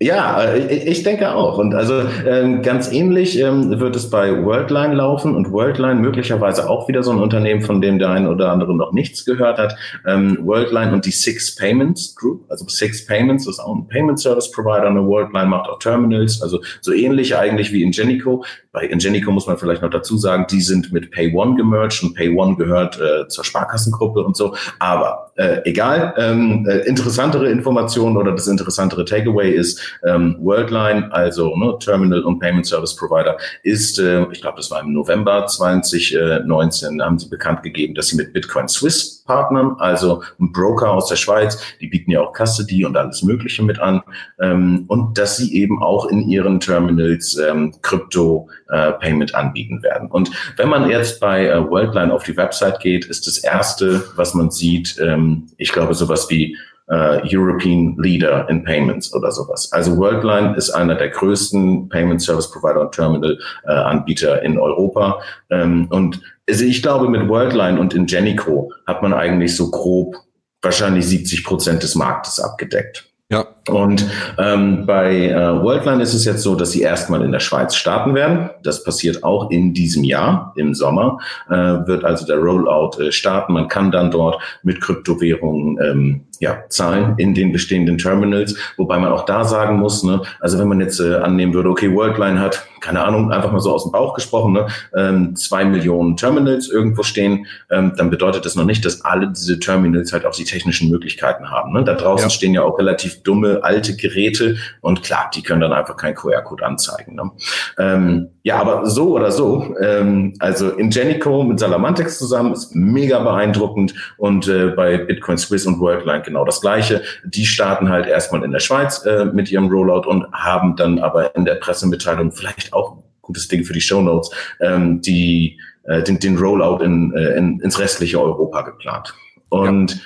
Ja, 0.00 0.40
äh, 0.42 0.76
ich 0.76 1.02
denke 1.02 1.34
auch. 1.34 1.58
Und 1.58 1.74
also 1.74 2.02
ähm, 2.24 2.62
ganz 2.62 2.92
ähnlich 2.92 3.38
ähm, 3.40 3.80
wird 3.80 3.96
es 3.96 4.08
bei 4.08 4.44
Worldline 4.44 4.94
laufen 4.94 5.34
und 5.34 5.50
Worldline 5.50 6.00
möglicherweise 6.00 6.70
auch 6.70 6.86
wieder 6.86 7.02
so 7.02 7.10
ein 7.10 7.18
Unternehmen, 7.18 7.62
von 7.62 7.80
dem 7.80 7.98
der 7.98 8.10
ein 8.10 8.28
oder 8.28 8.52
andere 8.52 8.76
noch 8.76 8.92
nichts 8.92 9.24
gehört 9.24 9.58
hat. 9.58 9.74
Ähm, 10.06 10.38
Worldline 10.42 10.92
und 10.92 11.04
die 11.04 11.10
Six 11.10 11.56
Payments 11.56 12.14
Group, 12.14 12.44
also 12.48 12.64
Six 12.68 13.06
Payments 13.06 13.48
ist 13.48 13.58
auch 13.58 13.74
ein 13.74 13.88
Payment 13.88 14.20
Service 14.20 14.52
Provider. 14.52 14.86
Eine 14.86 15.04
Worldline 15.04 15.46
macht 15.46 15.68
auch 15.68 15.80
Terminals, 15.80 16.42
also 16.42 16.60
so 16.80 16.92
ähnlich 16.92 17.36
eigentlich 17.36 17.72
wie 17.72 17.82
Ingenico. 17.82 18.44
Bei 18.70 18.84
Ingenico 18.84 19.32
muss 19.32 19.48
man 19.48 19.58
vielleicht 19.58 19.82
noch 19.82 19.90
dazu 19.90 20.16
sagen, 20.16 20.46
die 20.48 20.60
sind 20.60 20.92
mit 20.92 21.10
PayOne 21.10 21.56
gemerged 21.56 22.04
und 22.04 22.14
PayOne 22.14 22.54
gehört 22.54 23.00
äh, 23.00 23.26
zur 23.26 23.42
Sparkassengruppe 23.42 24.20
und 24.20 24.36
so. 24.36 24.54
Aber 24.78 25.32
äh, 25.34 25.62
egal, 25.64 26.14
äh, 26.16 26.86
interessantere 26.88 27.50
Informationen 27.50 28.16
oder 28.16 28.32
das 28.32 28.46
interessantere 28.46 29.04
Takeaway 29.04 29.50
ist, 29.50 29.87
ähm, 30.06 30.36
Worldline, 30.40 31.12
also 31.12 31.56
ne, 31.56 31.76
Terminal 31.78 32.22
und 32.22 32.38
Payment 32.38 32.66
Service 32.66 32.94
Provider, 32.96 33.36
ist, 33.62 33.98
äh, 33.98 34.26
ich 34.32 34.40
glaube, 34.40 34.56
das 34.56 34.70
war 34.70 34.80
im 34.80 34.92
November 34.92 35.46
2019, 35.46 37.02
haben 37.02 37.18
sie 37.18 37.28
bekannt 37.28 37.62
gegeben, 37.62 37.94
dass 37.94 38.08
sie 38.08 38.16
mit 38.16 38.32
Bitcoin 38.32 38.68
Swiss 38.68 39.24
partnern, 39.24 39.76
also 39.78 40.22
ein 40.40 40.52
Broker 40.52 40.90
aus 40.90 41.08
der 41.08 41.16
Schweiz, 41.16 41.58
die 41.80 41.86
bieten 41.86 42.10
ja 42.10 42.20
auch 42.20 42.32
Custody 42.32 42.84
und 42.84 42.96
alles 42.96 43.22
Mögliche 43.22 43.62
mit 43.62 43.78
an, 43.78 44.02
ähm, 44.40 44.84
und 44.88 45.18
dass 45.18 45.36
sie 45.36 45.54
eben 45.54 45.82
auch 45.82 46.06
in 46.06 46.28
ihren 46.28 46.60
Terminals 46.60 47.36
ähm, 47.36 47.74
Krypto 47.82 48.48
äh, 48.70 48.92
Payment 48.92 49.34
anbieten 49.34 49.82
werden. 49.82 50.10
Und 50.10 50.30
wenn 50.56 50.68
man 50.68 50.88
jetzt 50.88 51.20
bei 51.20 51.46
äh, 51.46 51.70
Worldline 51.70 52.12
auf 52.12 52.24
die 52.24 52.36
Website 52.36 52.80
geht, 52.80 53.06
ist 53.06 53.26
das 53.26 53.38
erste, 53.38 54.02
was 54.16 54.34
man 54.34 54.50
sieht, 54.50 54.98
ähm, 54.98 55.46
ich 55.56 55.72
glaube, 55.72 55.94
sowas 55.94 56.28
wie 56.30 56.56
äh, 56.90 57.20
European 57.24 57.96
Leader 57.98 58.48
in 58.48 58.64
Payments 58.64 59.14
oder 59.14 59.30
sowas. 59.30 59.70
Also 59.72 59.96
Worldline 59.96 60.56
ist 60.56 60.70
einer 60.70 60.94
der 60.94 61.10
größten 61.10 61.88
Payment 61.88 62.22
Service 62.22 62.50
Provider 62.50 62.80
und 62.82 62.92
Terminal 62.92 63.38
äh, 63.64 63.72
Anbieter 63.72 64.42
in 64.42 64.58
Europa. 64.58 65.20
Ähm, 65.50 65.86
und 65.90 66.20
also 66.48 66.64
ich 66.64 66.82
glaube, 66.82 67.08
mit 67.08 67.28
Worldline 67.28 67.78
und 67.78 67.94
Ingenico 67.94 68.72
hat 68.86 69.02
man 69.02 69.12
eigentlich 69.12 69.54
so 69.54 69.70
grob 69.70 70.16
wahrscheinlich 70.62 71.06
70 71.06 71.44
Prozent 71.44 71.82
des 71.82 71.94
Marktes 71.94 72.40
abgedeckt. 72.40 73.08
Ja. 73.30 73.44
Und 73.68 74.06
ähm, 74.38 74.86
bei 74.86 75.28
äh, 75.28 75.62
Worldline 75.62 76.02
ist 76.02 76.14
es 76.14 76.24
jetzt 76.24 76.42
so, 76.42 76.54
dass 76.54 76.70
sie 76.70 76.80
erstmal 76.80 77.22
in 77.22 77.30
der 77.30 77.40
Schweiz 77.40 77.74
starten 77.74 78.14
werden. 78.14 78.48
Das 78.62 78.82
passiert 78.82 79.22
auch 79.22 79.50
in 79.50 79.74
diesem 79.74 80.02
Jahr, 80.02 80.54
im 80.56 80.74
Sommer, 80.74 81.18
äh, 81.50 81.54
wird 81.54 82.04
also 82.04 82.24
der 82.24 82.38
Rollout 82.38 82.98
äh, 82.98 83.12
starten. 83.12 83.52
Man 83.52 83.68
kann 83.68 83.90
dann 83.90 84.10
dort 84.10 84.40
mit 84.62 84.80
Kryptowährungen 84.80 85.78
ähm, 85.82 86.24
ja, 86.40 86.64
zahlen 86.68 87.14
in 87.18 87.34
den 87.34 87.52
bestehenden 87.52 87.98
Terminals, 87.98 88.56
wobei 88.76 88.98
man 88.98 89.12
auch 89.12 89.24
da 89.24 89.44
sagen 89.44 89.78
muss, 89.78 90.02
ne, 90.02 90.22
also 90.40 90.58
wenn 90.58 90.68
man 90.68 90.80
jetzt 90.80 91.00
äh, 91.00 91.16
annehmen 91.16 91.54
würde, 91.54 91.68
okay, 91.70 91.92
Worldline 91.92 92.38
hat, 92.40 92.66
keine 92.80 93.04
Ahnung, 93.04 93.32
einfach 93.32 93.50
mal 93.50 93.60
so 93.60 93.72
aus 93.72 93.84
dem 93.84 93.92
Bauch 93.92 94.14
gesprochen, 94.14 94.52
ne, 94.52 94.66
ähm, 94.96 95.34
zwei 95.36 95.64
Millionen 95.64 96.16
Terminals 96.16 96.68
irgendwo 96.68 97.02
stehen, 97.02 97.46
ähm, 97.70 97.92
dann 97.96 98.10
bedeutet 98.10 98.44
das 98.44 98.54
noch 98.54 98.64
nicht, 98.64 98.84
dass 98.84 99.04
alle 99.04 99.28
diese 99.28 99.58
Terminals 99.58 100.12
halt 100.12 100.26
auch 100.26 100.34
die 100.34 100.44
technischen 100.44 100.90
Möglichkeiten 100.90 101.50
haben. 101.50 101.72
Ne? 101.72 101.84
Da 101.84 101.94
draußen 101.94 102.28
ja. 102.28 102.30
stehen 102.30 102.54
ja 102.54 102.62
auch 102.62 102.78
relativ 102.78 103.22
dumme 103.22 103.60
alte 103.62 103.96
Geräte 103.96 104.56
und 104.80 105.02
klar, 105.02 105.30
die 105.34 105.42
können 105.42 105.60
dann 105.60 105.72
einfach 105.72 105.96
keinen 105.96 106.14
QR-Code 106.14 106.64
anzeigen. 106.64 107.16
Ne? 107.16 107.30
Ähm, 107.78 108.28
ja, 108.42 108.60
aber 108.60 108.86
so 108.86 109.14
oder 109.14 109.30
so, 109.30 109.74
ähm, 109.80 110.34
also 110.38 110.70
Ingenico 110.70 111.42
mit 111.42 111.58
Salamantex 111.58 112.18
zusammen 112.18 112.52
ist 112.52 112.74
mega 112.74 113.18
beeindruckend 113.18 113.94
und 114.16 114.48
äh, 114.48 114.68
bei 114.68 114.98
Bitcoin 114.98 115.36
Swiss 115.36 115.66
und 115.66 115.80
Worldline 115.80 116.22
genau 116.28 116.44
das 116.44 116.60
Gleiche. 116.60 117.02
Die 117.24 117.46
starten 117.46 117.88
halt 117.88 118.06
erstmal 118.06 118.44
in 118.44 118.52
der 118.52 118.60
Schweiz 118.60 119.04
äh, 119.04 119.24
mit 119.24 119.50
ihrem 119.50 119.68
Rollout 119.68 120.08
und 120.08 120.30
haben 120.32 120.76
dann 120.76 120.98
aber 120.98 121.34
in 121.34 121.44
der 121.44 121.56
Pressemitteilung 121.56 122.32
vielleicht 122.32 122.72
auch 122.72 122.96
ein 122.98 123.02
gutes 123.22 123.48
Ding 123.48 123.64
für 123.64 123.72
die 123.72 123.80
Show 123.80 124.00
Notes, 124.02 124.30
ähm, 124.60 125.00
die, 125.00 125.58
äh, 125.84 126.02
den, 126.02 126.18
den 126.18 126.38
Rollout 126.38 126.84
in, 126.84 127.12
äh, 127.14 127.36
in, 127.36 127.60
ins 127.60 127.78
restliche 127.78 128.20
Europa 128.20 128.62
geplant. 128.62 129.14
Und 129.48 129.94
ja. 129.94 130.00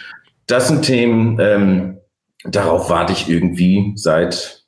das 0.47 0.69
sind 0.69 0.83
Themen, 0.83 1.39
ähm, 1.41 1.99
darauf 2.45 2.89
warte 2.89 3.13
ich 3.13 3.29
irgendwie 3.29 3.93
seit 3.97 4.63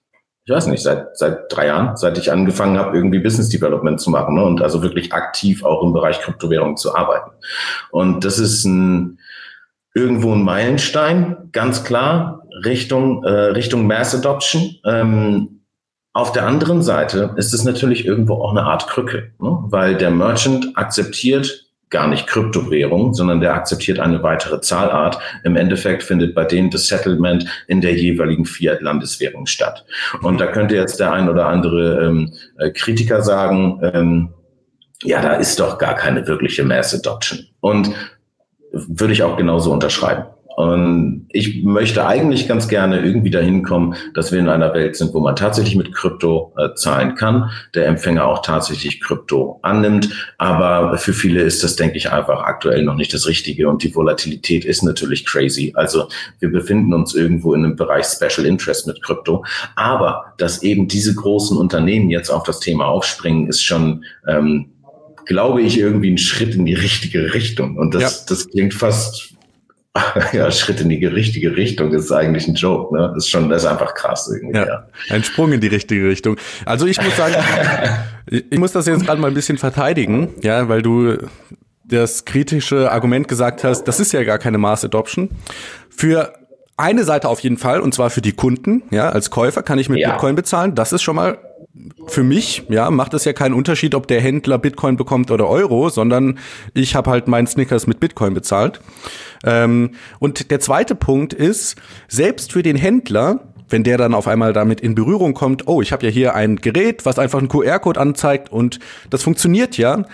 ich 0.46 0.52
weiß 0.52 0.66
nicht, 0.66 0.82
seit, 0.82 1.16
seit 1.16 1.50
drei 1.50 1.68
Jahren, 1.68 1.96
seit 1.96 2.18
ich 2.18 2.30
angefangen 2.30 2.76
habe, 2.76 2.94
irgendwie 2.94 3.18
Business 3.18 3.48
Development 3.48 3.98
zu 3.98 4.10
machen 4.10 4.34
ne, 4.34 4.44
und 4.44 4.60
also 4.60 4.82
wirklich 4.82 5.14
aktiv 5.14 5.64
auch 5.64 5.82
im 5.82 5.94
Bereich 5.94 6.20
Kryptowährung 6.20 6.76
zu 6.76 6.94
arbeiten. 6.94 7.30
Und 7.90 8.26
das 8.26 8.38
ist 8.38 8.62
ein, 8.66 9.18
irgendwo 9.94 10.32
ein 10.32 10.42
Meilenstein, 10.42 11.36
ganz 11.52 11.84
klar, 11.84 12.42
Richtung, 12.64 13.24
äh, 13.24 13.30
Richtung 13.30 13.86
Mass 13.86 14.14
Adoption. 14.14 14.76
Ähm, 14.84 15.60
auf 16.12 16.32
der 16.32 16.46
anderen 16.46 16.82
Seite 16.82 17.34
ist 17.36 17.54
es 17.54 17.64
natürlich 17.64 18.06
irgendwo 18.06 18.34
auch 18.34 18.50
eine 18.50 18.64
Art 18.64 18.88
Krücke, 18.88 19.32
ne? 19.40 19.58
weil 19.64 19.96
der 19.96 20.10
Merchant 20.10 20.76
akzeptiert 20.76 21.64
gar 21.90 22.08
nicht 22.08 22.26
Kryptowährung, 22.26 23.14
sondern 23.14 23.40
der 23.40 23.54
akzeptiert 23.54 24.00
eine 24.00 24.22
weitere 24.22 24.60
Zahlart. 24.60 25.18
Im 25.44 25.54
Endeffekt 25.54 26.02
findet 26.02 26.34
bei 26.34 26.44
denen 26.44 26.70
das 26.70 26.88
Settlement 26.88 27.46
in 27.68 27.80
der 27.80 27.94
jeweiligen 27.94 28.46
Fiat-Landeswährung 28.46 29.46
statt. 29.46 29.84
Und 30.22 30.40
da 30.40 30.46
könnte 30.46 30.74
jetzt 30.74 30.98
der 30.98 31.12
ein 31.12 31.28
oder 31.28 31.46
andere 31.46 32.04
ähm, 32.04 32.32
äh, 32.58 32.70
Kritiker 32.70 33.22
sagen, 33.22 33.80
ähm, 33.94 34.34
ja, 35.04 35.20
da 35.20 35.34
ist 35.34 35.60
doch 35.60 35.78
gar 35.78 35.94
keine 35.94 36.26
wirkliche 36.26 36.64
Mass 36.64 36.94
Adoption. 36.94 37.46
Und 37.60 37.90
würde 38.74 39.12
ich 39.12 39.22
auch 39.22 39.36
genauso 39.36 39.72
unterschreiben. 39.72 40.24
Und 40.56 41.26
ich 41.30 41.64
möchte 41.64 42.06
eigentlich 42.06 42.46
ganz 42.46 42.68
gerne 42.68 43.04
irgendwie 43.04 43.30
dahin 43.30 43.64
kommen, 43.64 43.96
dass 44.14 44.30
wir 44.30 44.38
in 44.38 44.48
einer 44.48 44.72
Welt 44.72 44.94
sind, 44.96 45.12
wo 45.12 45.20
man 45.20 45.34
tatsächlich 45.34 45.74
mit 45.74 45.92
Krypto 45.92 46.52
äh, 46.56 46.74
zahlen 46.74 47.16
kann, 47.16 47.50
der 47.74 47.86
Empfänger 47.86 48.24
auch 48.24 48.42
tatsächlich 48.42 49.00
Krypto 49.00 49.58
annimmt. 49.62 50.10
Aber 50.38 50.96
für 50.96 51.12
viele 51.12 51.42
ist 51.42 51.64
das, 51.64 51.74
denke 51.76 51.96
ich, 51.96 52.12
einfach 52.12 52.42
aktuell 52.44 52.84
noch 52.84 52.94
nicht 52.94 53.12
das 53.12 53.26
Richtige. 53.26 53.68
Und 53.68 53.82
die 53.82 53.94
Volatilität 53.94 54.64
ist 54.64 54.82
natürlich 54.82 55.26
crazy. 55.26 55.72
Also 55.74 56.08
wir 56.38 56.50
befinden 56.50 56.94
uns 56.94 57.14
irgendwo 57.14 57.54
in 57.54 57.64
einem 57.64 57.76
Bereich 57.76 58.06
Special 58.06 58.46
Interest 58.46 58.86
mit 58.86 59.02
Krypto. 59.02 59.44
Aber 59.74 60.34
dass 60.38 60.62
eben 60.62 60.86
diese 60.86 61.14
großen 61.16 61.56
Unternehmen 61.56 62.10
jetzt 62.10 62.30
auf 62.30 62.44
das 62.44 62.60
Thema 62.60 62.86
aufspringen, 62.86 63.48
ist 63.48 63.64
schon 63.64 64.04
ähm, 64.28 64.73
glaube 65.26 65.62
ich, 65.62 65.78
irgendwie 65.78 66.10
ein 66.10 66.18
Schritt 66.18 66.54
in 66.54 66.66
die 66.66 66.74
richtige 66.74 67.34
Richtung. 67.34 67.76
Und 67.76 67.94
das, 67.94 68.02
ja. 68.02 68.10
das 68.28 68.48
klingt 68.48 68.74
fast 68.74 69.34
ja, 70.32 70.50
Schritt 70.50 70.80
in 70.80 70.88
die 70.88 71.04
richtige 71.06 71.56
Richtung 71.56 71.92
ist 71.92 72.10
eigentlich 72.10 72.48
ein 72.48 72.54
Joke, 72.54 72.94
ne? 72.96 73.12
Das 73.14 73.24
ist 73.24 73.30
schon, 73.30 73.48
das 73.48 73.62
ist 73.62 73.68
einfach 73.68 73.94
krass 73.94 74.28
irgendwie. 74.32 74.58
Ja, 74.58 74.66
ja. 74.66 74.88
Ein 75.10 75.22
Sprung 75.22 75.52
in 75.52 75.60
die 75.60 75.68
richtige 75.68 76.08
Richtung. 76.08 76.36
Also 76.64 76.86
ich 76.86 77.00
muss 77.00 77.16
sagen, 77.16 77.36
ich 78.26 78.58
muss 78.58 78.72
das 78.72 78.86
jetzt 78.86 79.06
gerade 79.06 79.20
mal 79.20 79.28
ein 79.28 79.34
bisschen 79.34 79.56
verteidigen, 79.56 80.30
ja, 80.42 80.68
weil 80.68 80.82
du 80.82 81.16
das 81.84 82.24
kritische 82.24 82.90
Argument 82.90 83.28
gesagt 83.28 83.62
hast, 83.62 83.84
das 83.84 84.00
ist 84.00 84.12
ja 84.12 84.24
gar 84.24 84.38
keine 84.38 84.58
Mass 84.58 84.84
Adoption. 84.84 85.30
Für 85.90 86.32
eine 86.76 87.04
Seite 87.04 87.28
auf 87.28 87.40
jeden 87.40 87.58
Fall, 87.58 87.80
und 87.80 87.94
zwar 87.94 88.10
für 88.10 88.22
die 88.22 88.32
Kunden, 88.32 88.82
ja, 88.90 89.10
als 89.10 89.30
Käufer 89.30 89.62
kann 89.62 89.78
ich 89.78 89.88
mit 89.88 90.00
ja. 90.00 90.10
Bitcoin 90.10 90.34
bezahlen. 90.34 90.74
Das 90.74 90.92
ist 90.92 91.02
schon 91.02 91.14
mal 91.14 91.38
für 92.06 92.22
mich, 92.22 92.64
ja, 92.68 92.90
macht 92.90 93.14
es 93.14 93.24
ja 93.24 93.32
keinen 93.32 93.54
Unterschied, 93.54 93.94
ob 93.94 94.06
der 94.06 94.20
Händler 94.20 94.58
Bitcoin 94.58 94.96
bekommt 94.96 95.30
oder 95.30 95.48
Euro, 95.48 95.88
sondern 95.88 96.38
ich 96.72 96.94
habe 96.94 97.10
halt 97.10 97.26
meinen 97.26 97.46
Snickers 97.46 97.86
mit 97.86 97.98
Bitcoin 97.98 98.32
bezahlt. 98.32 98.80
Ähm, 99.44 99.90
und 100.20 100.50
der 100.50 100.60
zweite 100.60 100.94
Punkt 100.94 101.32
ist, 101.32 101.76
selbst 102.08 102.52
für 102.52 102.62
den 102.62 102.76
Händler, 102.76 103.40
wenn 103.68 103.82
der 103.82 103.98
dann 103.98 104.14
auf 104.14 104.28
einmal 104.28 104.52
damit 104.52 104.80
in 104.80 104.94
Berührung 104.94 105.34
kommt, 105.34 105.66
oh, 105.66 105.82
ich 105.82 105.90
habe 105.92 106.06
ja 106.06 106.12
hier 106.12 106.34
ein 106.34 106.56
Gerät, 106.56 107.04
was 107.06 107.18
einfach 107.18 107.40
einen 107.40 107.48
QR-Code 107.48 108.00
anzeigt 108.00 108.52
und 108.52 108.78
das 109.10 109.24
funktioniert 109.24 109.76
ja, 109.76 110.04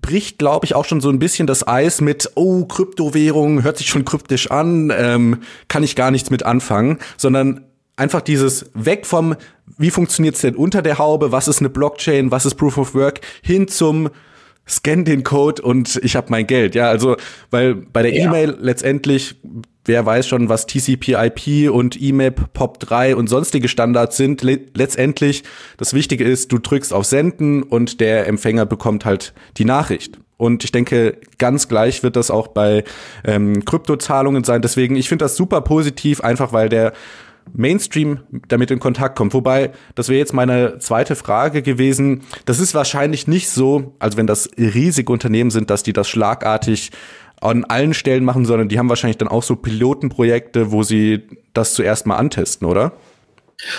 bricht, 0.00 0.38
glaube 0.38 0.66
ich, 0.66 0.76
auch 0.76 0.84
schon 0.84 1.00
so 1.00 1.08
ein 1.10 1.18
bisschen 1.18 1.48
das 1.48 1.66
Eis 1.66 2.00
mit, 2.00 2.30
oh, 2.36 2.64
Kryptowährung, 2.64 3.64
hört 3.64 3.78
sich 3.78 3.88
schon 3.88 4.04
kryptisch 4.04 4.50
an, 4.50 4.92
ähm, 4.96 5.38
kann 5.66 5.82
ich 5.82 5.96
gar 5.96 6.12
nichts 6.12 6.30
mit 6.30 6.44
anfangen, 6.44 6.98
sondern 7.16 7.64
einfach 8.00 8.22
dieses 8.22 8.70
weg 8.74 9.06
vom, 9.06 9.36
wie 9.78 9.90
funktioniert's 9.90 10.40
denn 10.40 10.56
unter 10.56 10.82
der 10.82 10.98
Haube, 10.98 11.30
was 11.30 11.46
ist 11.46 11.60
eine 11.60 11.68
Blockchain, 11.68 12.30
was 12.30 12.46
ist 12.46 12.54
Proof 12.56 12.78
of 12.78 12.94
Work, 12.94 13.20
hin 13.42 13.68
zum 13.68 14.08
scan 14.68 15.04
den 15.04 15.22
Code 15.22 15.62
und 15.62 16.00
ich 16.02 16.16
habe 16.16 16.28
mein 16.30 16.46
Geld. 16.46 16.74
Ja, 16.74 16.88
also, 16.88 17.16
weil 17.50 17.74
bei 17.74 18.02
der 18.02 18.14
ja. 18.14 18.26
E-Mail 18.26 18.56
letztendlich, 18.60 19.36
wer 19.84 20.06
weiß 20.06 20.28
schon, 20.28 20.48
was 20.48 20.66
TCP/IP 20.66 21.70
und 21.70 22.00
IMAP, 22.00 22.50
POP3 22.56 23.14
und 23.14 23.28
sonstige 23.28 23.68
Standards 23.68 24.16
sind. 24.16 24.42
Le 24.42 24.60
letztendlich, 24.74 25.42
das 25.76 25.92
Wichtige 25.92 26.24
ist, 26.24 26.52
du 26.52 26.58
drückst 26.58 26.92
auf 26.92 27.04
Senden 27.04 27.62
und 27.62 28.00
der 28.00 28.26
Empfänger 28.28 28.64
bekommt 28.64 29.04
halt 29.04 29.34
die 29.56 29.64
Nachricht. 29.64 30.18
Und 30.36 30.64
ich 30.64 30.72
denke, 30.72 31.18
ganz 31.36 31.68
gleich 31.68 32.02
wird 32.02 32.16
das 32.16 32.30
auch 32.30 32.48
bei 32.48 32.84
ähm, 33.24 33.64
Kryptozahlungen 33.64 34.44
sein. 34.44 34.62
Deswegen, 34.62 34.96
ich 34.96 35.08
finde 35.08 35.24
das 35.24 35.36
super 35.36 35.60
positiv, 35.60 36.22
einfach 36.22 36.54
weil 36.54 36.70
der 36.70 36.94
Mainstream 37.52 38.20
damit 38.48 38.70
in 38.70 38.78
Kontakt 38.78 39.16
kommt. 39.16 39.34
Wobei, 39.34 39.72
das 39.94 40.08
wäre 40.08 40.18
jetzt 40.18 40.32
meine 40.32 40.78
zweite 40.78 41.16
Frage 41.16 41.62
gewesen. 41.62 42.22
Das 42.44 42.60
ist 42.60 42.74
wahrscheinlich 42.74 43.26
nicht 43.26 43.48
so, 43.50 43.94
also 43.98 44.16
wenn 44.16 44.26
das 44.26 44.48
riesige 44.56 45.12
Unternehmen 45.12 45.50
sind, 45.50 45.70
dass 45.70 45.82
die 45.82 45.92
das 45.92 46.08
schlagartig 46.08 46.90
an 47.40 47.64
allen 47.64 47.94
Stellen 47.94 48.24
machen, 48.24 48.44
sondern 48.44 48.68
die 48.68 48.78
haben 48.78 48.88
wahrscheinlich 48.88 49.18
dann 49.18 49.28
auch 49.28 49.42
so 49.42 49.56
Pilotenprojekte, 49.56 50.72
wo 50.72 50.82
sie 50.82 51.22
das 51.54 51.74
zuerst 51.74 52.06
mal 52.06 52.16
antesten, 52.16 52.66
oder? 52.66 52.92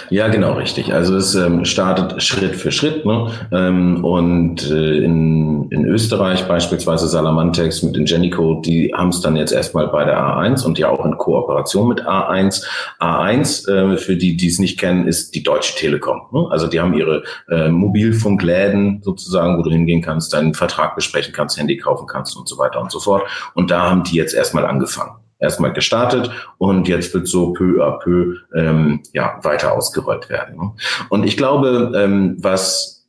Ja, 0.09 0.27
genau, 0.27 0.53
richtig. 0.53 0.93
Also 0.93 1.15
es 1.15 1.35
ähm, 1.35 1.65
startet 1.65 2.21
Schritt 2.21 2.55
für 2.55 2.71
Schritt. 2.71 3.05
Ne? 3.05 3.31
Ähm, 3.51 4.03
und 4.03 4.69
äh, 4.69 4.97
in, 4.97 5.69
in 5.71 5.85
Österreich 5.85 6.47
beispielsweise 6.47 7.07
Salamantex 7.07 7.81
mit 7.83 7.97
Ingenico, 7.97 8.61
die 8.61 8.93
haben 8.93 9.09
es 9.09 9.21
dann 9.21 9.35
jetzt 9.35 9.51
erstmal 9.51 9.87
bei 9.87 10.03
der 10.03 10.19
A1 10.19 10.65
und 10.65 10.77
ja 10.77 10.89
auch 10.89 11.05
in 11.05 11.17
Kooperation 11.17 11.87
mit 11.87 12.05
A1. 12.05 12.63
A1, 12.99 13.69
äh, 13.69 13.97
für 13.97 14.15
die, 14.15 14.37
die 14.37 14.47
es 14.47 14.59
nicht 14.59 14.79
kennen, 14.79 15.07
ist 15.07 15.33
die 15.33 15.43
Deutsche 15.43 15.75
Telekom. 15.75 16.21
Ne? 16.31 16.47
Also 16.51 16.67
die 16.67 16.79
haben 16.79 16.93
ihre 16.93 17.23
äh, 17.49 17.69
Mobilfunkläden 17.69 19.01
sozusagen, 19.03 19.57
wo 19.57 19.63
du 19.63 19.71
hingehen 19.71 20.01
kannst, 20.01 20.33
deinen 20.33 20.53
Vertrag 20.53 20.95
besprechen 20.95 21.33
kannst, 21.33 21.57
Handy 21.57 21.77
kaufen 21.77 22.07
kannst 22.07 22.37
und 22.37 22.47
so 22.47 22.57
weiter 22.57 22.81
und 22.81 22.91
so 22.91 22.99
fort. 22.99 23.23
Und 23.55 23.71
da 23.71 23.89
haben 23.89 24.03
die 24.03 24.15
jetzt 24.15 24.33
erstmal 24.33 24.65
angefangen 24.65 25.20
erstmal 25.41 25.73
gestartet 25.73 26.31
und 26.57 26.87
jetzt 26.87 27.13
wird 27.13 27.27
so 27.27 27.51
peu 27.53 27.83
à 27.83 27.99
peu 27.99 28.37
ähm, 28.55 29.01
ja, 29.11 29.39
weiter 29.41 29.73
ausgerollt 29.73 30.29
werden. 30.29 30.57
Ne? 30.57 30.71
Und 31.09 31.23
ich 31.23 31.35
glaube, 31.35 31.91
ähm, 31.95 32.37
was 32.39 33.00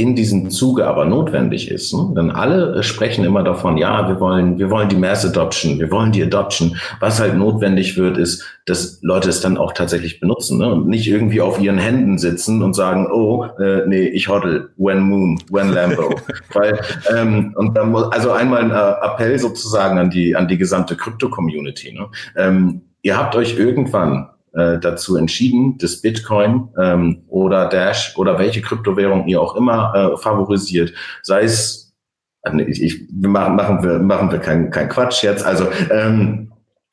in 0.00 0.16
diesem 0.16 0.48
Zuge 0.48 0.86
aber 0.86 1.04
notwendig 1.04 1.70
ist. 1.70 1.92
Ne? 1.92 2.14
Denn 2.16 2.30
alle 2.30 2.82
sprechen 2.82 3.22
immer 3.22 3.42
davon, 3.42 3.76
ja, 3.76 4.08
wir 4.08 4.18
wollen, 4.18 4.58
wir 4.58 4.70
wollen 4.70 4.88
die 4.88 4.96
Mass 4.96 5.26
Adoption, 5.26 5.78
wir 5.78 5.90
wollen 5.90 6.10
die 6.10 6.22
Adoption. 6.22 6.74
Was 7.00 7.20
halt 7.20 7.36
notwendig 7.36 7.98
wird, 7.98 8.16
ist, 8.16 8.42
dass 8.64 8.98
Leute 9.02 9.28
es 9.28 9.42
dann 9.42 9.58
auch 9.58 9.72
tatsächlich 9.72 10.18
benutzen 10.18 10.58
ne? 10.58 10.72
und 10.72 10.88
nicht 10.88 11.06
irgendwie 11.06 11.42
auf 11.42 11.60
ihren 11.60 11.76
Händen 11.76 12.16
sitzen 12.16 12.62
und 12.62 12.72
sagen, 12.72 13.08
oh, 13.12 13.44
äh, 13.58 13.86
nee, 13.86 14.08
ich 14.08 14.28
hoddle, 14.28 14.70
when 14.78 15.00
Moon, 15.00 15.38
when 15.50 15.68
Lambo. 15.68 16.14
Weil, 16.54 16.80
ähm, 17.14 17.52
und 17.56 17.76
dann 17.76 17.90
muss, 17.90 18.10
also 18.10 18.30
einmal 18.30 18.62
ein 18.62 18.70
äh, 18.70 19.06
Appell 19.06 19.38
sozusagen 19.38 19.98
an 19.98 20.08
die, 20.08 20.34
an 20.34 20.48
die 20.48 20.56
gesamte 20.56 20.96
Krypto-Community. 20.96 21.92
Ne? 21.92 22.06
Ähm, 22.36 22.80
ihr 23.02 23.18
habt 23.18 23.36
euch 23.36 23.58
irgendwann 23.58 24.30
äh, 24.52 24.78
dazu 24.78 25.16
entschieden, 25.16 25.78
dass 25.78 26.00
Bitcoin 26.00 26.68
ähm, 26.78 27.22
oder 27.28 27.68
Dash 27.68 28.16
oder 28.16 28.38
welche 28.38 28.62
Kryptowährung 28.62 29.26
ihr 29.26 29.40
auch 29.40 29.56
immer 29.56 29.94
äh, 29.94 30.16
favorisiert, 30.16 30.92
sei 31.22 31.42
es, 31.42 31.94
äh, 32.42 32.62
ich, 32.62 32.82
ich, 32.82 33.08
machen, 33.10 33.56
machen 33.56 33.82
wir, 33.82 33.98
machen 33.98 34.30
wir 34.30 34.38
kein, 34.38 34.70
kein 34.70 34.88
Quatsch 34.88 35.22
jetzt, 35.22 35.44
also 35.44 35.68
ähm, 35.90 36.49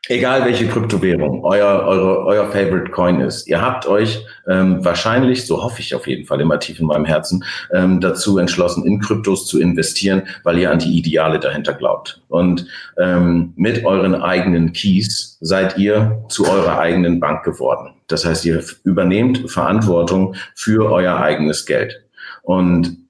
egal 0.09 0.45
welche 0.45 0.67
Kryptowährung 0.67 1.43
euer, 1.43 1.83
eure, 1.85 2.25
euer 2.25 2.45
Favorite 2.47 2.91
Coin 2.91 3.21
ist, 3.21 3.47
ihr 3.47 3.61
habt 3.61 3.87
euch 3.87 4.25
ähm, 4.47 4.83
wahrscheinlich, 4.83 5.45
so 5.45 5.63
hoffe 5.63 5.81
ich 5.81 5.95
auf 5.95 6.07
jeden 6.07 6.25
Fall 6.25 6.41
immer 6.41 6.59
tief 6.59 6.79
in 6.79 6.87
meinem 6.87 7.05
Herzen, 7.05 7.43
ähm, 7.73 7.99
dazu 7.99 8.37
entschlossen, 8.37 8.85
in 8.85 8.99
Kryptos 8.99 9.47
zu 9.47 9.59
investieren, 9.59 10.23
weil 10.43 10.57
ihr 10.59 10.71
an 10.71 10.79
die 10.79 10.97
Ideale 10.97 11.39
dahinter 11.39 11.73
glaubt. 11.73 12.21
Und 12.27 12.67
ähm, 12.97 13.53
mit 13.55 13.85
euren 13.85 14.15
eigenen 14.15 14.73
Keys 14.73 15.37
seid 15.41 15.77
ihr 15.77 16.23
zu 16.29 16.49
eurer 16.49 16.79
eigenen 16.79 17.19
Bank 17.19 17.43
geworden. 17.43 17.93
Das 18.07 18.25
heißt, 18.25 18.45
ihr 18.45 18.63
übernehmt 18.83 19.49
Verantwortung 19.49 20.35
für 20.55 20.91
euer 20.91 21.17
eigenes 21.17 21.65
Geld. 21.65 22.03
Und 22.43 23.06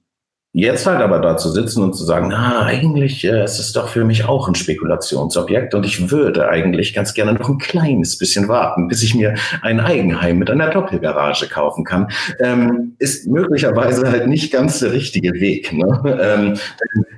Jetzt 0.52 0.86
halt 0.86 1.02
aber 1.02 1.18
da 1.18 1.36
zu 1.36 1.50
sitzen 1.50 1.82
und 1.82 1.94
zu 1.94 2.04
sagen, 2.04 2.28
na, 2.30 2.62
eigentlich 2.64 3.22
äh, 3.22 3.44
ist 3.44 3.58
es 3.58 3.74
doch 3.74 3.88
für 3.88 4.04
mich 4.04 4.24
auch 4.24 4.48
ein 4.48 4.54
Spekulationsobjekt 4.54 5.74
und 5.74 5.84
ich 5.84 6.10
würde 6.10 6.48
eigentlich 6.48 6.94
ganz 6.94 7.12
gerne 7.12 7.34
noch 7.34 7.50
ein 7.50 7.58
kleines 7.58 8.16
bisschen 8.16 8.48
warten, 8.48 8.88
bis 8.88 9.02
ich 9.02 9.14
mir 9.14 9.34
ein 9.60 9.78
Eigenheim 9.78 10.38
mit 10.38 10.50
einer 10.50 10.70
Doppelgarage 10.70 11.48
kaufen 11.48 11.84
kann, 11.84 12.08
ähm, 12.40 12.96
ist 12.98 13.26
möglicherweise 13.26 14.10
halt 14.10 14.26
nicht 14.26 14.50
ganz 14.50 14.78
der 14.78 14.92
richtige 14.92 15.34
Weg. 15.34 15.70
Ne? 15.74 16.18
Ähm, 16.18 16.54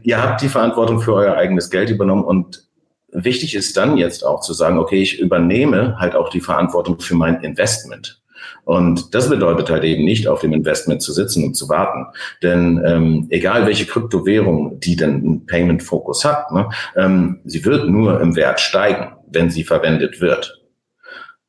ihr 0.03 0.21
habt 0.21 0.43
die 0.43 0.49
Verantwortung 0.49 1.01
für 1.01 1.15
euer 1.15 1.37
eigenes 1.37 1.71
Geld 1.71 1.89
übernommen 1.89 2.25
und 2.25 2.65
wichtig 3.13 3.55
ist 3.55 3.77
dann 3.77 3.97
jetzt 3.97 4.27
auch 4.27 4.41
zu 4.41 4.53
sagen, 4.55 4.79
okay, 4.79 5.01
ich 5.01 5.21
übernehme 5.21 5.97
halt 5.99 6.17
auch 6.17 6.31
die 6.31 6.41
Verantwortung 6.41 6.99
für 6.99 7.15
mein 7.15 7.43
Investment. 7.43 8.21
Und 8.65 9.15
das 9.15 9.29
bedeutet 9.29 9.71
halt 9.71 9.85
eben 9.85 10.05
nicht, 10.05 10.29
auf 10.29 10.41
dem 10.41 10.53
Investment 10.53 11.03
zu 11.03 11.13
sitzen 11.13 11.45
und 11.45 11.55
zu 11.55 11.69
warten. 11.69 12.07
Denn 12.43 12.83
ähm, 12.85 13.27
egal 13.31 13.67
welche 13.67 13.87
Kryptowährung, 13.87 14.81
die 14.81 14.97
denn 14.97 15.15
einen 15.15 15.47
Payment-Fokus 15.47 16.25
hat, 16.25 16.53
ne, 16.53 16.69
ähm, 16.97 17.41
sie 17.45 17.65
wird 17.65 17.89
nur 17.89 18.21
im 18.21 18.37
Wert 18.37 18.61
steigen, 18.61 19.13
wenn 19.31 19.51
sie 19.51 19.65
verwendet 19.65 20.21
wird. 20.21 20.61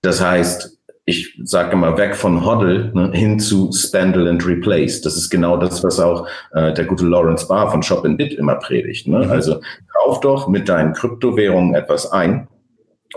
Das 0.02 0.22
heißt, 0.22 0.78
ich 1.06 1.38
sage 1.44 1.74
immer 1.74 1.98
weg 1.98 2.16
von 2.16 2.46
Hodl 2.46 2.92
ne, 2.94 3.12
hin 3.14 3.40
zu 3.40 3.72
Spendle 3.72 4.30
and 4.30 4.46
Replace. 4.46 5.02
Das 5.02 5.18
ist 5.18 5.30
genau 5.30 5.58
das, 5.58 5.84
was 5.84 6.00
auch 6.00 6.28
äh, 6.54 6.74
der 6.74 6.86
gute 6.86 7.06
Lawrence 7.06 7.48
Barr 7.48 7.72
von 7.72 7.84
Shop 7.84 8.06
in 8.06 8.18
Bit 8.18 8.34
immer 8.34 8.56
predigt. 8.56 9.08
Ne? 9.08 9.26
Mhm. 9.26 9.32
Also 9.32 9.62
kauf 9.94 10.20
doch 10.22 10.48
mit 10.48 10.70
deinen 10.70 10.94
Kryptowährungen 10.94 11.76
etwas 11.76 12.12
ein 12.12 12.48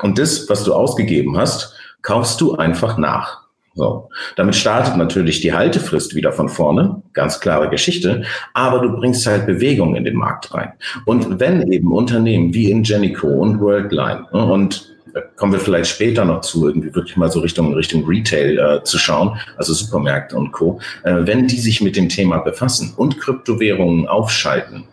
und 0.03 0.19
das, 0.19 0.49
was 0.49 0.65
du 0.65 0.75
ausgegeben 0.75 1.37
hast, 1.37 1.75
kaufst 2.03 2.41
du 2.41 2.55
einfach 2.55 2.99
nach. 2.99 3.44
So. 3.75 4.09
Damit 4.37 4.55
startet 4.55 4.97
natürlich 4.97 5.41
die 5.41 5.53
Haltefrist 5.53 6.15
wieder 6.15 6.33
von 6.33 6.49
vorne. 6.49 7.03
Ganz 7.13 7.41
klare 7.41 7.69
Geschichte. 7.69 8.23
Aber 8.53 8.81
du 8.81 8.97
bringst 8.97 9.27
halt 9.27 9.47
Bewegung 9.47 9.97
in 9.97 10.05
den 10.05 10.17
Markt 10.17 10.55
rein. 10.55 10.73
Und 11.07 11.41
wenn 11.41 11.71
eben 11.73 11.93
Unternehmen 11.93 12.55
wie 12.55 12.71
Ingenico 12.71 13.27
und 13.27 13.61
Worldline 13.61 14.27
ne, 14.33 14.45
und 14.45 14.95
da 15.13 15.21
kommen 15.37 15.53
wir 15.53 15.61
vielleicht 15.61 15.91
später 15.91 16.25
noch 16.25 16.41
zu, 16.41 16.67
irgendwie 16.67 16.93
wirklich 16.93 17.17
mal 17.17 17.31
so 17.31 17.39
Richtung, 17.41 17.73
Richtung 17.73 18.05
Retail 18.05 18.59
äh, 18.59 18.83
zu 18.83 18.99
schauen, 18.99 19.39
also 19.57 19.73
Supermärkte 19.73 20.37
und 20.37 20.51
Co., 20.51 20.81
äh, 21.05 21.19
wenn 21.21 21.47
die 21.47 21.61
sich 21.61 21.81
mit 21.81 21.95
dem 21.95 22.09
Thema 22.09 22.39
befassen 22.39 22.95
und 22.97 23.21
Kryptowährungen 23.21 24.09
aufschalten 24.09 24.85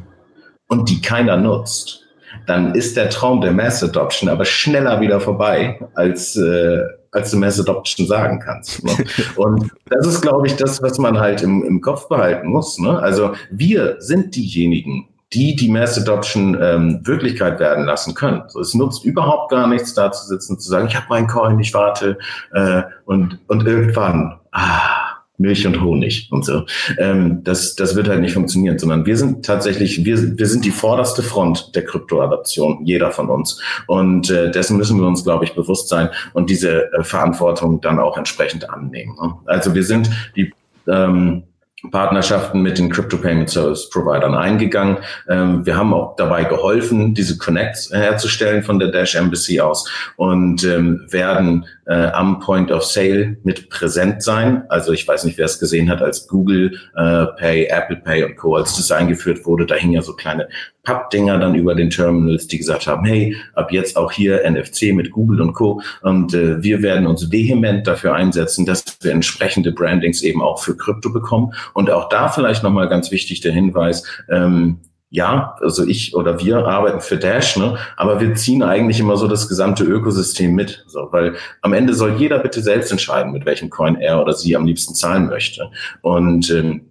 und 0.67 0.89
die 0.89 1.01
keiner 1.01 1.37
nutzt, 1.37 2.03
dann 2.45 2.75
ist 2.75 2.97
der 2.97 3.09
Traum 3.09 3.41
der 3.41 3.51
Mass 3.51 3.83
Adoption 3.83 4.29
aber 4.29 4.45
schneller 4.45 5.01
wieder 5.01 5.19
vorbei, 5.19 5.79
als, 5.95 6.35
äh, 6.35 6.83
als 7.11 7.31
du 7.31 7.37
Mass 7.37 7.59
Adoption 7.59 8.07
sagen 8.07 8.39
kannst. 8.39 8.83
Ne? 8.83 8.91
Und 9.35 9.69
das 9.89 10.07
ist, 10.07 10.21
glaube 10.21 10.47
ich, 10.47 10.55
das, 10.55 10.81
was 10.81 10.97
man 10.97 11.19
halt 11.19 11.41
im, 11.41 11.63
im 11.63 11.81
Kopf 11.81 12.07
behalten 12.07 12.47
muss. 12.47 12.79
Ne? 12.79 12.97
Also 12.99 13.33
wir 13.51 13.97
sind 13.99 14.35
diejenigen, 14.35 15.07
die 15.33 15.55
die 15.55 15.69
Mass 15.69 15.97
Adoption 15.97 16.57
ähm, 16.61 17.01
Wirklichkeit 17.03 17.59
werden 17.59 17.85
lassen 17.85 18.13
können. 18.13 18.43
So, 18.47 18.59
es 18.59 18.73
nutzt 18.73 19.05
überhaupt 19.05 19.51
gar 19.51 19.67
nichts, 19.67 19.93
da 19.93 20.11
zu 20.11 20.25
sitzen 20.27 20.53
und 20.53 20.61
zu 20.61 20.69
sagen, 20.69 20.87
ich 20.87 20.95
habe 20.95 21.05
meinen 21.09 21.27
Coin, 21.27 21.59
ich 21.59 21.73
warte 21.73 22.17
äh, 22.53 22.83
und, 23.05 23.39
und 23.47 23.65
irgendwann, 23.65 24.39
ah, 24.51 25.00
Milch 25.41 25.67
und 25.67 25.81
Honig 25.81 26.27
und 26.31 26.45
so. 26.45 26.63
Ähm, 26.97 27.43
das, 27.43 27.75
das 27.75 27.95
wird 27.95 28.07
halt 28.07 28.21
nicht 28.21 28.33
funktionieren, 28.33 28.79
sondern 28.79 29.05
wir 29.05 29.17
sind 29.17 29.45
tatsächlich, 29.45 30.05
wir, 30.05 30.37
wir 30.37 30.47
sind 30.47 30.63
die 30.63 30.71
vorderste 30.71 31.23
Front 31.23 31.75
der 31.75 31.85
Kryptoadaption, 31.85 32.85
jeder 32.85 33.11
von 33.11 33.29
uns. 33.29 33.59
Und 33.87 34.29
äh, 34.29 34.51
dessen 34.51 34.77
müssen 34.77 34.99
wir 34.99 35.07
uns, 35.07 35.23
glaube 35.23 35.45
ich, 35.45 35.53
bewusst 35.53 35.89
sein 35.89 36.09
und 36.33 36.49
diese 36.49 36.91
äh, 36.93 37.03
Verantwortung 37.03 37.81
dann 37.81 37.99
auch 37.99 38.17
entsprechend 38.17 38.69
annehmen. 38.69 39.15
Ne? 39.21 39.33
Also 39.45 39.75
wir 39.75 39.83
sind 39.83 40.09
die 40.35 40.53
ähm, 40.87 41.43
Partnerschaften 41.89 42.61
mit 42.61 42.77
den 42.77 42.89
Crypto 42.89 43.17
Payment 43.17 43.49
Service 43.49 43.89
Providern 43.89 44.35
eingegangen. 44.35 44.97
Ähm, 45.27 45.65
wir 45.65 45.75
haben 45.75 45.93
auch 45.93 46.15
dabei 46.15 46.43
geholfen, 46.43 47.13
diese 47.13 47.37
Connects 47.37 47.91
herzustellen 47.91 48.63
von 48.63 48.77
der 48.77 48.89
Dash 48.89 49.15
Embassy 49.15 49.59
aus 49.59 49.89
und 50.17 50.63
ähm, 50.63 51.05
werden 51.09 51.65
äh, 51.87 51.93
am 51.93 52.39
Point 52.39 52.71
of 52.71 52.83
Sale 52.83 53.37
mit 53.43 53.69
präsent 53.69 54.21
sein. 54.21 54.63
Also 54.69 54.91
ich 54.91 55.07
weiß 55.07 55.23
nicht, 55.23 55.37
wer 55.37 55.45
es 55.45 55.59
gesehen 55.59 55.89
hat, 55.89 56.01
als 56.01 56.27
Google 56.27 56.77
äh, 56.95 57.25
Pay, 57.37 57.65
Apple 57.65 57.97
Pay 57.97 58.25
und 58.25 58.35
Co. 58.35 58.55
als 58.55 58.75
das 58.75 58.91
eingeführt 58.91 59.45
wurde, 59.45 59.65
da 59.65 59.75
hingen 59.75 59.93
ja 59.93 60.01
so 60.01 60.13
kleine 60.13 60.47
Pappdinger 60.83 61.37
dann 61.37 61.55
über 61.55 61.75
den 61.75 61.89
Terminals, 61.89 62.47
die 62.47 62.57
gesagt 62.57 62.87
haben, 62.87 63.05
hey, 63.05 63.35
ab 63.53 63.71
jetzt 63.71 63.97
auch 63.97 64.11
hier 64.11 64.49
NFC 64.49 64.93
mit 64.93 65.11
Google 65.11 65.41
und 65.41 65.53
Co. 65.53 65.81
Und 66.01 66.33
äh, 66.33 66.61
wir 66.63 66.81
werden 66.81 67.05
uns 67.05 67.31
vehement 67.31 67.85
dafür 67.85 68.15
einsetzen, 68.15 68.65
dass 68.65 68.83
wir 69.01 69.11
entsprechende 69.11 69.71
Brandings 69.71 70.23
eben 70.23 70.41
auch 70.41 70.61
für 70.61 70.75
Krypto 70.75 71.11
bekommen. 71.11 71.53
Und 71.73 71.91
auch 71.91 72.09
da 72.09 72.29
vielleicht 72.29 72.63
nochmal 72.63 72.89
ganz 72.89 73.11
wichtig 73.11 73.41
der 73.41 73.51
Hinweis, 73.51 74.03
ähm, 74.29 74.79
ja, 75.13 75.57
also 75.59 75.85
ich 75.85 76.15
oder 76.15 76.39
wir 76.39 76.65
arbeiten 76.65 77.01
für 77.01 77.17
Dash, 77.17 77.57
ne? 77.57 77.77
aber 77.97 78.21
wir 78.21 78.33
ziehen 78.33 78.63
eigentlich 78.63 78.97
immer 79.01 79.17
so 79.17 79.27
das 79.27 79.49
gesamte 79.49 79.83
Ökosystem 79.83 80.55
mit, 80.55 80.85
so, 80.87 81.09
weil 81.11 81.35
am 81.61 81.73
Ende 81.73 81.93
soll 81.93 82.15
jeder 82.15 82.39
bitte 82.39 82.61
selbst 82.61 82.91
entscheiden, 82.91 83.33
mit 83.33 83.45
welchem 83.45 83.69
Coin 83.69 83.97
er 83.97 84.21
oder 84.21 84.31
sie 84.31 84.55
am 84.55 84.65
liebsten 84.65 84.95
zahlen 84.95 85.27
möchte. 85.27 85.69
Und 86.01 86.49
ähm, 86.49 86.90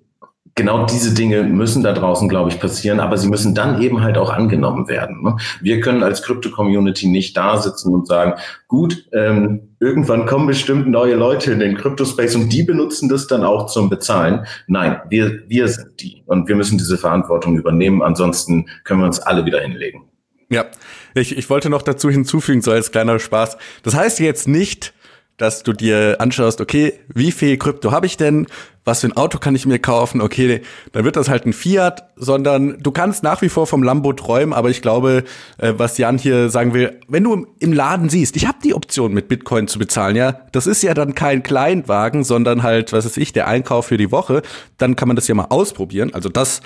genau 0.55 0.87
diese 0.87 1.15
Dinge 1.15 1.43
müssen 1.43 1.83
da 1.83 1.93
draußen, 1.93 2.29
glaube 2.29 2.51
ich, 2.51 2.61
passieren, 2.61 3.01
aber 3.01 3.17
sie 3.17 3.29
müssen 3.29 3.55
dann 3.55 3.81
eben 3.83 4.03
halt 4.03 4.19
auch 4.19 4.31
angenommen 4.31 4.89
werden. 4.89 5.23
Ne? 5.23 5.37
Wir 5.61 5.81
können 5.81 6.03
als 6.03 6.23
Krypto-Community 6.23 7.09
nicht 7.09 7.37
da 7.37 7.59
sitzen 7.59 7.95
und 7.95 8.07
sagen, 8.07 8.35
gut, 8.69 9.07
ähm, 9.13 9.75
irgendwann 9.81 10.27
kommen 10.27 10.47
bestimmt 10.47 10.89
neue 10.89 11.15
Leute 11.15 11.53
in 11.53 11.61
den 11.61 11.77
Kryptospace 11.77 12.37
und 12.37 12.51
die 12.51 12.63
benutzen 12.63 13.09
das 13.09 13.27
dann 13.27 13.45
auch 13.45 13.67
zum 13.67 13.89
Bezahlen. 13.89 14.47
Nein, 14.67 15.01
wir, 15.09 15.43
wir 15.49 15.69
sind 15.69 16.01
die 16.01 16.23
und 16.27 16.49
wir 16.49 16.57
müssen 16.57 16.79
diese 16.79 16.99
Verantwortung 16.99 17.57
übernehmen, 17.57 18.03
ansonsten 18.03 18.67
können 18.85 19.01
wir 19.01 19.07
uns 19.07 19.21
alle 19.21 19.47
wieder 19.47 19.61
hinlegen. 19.61 20.03
Ja, 20.51 20.67
ich, 21.15 21.37
ich 21.37 21.49
wollte 21.49 21.71
noch 21.71 21.83
dazu 21.83 22.11
hinzufügen, 22.11 22.61
so 22.61 22.73
als 22.73 22.91
kleiner 22.91 23.19
Spaß. 23.19 23.57
Das 23.85 23.95
heißt 23.95 24.19
jetzt 24.19 24.49
nicht, 24.49 24.93
dass 25.41 25.63
du 25.63 25.73
dir 25.73 26.17
anschaust, 26.19 26.61
okay, 26.61 26.93
wie 27.09 27.33
viel 27.33 27.57
Krypto 27.57 27.93
habe 27.93 28.05
ich 28.05 28.19
denn? 28.19 28.47
Was 28.85 29.01
für 29.01 29.07
ein 29.07 29.17
Auto 29.17 29.39
kann 29.39 29.55
ich 29.55 29.65
mir 29.65 29.79
kaufen? 29.79 30.21
Okay, 30.21 30.61
dann 30.93 31.05
wird 31.05 31.17
das 31.17 31.31
halt 31.31 31.47
ein 31.47 31.55
Fiat, 31.55 32.11
sondern 32.17 32.79
du 32.81 32.91
kannst 32.91 33.23
nach 33.23 33.41
wie 33.41 33.49
vor 33.49 33.67
vom 33.67 33.83
Lambo 33.83 34.13
träumen, 34.13 34.53
aber 34.53 34.69
ich 34.69 34.83
glaube, 34.83 35.25
äh, 35.57 35.73
was 35.77 35.97
Jan 35.97 36.19
hier 36.19 36.51
sagen 36.51 36.75
will, 36.75 36.99
wenn 37.09 37.25
du 37.25 37.47
im 37.59 37.73
Laden 37.73 38.11
siehst, 38.11 38.37
ich 38.37 38.47
habe 38.47 38.59
die 38.63 38.75
Option 38.75 39.15
mit 39.15 39.29
Bitcoin 39.29 39.67
zu 39.67 39.79
bezahlen, 39.79 40.15
ja, 40.15 40.41
das 40.53 40.67
ist 40.67 40.83
ja 40.83 40.93
dann 40.93 41.15
kein 41.15 41.43
Kleinwagen, 41.43 42.23
sondern 42.23 42.63
halt, 42.63 42.93
was 42.93 43.07
weiß 43.07 43.17
ich, 43.17 43.33
der 43.33 43.49
Einkauf 43.49 43.87
für 43.87 43.97
die 43.97 44.13
Woche, 44.13 44.43
dann 44.77 44.95
kann 44.95 45.09
man 45.09 45.17
das 45.17 45.27
ja 45.27 45.35
mal 45.35 45.47
ausprobieren. 45.49 46.13
Also 46.13 46.29
das 46.29 46.61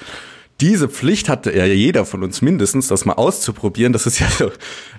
diese 0.60 0.88
Pflicht 0.88 1.28
hatte 1.28 1.54
ja 1.56 1.64
jeder 1.64 2.04
von 2.04 2.22
uns 2.22 2.40
mindestens, 2.40 2.88
das 2.88 3.04
mal 3.04 3.14
auszuprobieren. 3.14 3.92
Das 3.92 4.06
ist 4.06 4.20
ja 4.20 4.28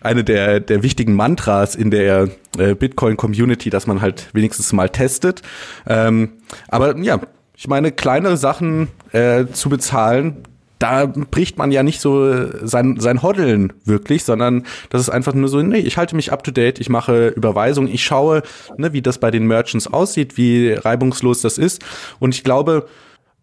eine 0.02 0.24
der, 0.24 0.60
der 0.60 0.84
wichtigen 0.84 1.14
Mantras 1.14 1.76
in 1.76 1.92
der 1.92 2.30
äh, 2.58 2.76
Bitcoin-Community, 2.76 3.70
dass 3.70 3.88
man 3.88 4.02
halt 4.02 4.30
wenigstens 4.34 4.74
mal 4.74 4.90
testet. 4.90 5.42
Ähm, 5.88 6.34
aber 6.68 6.98
ja, 6.98 7.22
ich 7.56 7.68
meine, 7.68 7.92
kleinere 7.92 8.38
Sachen 8.38 8.90
äh, 9.14 9.46
zu 9.48 9.70
bezahlen, 9.70 10.44
da 10.78 11.06
bricht 11.06 11.58
man 11.58 11.72
ja 11.72 11.84
nicht 11.84 12.02
so 12.02 12.48
sein, 12.66 13.00
sein 13.00 13.24
Hoddeln 13.24 13.72
wirklich, 13.86 14.26
sondern 14.26 14.66
das 14.90 15.02
ist 15.02 15.10
einfach 15.10 15.34
nur 15.34 15.48
so, 15.48 15.62
nee, 15.62 15.78
ich 15.78 15.98
halte 15.98 16.18
mich 16.18 16.34
up 16.34 16.44
to 16.44 16.52
date, 16.52 16.80
ich 16.80 16.90
mache 16.90 17.30
Überweisungen, 17.30 17.92
ich 17.92 18.04
schaue, 18.04 18.44
ne, 18.78 18.92
wie 18.92 19.02
das 19.02 19.20
bei 19.20 19.32
den 19.32 19.48
Merchants 19.48 19.88
aussieht, 19.88 20.36
wie 20.36 20.74
reibungslos 20.74 21.42
das 21.42 21.58
ist. 21.58 21.82
Und 22.20 22.36
ich 22.36 22.44
glaube, 22.44 22.88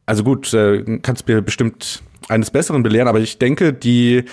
also 0.07 0.24
gut, 0.24 0.53
äh, 0.55 0.98
kannst 1.03 1.28
mir 1.28 1.42
bestimmt 1.42 2.03
eines 2.28 2.50
Besseren 2.50 2.82
belehren, 2.82 3.09
aber 3.09 3.20
ich 3.20 3.38
denke, 3.38 3.72
die 3.72 4.24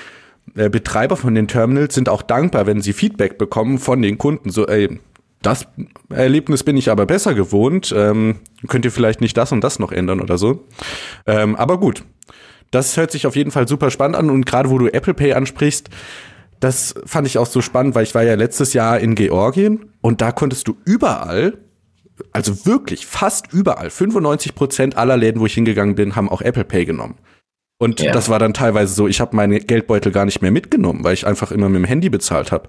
äh, 0.56 0.70
Betreiber 0.70 1.18
von 1.18 1.36
den 1.36 1.48
Terminals 1.48 1.96
sind 1.96 2.10
auch 2.10 2.22
dankbar, 2.22 2.66
wenn 2.66 2.82
sie 2.82 2.94
Feedback 2.94 3.38
bekommen 3.38 3.78
von 3.78 4.02
den 4.02 4.18
Kunden. 4.18 4.50
So, 4.50 4.68
ey, 4.68 5.00
das 5.42 5.68
Erlebnis 6.10 6.64
bin 6.64 6.78
ich 6.78 6.90
aber 6.92 7.06
besser 7.06 7.34
gewohnt. 7.34 7.94
Ähm, 7.96 8.40
könnt 8.68 8.86
ihr 8.86 8.92
vielleicht 8.92 9.22
nicht 9.22 9.38
das 9.38 9.52
und 9.52 9.64
das 9.64 9.80
noch 9.80 9.92
ändern 9.92 10.22
oder 10.22 10.38
so. 10.38 10.66
Ähm, 11.26 11.56
aber 11.56 11.80
gut, 11.80 12.04
das 12.72 12.98
hört 12.98 13.12
sich 13.12 13.26
auf 13.26 13.36
jeden 13.36 13.52
Fall 13.52 13.68
super 13.68 13.90
spannend 13.92 14.18
an. 14.18 14.30
Und 14.30 14.46
gerade 14.46 14.70
wo 14.70 14.78
du 14.78 14.88
Apple 14.88 15.14
Pay 15.14 15.34
ansprichst, 15.34 15.90
das 16.60 16.94
fand 17.06 17.26
ich 17.26 17.38
auch 17.38 17.46
so 17.46 17.62
spannend, 17.62 17.96
weil 17.96 18.04
ich 18.04 18.16
war 18.16 18.24
ja 18.24 18.36
letztes 18.36 18.74
Jahr 18.74 19.00
in 19.00 19.16
Georgien 19.16 19.86
und 20.02 20.22
da 20.22 20.32
konntest 20.32 20.68
du 20.68 20.76
überall, 20.84 21.58
also 22.32 22.66
wirklich 22.66 23.06
fast 23.06 23.54
überall, 23.54 23.90
95 23.90 24.56
Prozent 24.56 24.98
aller 24.98 25.18
Läden, 25.18 25.40
wo 25.40 25.46
ich 25.46 25.54
hingegangen 25.54 25.96
bin, 25.96 26.16
haben 26.16 26.30
auch 26.30 26.42
Apple 26.42 26.66
Pay 26.66 26.86
genommen. 26.86 27.16
Und 27.82 28.02
ja. 28.02 28.12
das 28.12 28.28
war 28.28 28.40
dann 28.40 28.54
teilweise 28.54 28.94
so, 28.94 29.08
ich 29.08 29.22
habe 29.22 29.36
meine 29.36 29.60
Geldbeutel 29.60 30.12
gar 30.12 30.26
nicht 30.26 30.42
mehr 30.42 30.52
mitgenommen, 30.52 31.04
weil 31.06 31.14
ich 31.14 31.26
einfach 31.26 31.52
immer 31.52 31.70
mit 31.70 31.78
dem 31.78 31.86
Handy 31.86 32.10
bezahlt 32.10 32.52
habe. 32.52 32.68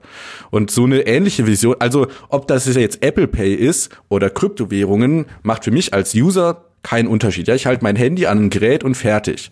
Und 0.50 0.70
so 0.70 0.84
eine 0.84 1.00
ähnliche 1.00 1.48
Vision, 1.48 1.74
also 1.80 2.06
ob 2.28 2.46
das 2.46 2.72
jetzt 2.72 3.02
Apple 3.02 3.26
Pay 3.26 3.54
ist 3.54 3.90
oder 4.08 4.30
Kryptowährungen, 4.30 5.26
macht 5.42 5.64
für 5.64 5.72
mich 5.72 5.92
als 5.92 6.14
User 6.14 6.64
keinen 6.84 7.08
Unterschied. 7.08 7.48
Ja, 7.48 7.56
ich 7.56 7.66
halte 7.66 7.82
mein 7.82 7.96
Handy 7.96 8.26
an 8.26 8.38
ein 8.38 8.50
Gerät 8.50 8.84
und 8.84 8.94
fertig. 8.94 9.50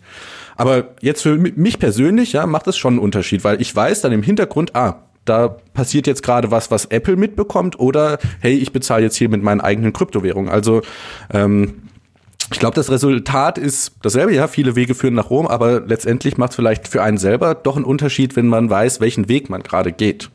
Aber 0.55 0.95
jetzt 1.01 1.23
für 1.23 1.37
mich 1.37 1.77
persönlich, 1.77 2.33
ja, 2.33 2.47
macht 2.47 2.67
es 2.67 2.77
schon 2.77 2.93
einen 2.93 2.99
Unterschied, 2.99 3.43
weil 3.43 3.61
ich 3.61 3.75
weiß 3.75 3.99
dann 4.01 4.13
im 4.13 4.23
Hintergrund, 4.23 4.75
ah, 4.75 5.08
da 5.29 5.57
passiert 5.73 6.07
jetzt 6.07 6.23
gerade 6.23 6.51
was, 6.51 6.71
was 6.71 6.85
Apple 6.85 7.15
mitbekommt, 7.15 7.79
oder 7.79 8.19
hey, 8.39 8.55
ich 8.55 8.73
bezahle 8.73 9.03
jetzt 9.03 9.15
hier 9.15 9.29
mit 9.29 9.43
meinen 9.43 9.61
eigenen 9.61 9.93
Kryptowährungen. 9.93 10.51
Also 10.51 10.81
ähm, 11.31 11.83
ich 12.51 12.59
glaube, 12.59 12.75
das 12.75 12.89
Resultat 12.89 13.57
ist 13.57 13.93
dasselbe, 14.01 14.33
ja, 14.33 14.47
viele 14.47 14.75
Wege 14.75 14.95
führen 14.95 15.13
nach 15.13 15.29
Rom, 15.29 15.47
aber 15.47 15.81
letztendlich 15.81 16.37
macht 16.37 16.51
es 16.51 16.55
vielleicht 16.55 16.87
für 16.87 17.03
einen 17.03 17.17
selber 17.17 17.53
doch 17.53 17.75
einen 17.75 17.85
Unterschied, 17.85 18.35
wenn 18.35 18.47
man 18.47 18.69
weiß, 18.69 18.99
welchen 19.01 19.29
Weg 19.29 19.49
man 19.49 19.61
gerade 19.61 19.91
geht. 19.91 20.31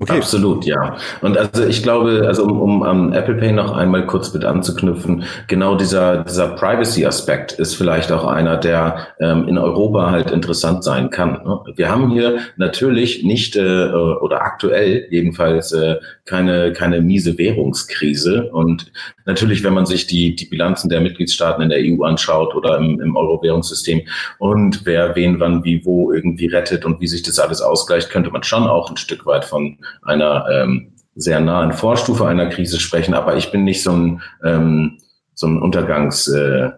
Okay. 0.00 0.18
Absolut, 0.18 0.64
ja. 0.64 0.96
Und 1.22 1.36
also 1.36 1.64
ich 1.64 1.82
glaube, 1.82 2.24
also 2.26 2.44
um, 2.44 2.60
um 2.60 2.82
am 2.82 3.12
Apple 3.12 3.34
Pay 3.34 3.52
noch 3.52 3.76
einmal 3.76 4.06
kurz 4.06 4.32
mit 4.32 4.44
anzuknüpfen, 4.44 5.24
genau 5.48 5.74
dieser, 5.74 6.24
dieser 6.24 6.48
Privacy-Aspekt 6.50 7.52
ist 7.52 7.74
vielleicht 7.74 8.12
auch 8.12 8.24
einer, 8.24 8.56
der 8.56 9.08
ähm, 9.18 9.48
in 9.48 9.58
Europa 9.58 10.10
halt 10.10 10.30
interessant 10.30 10.84
sein 10.84 11.10
kann. 11.10 11.42
Ne? 11.44 11.60
Wir 11.74 11.90
haben 11.90 12.10
hier 12.10 12.38
natürlich 12.56 13.24
nicht 13.24 13.56
äh, 13.56 13.86
oder 13.88 14.42
aktuell 14.42 15.06
jedenfalls 15.10 15.72
äh, 15.72 15.96
keine, 16.26 16.72
keine 16.72 17.00
miese 17.00 17.36
Währungskrise. 17.36 18.50
Und 18.52 18.92
natürlich, 19.24 19.64
wenn 19.64 19.74
man 19.74 19.86
sich 19.86 20.06
die, 20.06 20.36
die 20.36 20.46
Bilanzen 20.46 20.90
der 20.90 21.00
Mitgliedstaaten 21.00 21.62
in 21.62 21.70
der 21.70 21.80
EU 21.80 22.04
anschaut 22.04 22.54
oder 22.54 22.78
im, 22.78 23.00
im 23.00 23.16
Euro-Währungssystem 23.16 24.02
und 24.38 24.82
wer 24.84 25.16
wen 25.16 25.40
wann 25.40 25.64
wie 25.64 25.84
wo 25.84 26.12
irgendwie 26.12 26.46
rettet 26.46 26.84
und 26.84 27.00
wie 27.00 27.08
sich 27.08 27.22
das 27.22 27.40
alles 27.40 27.60
ausgleicht, 27.60 28.10
könnte 28.10 28.30
man 28.30 28.44
schon 28.44 28.68
auch 28.68 28.90
ein 28.90 28.96
Stück 28.96 29.26
weit 29.26 29.44
von 29.44 29.78
einer 30.02 30.46
ähm, 30.50 30.92
sehr 31.14 31.40
nahen 31.40 31.72
Vorstufe 31.72 32.26
einer 32.26 32.48
Krise 32.48 32.78
sprechen, 32.80 33.14
aber 33.14 33.36
ich 33.36 33.50
bin 33.50 33.64
nicht 33.64 33.82
so 33.82 33.92
ein, 33.92 34.22
ähm, 34.44 34.98
so 35.34 35.46
ein 35.46 35.60
Untergangs- 35.60 36.32
äh, 36.32 36.70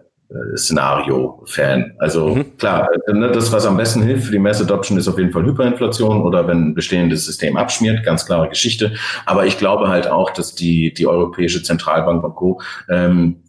Szenario-Fan. 0.55 1.93
Also 1.99 2.35
mhm. 2.35 2.57
klar, 2.57 2.87
äh, 3.07 3.13
ne, 3.13 3.31
das, 3.31 3.51
was 3.51 3.65
am 3.65 3.77
besten 3.77 4.01
hilft 4.01 4.25
für 4.25 4.31
die 4.31 4.39
Mass 4.39 4.61
Adoption, 4.61 4.97
ist 4.97 5.07
auf 5.07 5.17
jeden 5.17 5.31
Fall 5.31 5.45
Hyperinflation 5.45 6.21
oder 6.21 6.47
wenn 6.47 6.69
ein 6.69 6.73
bestehendes 6.73 7.25
System 7.25 7.57
abschmiert, 7.57 8.03
ganz 8.03 8.25
klare 8.25 8.49
Geschichte. 8.49 8.93
Aber 9.25 9.45
ich 9.45 9.57
glaube 9.57 9.89
halt 9.89 10.07
auch, 10.07 10.29
dass 10.31 10.55
die, 10.55 10.93
die 10.93 11.07
Europäische 11.07 11.61
Zentralbank 11.63 12.23
und 12.23 12.35
Co. 12.35 12.61
Ähm, 12.89 13.43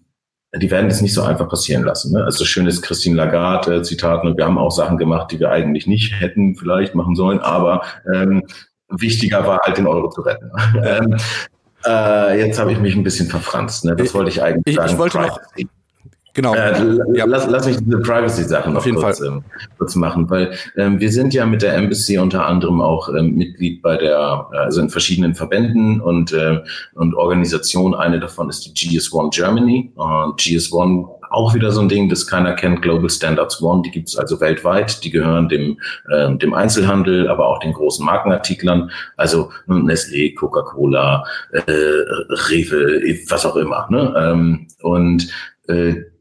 die 0.54 0.70
werden 0.70 0.88
das 0.88 1.00
nicht 1.00 1.14
so 1.14 1.22
einfach 1.22 1.48
passieren 1.48 1.84
lassen. 1.84 2.12
Ne? 2.12 2.24
Also 2.24 2.44
schön 2.44 2.66
ist 2.66 2.82
Christine 2.82 3.16
Lagarde, 3.16 3.76
äh, 3.76 3.82
Zitat, 3.82 4.22
ne, 4.24 4.36
wir 4.36 4.44
haben 4.44 4.58
auch 4.58 4.70
Sachen 4.70 4.98
gemacht, 4.98 5.30
die 5.32 5.40
wir 5.40 5.50
eigentlich 5.50 5.86
nicht 5.86 6.20
hätten 6.20 6.56
vielleicht 6.56 6.94
machen 6.94 7.14
sollen, 7.14 7.38
aber 7.38 7.82
ähm, 8.12 8.42
wichtiger 9.00 9.46
war 9.46 9.60
halt 9.64 9.76
den 9.76 9.86
Euro 9.86 10.08
zu 10.10 10.22
retten. 10.22 10.50
ähm, 10.84 11.16
äh, 11.84 12.38
jetzt 12.38 12.58
habe 12.58 12.72
ich 12.72 12.78
mich 12.78 12.94
ein 12.94 13.02
bisschen 13.02 13.28
verfranst. 13.28 13.84
Ne? 13.84 13.96
Das 13.96 14.14
wollte 14.14 14.30
ich 14.30 14.42
eigentlich 14.42 14.62
ich, 14.66 14.76
sagen. 14.76 14.90
Ich 14.90 14.98
wollte 14.98 15.20
noch, 15.20 15.38
Genau. 16.34 16.54
Äh, 16.54 16.98
ja. 17.14 17.26
lass, 17.26 17.46
lass 17.46 17.66
mich 17.66 17.76
diese 17.78 17.98
Privacy-Sachen 17.98 18.72
noch 18.72 18.84
kurz, 18.84 19.20
ähm, 19.20 19.44
kurz, 19.76 19.94
machen, 19.96 20.30
weil 20.30 20.54
ähm, 20.76 20.98
wir 20.98 21.12
sind 21.12 21.34
ja 21.34 21.44
mit 21.44 21.60
der 21.60 21.74
Embassy 21.74 22.16
unter 22.16 22.46
anderem 22.46 22.80
auch 22.80 23.10
ähm, 23.10 23.36
Mitglied 23.36 23.82
bei 23.82 23.98
der, 23.98 24.48
also 24.50 24.80
in 24.80 24.88
verschiedenen 24.88 25.34
Verbänden 25.34 26.00
und, 26.00 26.32
äh, 26.32 26.60
und 26.94 27.14
Organisationen. 27.14 27.94
Eine 27.94 28.18
davon 28.18 28.48
ist 28.48 28.62
die 28.62 28.72
GS1 28.72 29.34
Germany. 29.34 29.92
Und 29.94 30.40
GS1 30.40 31.06
auch 31.32 31.54
wieder 31.54 31.70
so 31.70 31.80
ein 31.80 31.88
Ding, 31.88 32.08
das 32.08 32.26
keiner 32.26 32.52
kennt, 32.54 32.82
Global 32.82 33.10
Standards 33.10 33.60
One, 33.62 33.82
die 33.82 33.90
gibt 33.90 34.08
es 34.08 34.16
also 34.16 34.40
weltweit, 34.40 35.02
die 35.04 35.10
gehören 35.10 35.48
dem, 35.48 35.80
äh, 36.10 36.34
dem 36.36 36.54
Einzelhandel, 36.54 37.28
aber 37.28 37.48
auch 37.48 37.58
den 37.60 37.72
großen 37.72 38.04
Markenartiklern, 38.04 38.90
also 39.16 39.50
Nestlé, 39.66 40.34
Coca-Cola, 40.34 41.24
äh, 41.52 41.60
Rewe, 41.68 43.02
was 43.28 43.46
auch 43.46 43.56
immer. 43.56 43.86
Ne? 43.90 44.14
Ähm, 44.16 44.66
und 44.82 45.28
äh, 45.68 46.11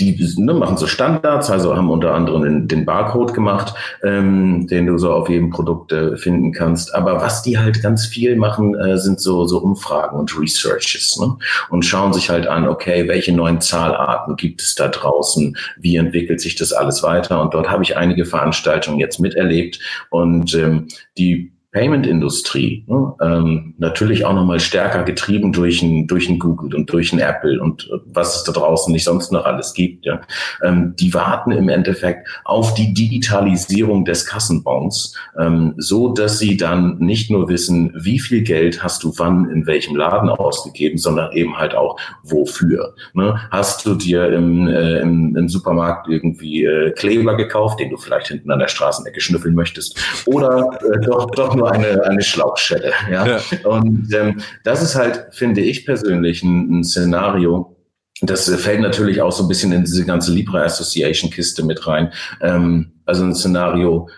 die 0.00 0.34
ne, 0.36 0.54
machen 0.54 0.76
so 0.76 0.86
Standards, 0.86 1.50
also 1.50 1.76
haben 1.76 1.90
unter 1.90 2.14
anderem 2.14 2.42
den, 2.42 2.68
den 2.68 2.84
Barcode 2.84 3.34
gemacht, 3.34 3.74
ähm, 4.02 4.66
den 4.66 4.86
du 4.86 4.98
so 4.98 5.12
auf 5.12 5.28
jedem 5.28 5.50
Produkt 5.50 5.92
äh, 5.92 6.16
finden 6.16 6.52
kannst. 6.52 6.94
Aber 6.94 7.20
was 7.20 7.42
die 7.42 7.58
halt 7.58 7.82
ganz 7.82 8.06
viel 8.06 8.36
machen, 8.36 8.74
äh, 8.74 8.96
sind 8.98 9.20
so, 9.20 9.46
so 9.46 9.58
Umfragen 9.58 10.18
und 10.18 10.38
Researches 10.38 11.18
ne? 11.20 11.36
und 11.70 11.84
schauen 11.84 12.12
sich 12.12 12.30
halt 12.30 12.46
an, 12.46 12.68
okay, 12.68 13.08
welche 13.08 13.32
neuen 13.32 13.60
Zahlarten 13.60 14.36
gibt 14.36 14.62
es 14.62 14.74
da 14.74 14.88
draußen, 14.88 15.56
wie 15.78 15.96
entwickelt 15.96 16.40
sich 16.40 16.54
das 16.54 16.72
alles 16.72 17.02
weiter. 17.02 17.40
Und 17.40 17.54
dort 17.54 17.70
habe 17.70 17.82
ich 17.82 17.96
einige 17.96 18.24
Veranstaltungen 18.24 19.00
jetzt 19.00 19.18
miterlebt 19.18 19.80
und 20.10 20.54
ähm, 20.54 20.88
die 21.16 21.52
Payment-Industrie, 21.72 22.84
ne, 22.86 23.14
ähm, 23.20 23.74
natürlich 23.76 24.24
auch 24.24 24.32
nochmal 24.32 24.58
stärker 24.58 25.02
getrieben 25.02 25.52
durch 25.52 25.82
ein, 25.82 26.06
durch 26.06 26.28
ein 26.30 26.38
Google 26.38 26.74
und 26.74 26.90
durch 26.90 27.12
ein 27.12 27.18
Apple 27.18 27.60
und 27.60 27.90
äh, 27.92 27.98
was 28.06 28.36
es 28.36 28.44
da 28.44 28.52
draußen 28.52 28.90
nicht 28.90 29.04
sonst 29.04 29.32
noch 29.32 29.44
alles 29.44 29.74
gibt, 29.74 30.06
ja, 30.06 30.22
ähm, 30.62 30.94
die 30.98 31.12
warten 31.12 31.50
im 31.50 31.68
Endeffekt 31.68 32.26
auf 32.46 32.72
die 32.72 32.94
Digitalisierung 32.94 34.06
des 34.06 34.24
Kassenbons, 34.24 35.14
ähm, 35.38 35.74
so 35.76 36.14
dass 36.14 36.38
sie 36.38 36.56
dann 36.56 36.98
nicht 37.00 37.30
nur 37.30 37.50
wissen, 37.50 37.92
wie 37.94 38.18
viel 38.18 38.42
Geld 38.42 38.82
hast 38.82 39.04
du 39.04 39.12
wann 39.18 39.50
in 39.50 39.66
welchem 39.66 39.94
Laden 39.94 40.30
ausgegeben, 40.30 40.96
sondern 40.96 41.32
eben 41.32 41.58
halt 41.58 41.74
auch 41.74 41.98
wofür. 42.22 42.94
Ne? 43.12 43.38
Hast 43.50 43.84
du 43.84 43.94
dir 43.94 44.32
im, 44.32 44.68
äh, 44.68 45.00
im, 45.00 45.36
im 45.36 45.48
Supermarkt 45.50 46.08
irgendwie 46.08 46.64
äh, 46.64 46.92
Kleber 46.92 47.36
gekauft, 47.36 47.78
den 47.80 47.90
du 47.90 47.98
vielleicht 47.98 48.28
hinten 48.28 48.50
an 48.50 48.58
der 48.58 48.68
Straßenecke 48.68 49.20
schnüffeln 49.20 49.54
möchtest, 49.54 49.98
oder 50.24 50.70
äh, 50.80 51.00
doch, 51.00 51.30
doch 51.32 51.57
nur 51.58 51.72
eine, 51.72 52.02
eine 52.04 52.22
Schlauchstelle. 52.22 52.92
Ja? 53.10 53.26
ja. 53.26 53.40
Und 53.64 54.12
ähm, 54.14 54.40
das 54.64 54.82
ist 54.82 54.94
halt, 54.94 55.26
finde 55.32 55.60
ich 55.60 55.84
persönlich, 55.84 56.42
ein, 56.42 56.80
ein 56.80 56.84
Szenario, 56.84 57.76
das 58.20 58.52
fällt 58.56 58.80
natürlich 58.80 59.22
auch 59.22 59.32
so 59.32 59.44
ein 59.44 59.48
bisschen 59.48 59.72
in 59.72 59.84
diese 59.84 60.04
ganze 60.04 60.32
Libra 60.32 60.62
Association 60.62 61.30
Kiste 61.30 61.64
mit 61.64 61.86
rein. 61.86 62.12
Ähm, 62.40 62.92
also 63.04 63.24
ein 63.24 63.34
Szenario, 63.34 64.08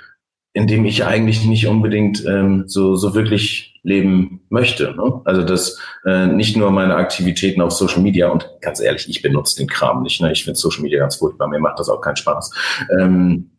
in 0.52 0.66
dem 0.66 0.84
ich 0.84 1.04
eigentlich 1.04 1.44
nicht 1.44 1.66
unbedingt 1.66 2.24
ähm, 2.26 2.64
so, 2.66 2.96
so 2.96 3.14
wirklich 3.14 3.78
leben 3.82 4.40
möchte. 4.48 4.94
Ne? 4.94 5.20
Also 5.24 5.42
dass 5.42 5.78
äh, 6.04 6.26
nicht 6.26 6.56
nur 6.56 6.70
meine 6.70 6.96
Aktivitäten 6.96 7.60
auf 7.60 7.72
Social 7.72 8.02
Media 8.02 8.28
und 8.28 8.48
ganz 8.60 8.80
ehrlich, 8.80 9.08
ich 9.08 9.22
benutze 9.22 9.56
den 9.56 9.68
Kram 9.68 10.02
nicht. 10.02 10.20
Ne? 10.20 10.32
Ich 10.32 10.44
finde 10.44 10.58
Social 10.58 10.82
Media 10.82 10.98
ganz 10.98 11.16
furchtbar, 11.16 11.48
mir 11.48 11.60
macht 11.60 11.78
das 11.78 11.88
auch 11.88 12.00
keinen 12.00 12.16
Spaß. 12.16 12.50
Ähm, 12.98 13.50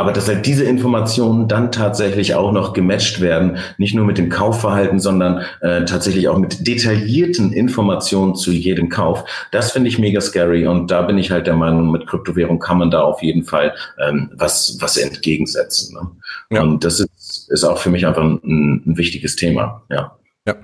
aber 0.00 0.12
dass 0.12 0.28
halt 0.28 0.46
diese 0.46 0.62
Informationen 0.62 1.48
dann 1.48 1.72
tatsächlich 1.72 2.36
auch 2.36 2.52
noch 2.52 2.72
gematcht 2.72 3.20
werden, 3.20 3.58
nicht 3.78 3.96
nur 3.96 4.04
mit 4.04 4.16
dem 4.16 4.28
Kaufverhalten, 4.28 5.00
sondern 5.00 5.42
äh, 5.60 5.84
tatsächlich 5.84 6.28
auch 6.28 6.38
mit 6.38 6.68
detaillierten 6.68 7.52
Informationen 7.52 8.36
zu 8.36 8.52
jedem 8.52 8.90
Kauf, 8.90 9.24
das 9.50 9.72
finde 9.72 9.88
ich 9.88 9.98
mega 9.98 10.20
scary. 10.20 10.68
Und 10.68 10.92
da 10.92 11.02
bin 11.02 11.18
ich 11.18 11.32
halt 11.32 11.48
der 11.48 11.56
Meinung, 11.56 11.90
mit 11.90 12.06
Kryptowährung 12.06 12.60
kann 12.60 12.78
man 12.78 12.92
da 12.92 13.02
auf 13.02 13.24
jeden 13.24 13.42
Fall 13.42 13.74
ähm, 14.00 14.30
was, 14.34 14.78
was 14.80 14.96
entgegensetzen. 14.96 15.94
Ne? 15.94 16.56
Ja. 16.56 16.62
Und 16.62 16.84
das 16.84 17.00
ist, 17.00 17.50
ist 17.50 17.64
auch 17.64 17.78
für 17.78 17.90
mich 17.90 18.06
einfach 18.06 18.22
ein, 18.22 18.40
ein 18.44 18.96
wichtiges 18.96 19.34
Thema. 19.34 19.82
Ja. 19.90 20.16
Ja, 20.46 20.54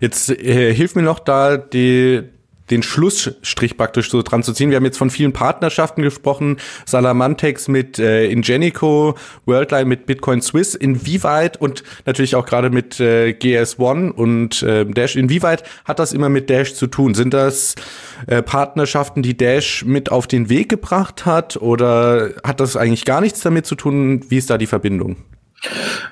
jetzt 0.00 0.30
äh, 0.30 0.74
hilf 0.74 0.96
mir 0.96 1.02
noch 1.02 1.20
da 1.20 1.56
die 1.56 2.28
den 2.70 2.82
Schlussstrich 2.82 3.76
praktisch 3.76 4.10
so 4.10 4.22
dran 4.22 4.42
zu 4.42 4.52
ziehen. 4.52 4.70
Wir 4.70 4.76
haben 4.76 4.84
jetzt 4.84 4.98
von 4.98 5.10
vielen 5.10 5.32
Partnerschaften 5.32 6.02
gesprochen, 6.02 6.58
Salamantex 6.86 7.68
mit 7.68 7.98
äh, 7.98 8.26
Ingenico, 8.26 9.16
Worldline 9.46 9.86
mit 9.86 10.06
Bitcoin 10.06 10.42
Swiss. 10.42 10.74
Inwieweit 10.74 11.60
und 11.60 11.82
natürlich 12.06 12.34
auch 12.34 12.46
gerade 12.46 12.70
mit 12.70 13.00
äh, 13.00 13.30
GS1 13.38 14.10
und 14.10 14.62
äh, 14.62 14.84
Dash, 14.84 15.16
inwieweit 15.16 15.64
hat 15.84 15.98
das 15.98 16.12
immer 16.12 16.28
mit 16.28 16.50
Dash 16.50 16.74
zu 16.74 16.86
tun? 16.86 17.14
Sind 17.14 17.34
das 17.34 17.74
äh, 18.26 18.42
Partnerschaften, 18.42 19.22
die 19.22 19.36
Dash 19.36 19.84
mit 19.84 20.10
auf 20.10 20.26
den 20.26 20.48
Weg 20.48 20.68
gebracht 20.68 21.26
hat 21.26 21.56
oder 21.56 22.30
hat 22.44 22.60
das 22.60 22.76
eigentlich 22.76 23.04
gar 23.04 23.20
nichts 23.20 23.40
damit 23.40 23.66
zu 23.66 23.74
tun? 23.74 24.24
Wie 24.28 24.38
ist 24.38 24.50
da 24.50 24.58
die 24.58 24.66
Verbindung? 24.66 25.16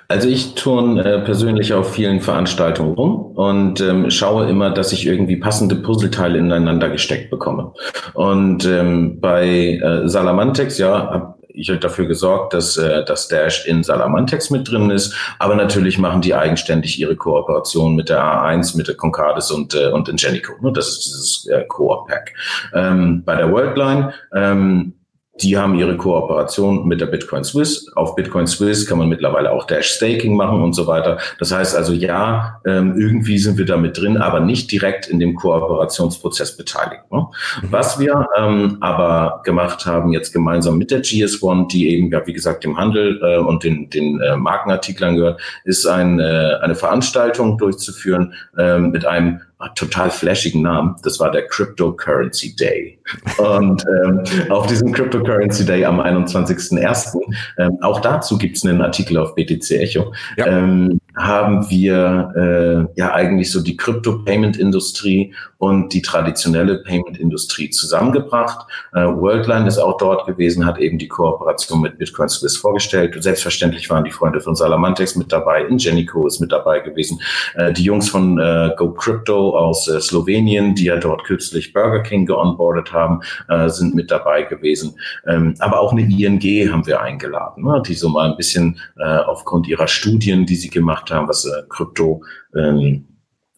Also 0.09 0.29
ich 0.29 0.55
turne 0.55 1.05
äh, 1.05 1.21
persönlich 1.21 1.73
auf 1.75 1.93
vielen 1.95 2.21
Veranstaltungen 2.21 2.95
rum 2.95 3.33
und 3.35 3.81
ähm, 3.81 4.11
schaue 4.11 4.49
immer, 4.49 4.71
dass 4.71 4.93
ich 4.93 5.07
irgendwie 5.07 5.37
passende 5.37 5.77
Puzzleteile 5.77 6.39
ineinander 6.39 6.89
gesteckt 6.91 7.31
bekomme. 7.31 7.73
Und 8.15 8.67
ähm, 8.67 9.21
bei 9.21 9.79
äh, 9.83 10.09
Salamantex, 10.09 10.79
ja, 10.79 11.11
habe 11.11 11.39
ich 11.59 11.69
halt 11.69 11.83
dafür 11.83 12.07
gesorgt, 12.07 12.55
dass 12.55 12.77
äh, 12.77 13.05
das 13.05 13.29
Dash 13.29 13.67
in 13.67 13.83
Salamantex 13.83 14.51
mit 14.51 14.71
drin 14.71 14.91
ist. 14.91 15.15
Aber 15.39 15.57
natürlich 15.57 15.99
machen 15.99 16.21
die 16.21 16.35
eigenständig 16.35 16.99
ihre 16.99 17.17
Kooperation 17.17 17.97
mit 17.97 18.09
der 18.09 18.23
A1, 18.23 18.77
mit 18.77 18.89
der 18.89 18.95
Concardis 18.95 19.51
und, 19.51 19.75
äh, 19.75 19.89
und 19.89 20.09
Ingenico. 20.09 20.53
Ne? 20.61 20.73
Das 20.73 20.89
ist 20.89 21.07
dieses 21.07 21.47
äh, 21.47 21.65
Core-Pack. 21.65 22.35
Ähm, 22.75 23.25
bei 23.25 23.35
der 23.35 23.51
Worldline 23.51 24.13
ähm, 24.35 24.95
die 25.41 25.57
haben 25.57 25.75
ihre 25.75 25.97
Kooperation 25.97 26.87
mit 26.87 27.01
der 27.01 27.07
Bitcoin 27.07 27.45
Swiss. 27.45 27.91
Auf 27.95 28.15
Bitcoin 28.17 28.47
Swiss 28.47 28.87
kann 28.87 28.99
man 28.99 29.09
mittlerweile 29.09 29.53
auch 29.53 29.67
Dash 29.67 29.91
Staking 29.91 30.37
machen 30.37 30.63
und 30.63 30.73
so 30.73 30.87
weiter. 30.87 31.19
Das 31.39 31.53
heißt 31.53 31.77
also, 31.77 31.93
ja, 31.93 32.61
ähm, 32.67 32.99
irgendwie 32.99 33.39
sind 33.39 33.59
wir 33.59 33.65
da 33.65 33.77
mit 33.77 33.99
drin, 33.99 34.17
aber 34.17 34.41
nicht 34.41 34.71
direkt 34.71 35.07
in 35.07 35.21
dem 35.21 35.35
Kooperationsprozess 35.35 36.57
beteiligt. 36.57 37.03
Ne? 37.11 37.27
Mhm. 37.63 37.67
Was 37.71 37.99
wir 37.99 38.27
ähm, 38.37 38.79
aber 38.81 39.43
gemacht 39.45 39.87
haben, 39.87 40.13
jetzt 40.13 40.33
gemeinsam 40.33 40.79
mit 40.79 40.91
der 40.91 41.03
GS1, 41.03 41.69
die 41.69 41.89
eben, 41.89 42.11
ja, 42.11 42.27
wie 42.27 42.33
gesagt, 42.33 42.65
dem 42.65 42.77
Handel 42.77 43.21
äh, 43.23 43.39
und 43.39 43.65
den, 43.65 43.91
den 43.91 44.21
äh, 44.21 44.37
Markenartiklern 44.37 45.17
gehört, 45.17 45.41
ist 45.65 45.87
ein, 45.87 46.21
äh, 46.21 46.57
eine 46.61 46.75
Veranstaltung 46.75 47.59
durchzuführen 47.59 48.35
äh, 48.57 48.79
mit 48.79 49.07
einem 49.07 49.41
total 49.75 50.11
flashigen 50.11 50.63
Namen. 50.63 50.97
Das 51.03 51.19
war 51.19 51.31
der 51.31 51.47
Cryptocurrency 51.47 52.55
Day. 52.55 52.99
Und 53.39 53.85
ähm, 54.05 54.23
auf 54.51 54.67
diesem 54.67 54.93
Cryptocurrency 54.93 55.65
Day 55.65 55.85
am 55.85 56.01
21.01., 56.01 57.19
ähm, 57.59 57.79
auch 57.83 58.01
dazu 58.01 58.39
gibt 58.39 58.57
es 58.57 58.65
einen 58.65 58.81
Artikel 58.81 59.17
auf 59.17 59.35
BTC 59.35 59.71
Echo, 59.73 60.13
ja. 60.37 60.47
ähm, 60.47 61.01
haben 61.19 61.69
wir 61.69 62.89
äh, 62.95 62.99
ja 62.99 63.13
eigentlich 63.13 63.51
so 63.51 63.61
die 63.61 63.77
Crypto-Payment-Industrie 63.77 65.35
und 65.59 65.93
die 65.93 66.03
traditionelle 66.03 66.79
Payment-Industrie 66.79 67.71
zusammengebracht. 67.71 68.67
Äh, 68.95 69.01
Worldline 69.01 69.67
ist 69.67 69.79
auch 69.79 69.97
dort 69.97 70.27
gewesen, 70.27 70.65
hat 70.65 70.79
eben 70.79 70.99
die 70.99 71.09
Kooperation 71.09 71.81
mit 71.81 71.99
Bitcoin 71.99 72.29
Swiss 72.29 72.57
vorgestellt. 72.57 73.17
Selbstverständlich 73.21 73.91
waren 73.91 74.05
die 74.05 74.13
Freunde 74.13 74.41
von 74.41 74.55
Salamantex 74.55 75.17
mit 75.17 75.33
dabei, 75.33 75.65
Ingenico 75.65 76.27
ist 76.27 76.41
mit 76.41 76.53
dabei 76.53 76.81
gewesen, 76.81 77.21
äh, 77.57 77.73
die 77.73 77.83
Jungs 77.83 78.09
von 78.09 78.39
äh, 78.39 78.71
Go 78.77 78.93
Crypto 78.93 79.57
aus 79.57 79.89
äh, 79.89 80.01
Slowenien, 80.01 80.77
die 80.77 80.85
ja 80.85 80.97
dort 80.97 81.25
kürzlich 81.25 81.73
Burger 81.73 82.01
King 82.01 82.27
geonboardet 82.27 82.93
haben, 82.93 83.21
äh, 83.49 83.69
sind 83.69 83.95
mit 83.97 84.11
dabei 84.13 84.43
gewesen. 84.43 84.95
Ähm, 85.27 85.55
aber 85.59 85.81
auch 85.81 85.93
eine 85.93 86.03
ING 86.03 86.73
haben 86.73 86.87
wir 86.87 87.03
eingeladen, 87.03 87.65
ne, 87.65 87.83
die 87.85 87.95
so 87.95 88.09
mal 88.09 88.31
ein 88.31 88.37
bisschen 88.37 88.79
äh, 88.99 89.05
aufgrund 89.05 89.67
ihrer 89.67 89.89
Studien, 89.89 90.47
die 90.47 90.57
sie 90.57 90.71
gemacht 90.71 91.08
haben, 91.11 91.29
was 91.29 91.45
äh, 91.45 91.63
Krypto 91.69 92.23
ähm, 92.57 93.05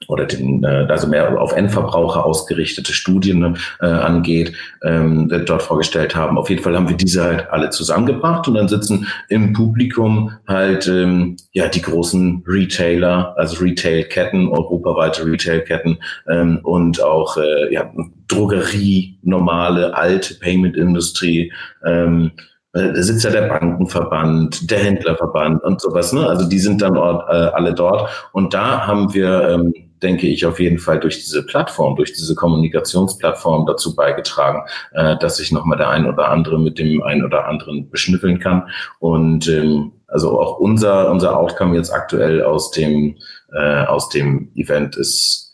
oder 0.09 0.25
den, 0.25 0.65
äh, 0.65 0.87
also 0.89 1.07
mehr 1.07 1.41
auf 1.41 1.53
Endverbraucher 1.53 2.25
ausgerichtete 2.25 2.93
Studien 2.93 3.57
äh, 3.81 3.87
angeht, 3.87 4.55
ähm, 4.83 5.29
dort 5.47 5.63
vorgestellt 5.63 6.17
haben. 6.17 6.39
Auf 6.39 6.51
jeden 6.51 6.63
Fall 6.63 6.75
haben 6.75 6.89
wir 6.89 6.97
diese 6.97 7.23
halt 7.23 7.51
alle 7.51 7.71
zusammengebracht 7.71 8.49
und 8.49 8.55
dann 8.55 8.69
sitzen 8.69 9.07
im 9.29 9.53
Publikum 9.53 10.33
halt 10.49 10.89
ähm, 10.89 11.37
ja 11.53 11.69
die 11.69 11.83
großen 11.83 12.43
Retailer, 12.47 13.35
also 13.37 13.63
Retailketten, 13.63 14.49
europaweite 14.49 15.25
Retailketten 15.25 15.99
ähm, 16.29 16.61
und 16.63 17.03
auch 17.03 17.37
äh, 17.37 17.73
ja, 17.73 17.93
Drogerie, 18.27 19.19
normale 19.23 19.95
alte 19.95 20.35
Payment-Industrie. 20.35 21.53
Ähm, 21.85 22.33
äh, 22.37 22.41
da 22.73 23.03
sitzt 23.03 23.25
ja 23.25 23.31
der 23.31 23.49
Bankenverband, 23.49 24.71
der 24.71 24.79
Händlerverband 24.79 25.63
und 25.65 25.81
sowas. 25.81 26.13
Ne? 26.13 26.27
Also 26.27 26.49
die 26.49 26.59
sind 26.59 26.83
dann 26.83 26.97
äh, 26.97 26.99
alle 26.99 27.75
dort. 27.75 28.09
Und 28.33 28.55
da 28.55 28.87
haben 28.87 29.13
wir 29.13 29.49
ähm, 29.49 29.75
denke 30.03 30.27
ich, 30.27 30.47
auf 30.47 30.61
jeden 30.61 30.79
Fall 30.79 31.01
durch 31.01 31.19
diese 31.19 31.45
Plattform, 31.45 31.97
durch 31.97 32.13
diese 32.13 32.35
Kommunikationsplattform 32.35 33.67
dazu 33.67 33.95
beigetragen, 33.95 34.63
äh, 34.93 35.17
dass 35.19 35.37
sich 35.37 35.53
nochmal 35.53 35.79
der 35.79 35.91
ein 35.91 36.07
oder 36.07 36.29
andere 36.29 36.59
mit 36.59 36.79
dem 36.79 37.03
ein 37.03 37.25
oder 37.25 37.47
anderen 37.47 37.91
beschnüffeln 37.91 38.39
kann. 38.39 38.69
Und 38.99 39.49
ähm, 39.49 39.93
also 40.07 40.41
auch 40.41 40.59
unser, 40.59 41.11
unser 41.11 41.39
Outcome 41.39 41.77
jetzt 41.77 41.93
aktuell 41.93 42.43
aus 42.43 42.71
dem, 42.71 43.17
äh, 43.53 43.85
aus 43.85 44.09
dem 44.09 44.51
Event 44.55 44.97
ist 44.97 45.47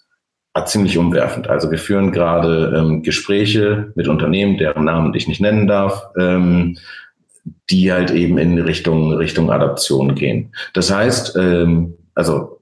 ziemlich 0.64 0.96
umwerfend. 0.96 1.50
Also 1.50 1.70
wir 1.70 1.78
führen 1.78 2.12
gerade 2.12 2.74
ähm, 2.74 3.02
Gespräche 3.02 3.92
mit 3.94 4.08
Unternehmen, 4.08 4.56
deren 4.56 4.84
Namen 4.84 5.12
ich 5.12 5.28
nicht 5.28 5.40
nennen 5.40 5.66
darf, 5.66 6.08
ähm, 6.18 6.78
die 7.70 7.92
halt 7.92 8.10
eben 8.10 8.38
in 8.38 8.58
Richtung 8.58 9.12
Richtung 9.14 9.50
Adaption 9.50 10.14
gehen. 10.14 10.52
Das 10.72 10.92
heißt, 10.92 11.36
ähm, 11.36 11.94
also 12.14 12.56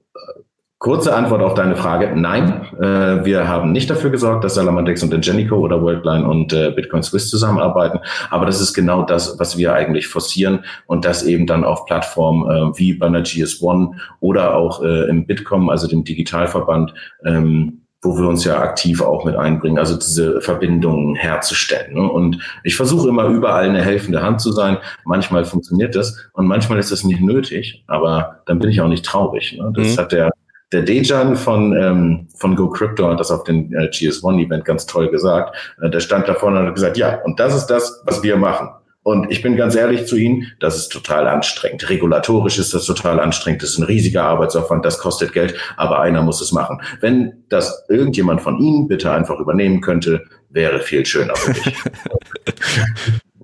Kurze 0.85 1.15
Antwort 1.15 1.41
auf 1.41 1.55
deine 1.55 1.75
Frage. 1.75 2.11
Nein, 2.15 2.67
äh, 2.79 3.25
wir 3.25 3.47
haben 3.47 3.71
nicht 3.71 3.89
dafür 3.89 4.11
gesorgt, 4.11 4.43
dass 4.43 4.53
Salamandex 4.53 5.01
und 5.01 5.11
Ingenico 5.11 5.55
oder 5.55 5.81
Worldline 5.81 6.27
und 6.27 6.53
äh, 6.53 6.69
Bitcoin 6.69 7.01
Swiss 7.01 7.27
zusammenarbeiten. 7.27 8.01
Aber 8.29 8.45
das 8.45 8.61
ist 8.61 8.75
genau 8.75 9.01
das, 9.01 9.39
was 9.39 9.57
wir 9.57 9.73
eigentlich 9.73 10.07
forcieren 10.07 10.63
und 10.85 11.03
das 11.03 11.23
eben 11.23 11.47
dann 11.47 11.63
auf 11.63 11.85
Plattformen 11.85 12.51
äh, 12.51 12.77
wie 12.77 12.93
bei 12.93 13.07
einer 13.07 13.21
GS1 13.21 13.95
oder 14.19 14.55
auch 14.55 14.83
äh, 14.83 15.09
im 15.09 15.25
Bitkom, 15.25 15.71
also 15.71 15.87
dem 15.87 16.03
Digitalverband, 16.03 16.93
ähm, 17.25 17.84
wo 18.05 18.17
wir 18.17 18.27
uns 18.27 18.45
ja 18.45 18.59
aktiv 18.59 19.01
auch 19.01 19.25
mit 19.25 19.35
einbringen, 19.35 19.79
also 19.79 19.97
diese 19.97 20.39
Verbindungen 20.41 21.15
herzustellen. 21.15 21.95
Ne? 21.95 22.09
Und 22.09 22.39
ich 22.63 22.75
versuche 22.75 23.09
immer 23.09 23.25
überall 23.25 23.67
eine 23.67 23.83
helfende 23.83 24.21
Hand 24.21 24.39
zu 24.39 24.51
sein. 24.51 24.77
Manchmal 25.03 25.43
funktioniert 25.43 25.95
das 25.95 26.29
und 26.33 26.47
manchmal 26.47 26.79
ist 26.79 26.91
das 26.91 27.03
nicht 27.03 27.21
nötig, 27.21 27.83
aber 27.87 28.41
dann 28.45 28.59
bin 28.59 28.69
ich 28.69 28.79
auch 28.79 28.87
nicht 28.87 29.05
traurig. 29.05 29.57
Ne? 29.57 29.73
Das 29.75 29.95
mhm. 29.95 29.97
hat 29.97 30.11
der 30.11 30.31
der 30.71 30.81
Dejan 30.81 31.35
von, 31.35 31.73
ähm, 31.77 32.27
von 32.35 32.55
Go 32.55 32.69
Crypto 32.69 33.07
hat 33.07 33.19
das 33.19 33.31
auf 33.31 33.43
dem 33.43 33.71
äh, 33.73 33.85
GS1-Event 33.85 34.65
ganz 34.65 34.85
toll 34.85 35.09
gesagt. 35.09 35.55
Äh, 35.81 35.89
der 35.89 35.99
stand 35.99 36.27
da 36.27 36.33
vorne 36.33 36.59
und 36.59 36.67
hat 36.67 36.75
gesagt, 36.75 36.97
ja, 36.97 37.21
und 37.23 37.39
das 37.39 37.55
ist 37.55 37.67
das, 37.67 38.01
was 38.05 38.23
wir 38.23 38.35
machen. 38.35 38.69
Und 39.05 39.31
ich 39.31 39.43
bin 39.43 39.55
ganz 39.55 39.75
ehrlich 39.75 40.07
zu 40.07 40.15
Ihnen, 40.15 40.51
das 40.59 40.77
ist 40.77 40.89
total 40.89 41.27
anstrengend. 41.27 41.87
Regulatorisch 41.91 42.57
ist 42.57 42.73
das 42.73 42.85
total 42.85 43.19
anstrengend. 43.19 43.61
Das 43.61 43.69
ist 43.69 43.77
ein 43.77 43.83
riesiger 43.83 44.23
Arbeitsaufwand, 44.23 44.83
das 44.83 44.97
kostet 44.97 45.31
Geld, 45.31 45.53
aber 45.77 45.99
einer 45.99 46.23
muss 46.23 46.41
es 46.41 46.51
machen. 46.51 46.81
Wenn 47.01 47.43
das 47.49 47.85
irgendjemand 47.87 48.41
von 48.41 48.57
Ihnen 48.57 48.87
bitte 48.87 49.11
einfach 49.11 49.39
übernehmen 49.39 49.81
könnte, 49.81 50.23
wäre 50.49 50.79
viel 50.79 51.05
schöner 51.05 51.35
für 51.35 51.51
mich. 51.51 51.75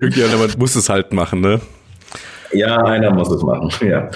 Irgendjemand 0.00 0.58
muss 0.58 0.74
es 0.74 0.88
halt 0.88 1.12
machen, 1.12 1.40
ne? 1.40 1.60
Ja, 2.52 2.78
einer 2.82 3.12
muss 3.12 3.30
es 3.30 3.44
machen, 3.44 3.70
ja. 3.88 4.10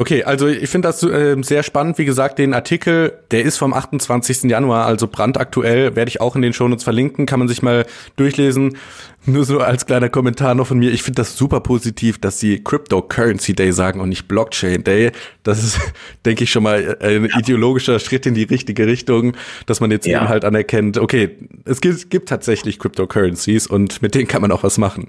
Okay, 0.00 0.24
also 0.24 0.46
ich 0.46 0.70
finde 0.70 0.88
das 0.88 1.02
äh, 1.02 1.36
sehr 1.42 1.62
spannend. 1.62 1.98
Wie 1.98 2.06
gesagt, 2.06 2.38
den 2.38 2.54
Artikel, 2.54 3.12
der 3.32 3.42
ist 3.42 3.58
vom 3.58 3.74
28. 3.74 4.44
Januar, 4.44 4.86
also 4.86 5.06
brandaktuell, 5.06 5.94
werde 5.94 6.08
ich 6.08 6.22
auch 6.22 6.36
in 6.36 6.40
den 6.40 6.54
Shownotes 6.54 6.84
verlinken, 6.84 7.26
kann 7.26 7.38
man 7.38 7.48
sich 7.48 7.60
mal 7.60 7.84
durchlesen. 8.16 8.78
Nur 9.26 9.44
so 9.44 9.58
als 9.58 9.84
kleiner 9.84 10.08
Kommentar 10.08 10.54
noch 10.54 10.66
von 10.66 10.78
mir. 10.78 10.90
Ich 10.92 11.02
finde 11.02 11.16
das 11.16 11.36
super 11.36 11.60
positiv, 11.60 12.18
dass 12.18 12.40
sie 12.40 12.64
Cryptocurrency 12.64 13.54
Day 13.54 13.70
sagen 13.70 14.00
und 14.00 14.08
nicht 14.08 14.28
Blockchain 14.28 14.82
Day. 14.82 15.12
Das 15.42 15.62
ist, 15.62 15.78
denke 16.24 16.44
ich, 16.44 16.50
schon 16.50 16.62
mal 16.62 16.96
ein 17.00 17.26
ideologischer 17.38 17.98
Schritt 17.98 18.24
in 18.24 18.34
die 18.34 18.44
richtige 18.44 18.86
Richtung, 18.86 19.36
dass 19.66 19.80
man 19.80 19.90
jetzt 19.90 20.06
ja. 20.06 20.20
eben 20.20 20.28
halt 20.28 20.44
anerkennt, 20.46 20.96
okay, 20.96 21.36
es 21.66 21.82
gibt, 21.82 22.08
gibt 22.08 22.30
tatsächlich 22.30 22.78
Cryptocurrencies 22.78 23.66
und 23.66 24.00
mit 24.00 24.14
denen 24.14 24.26
kann 24.26 24.40
man 24.40 24.52
auch 24.52 24.62
was 24.62 24.78
machen. 24.78 25.08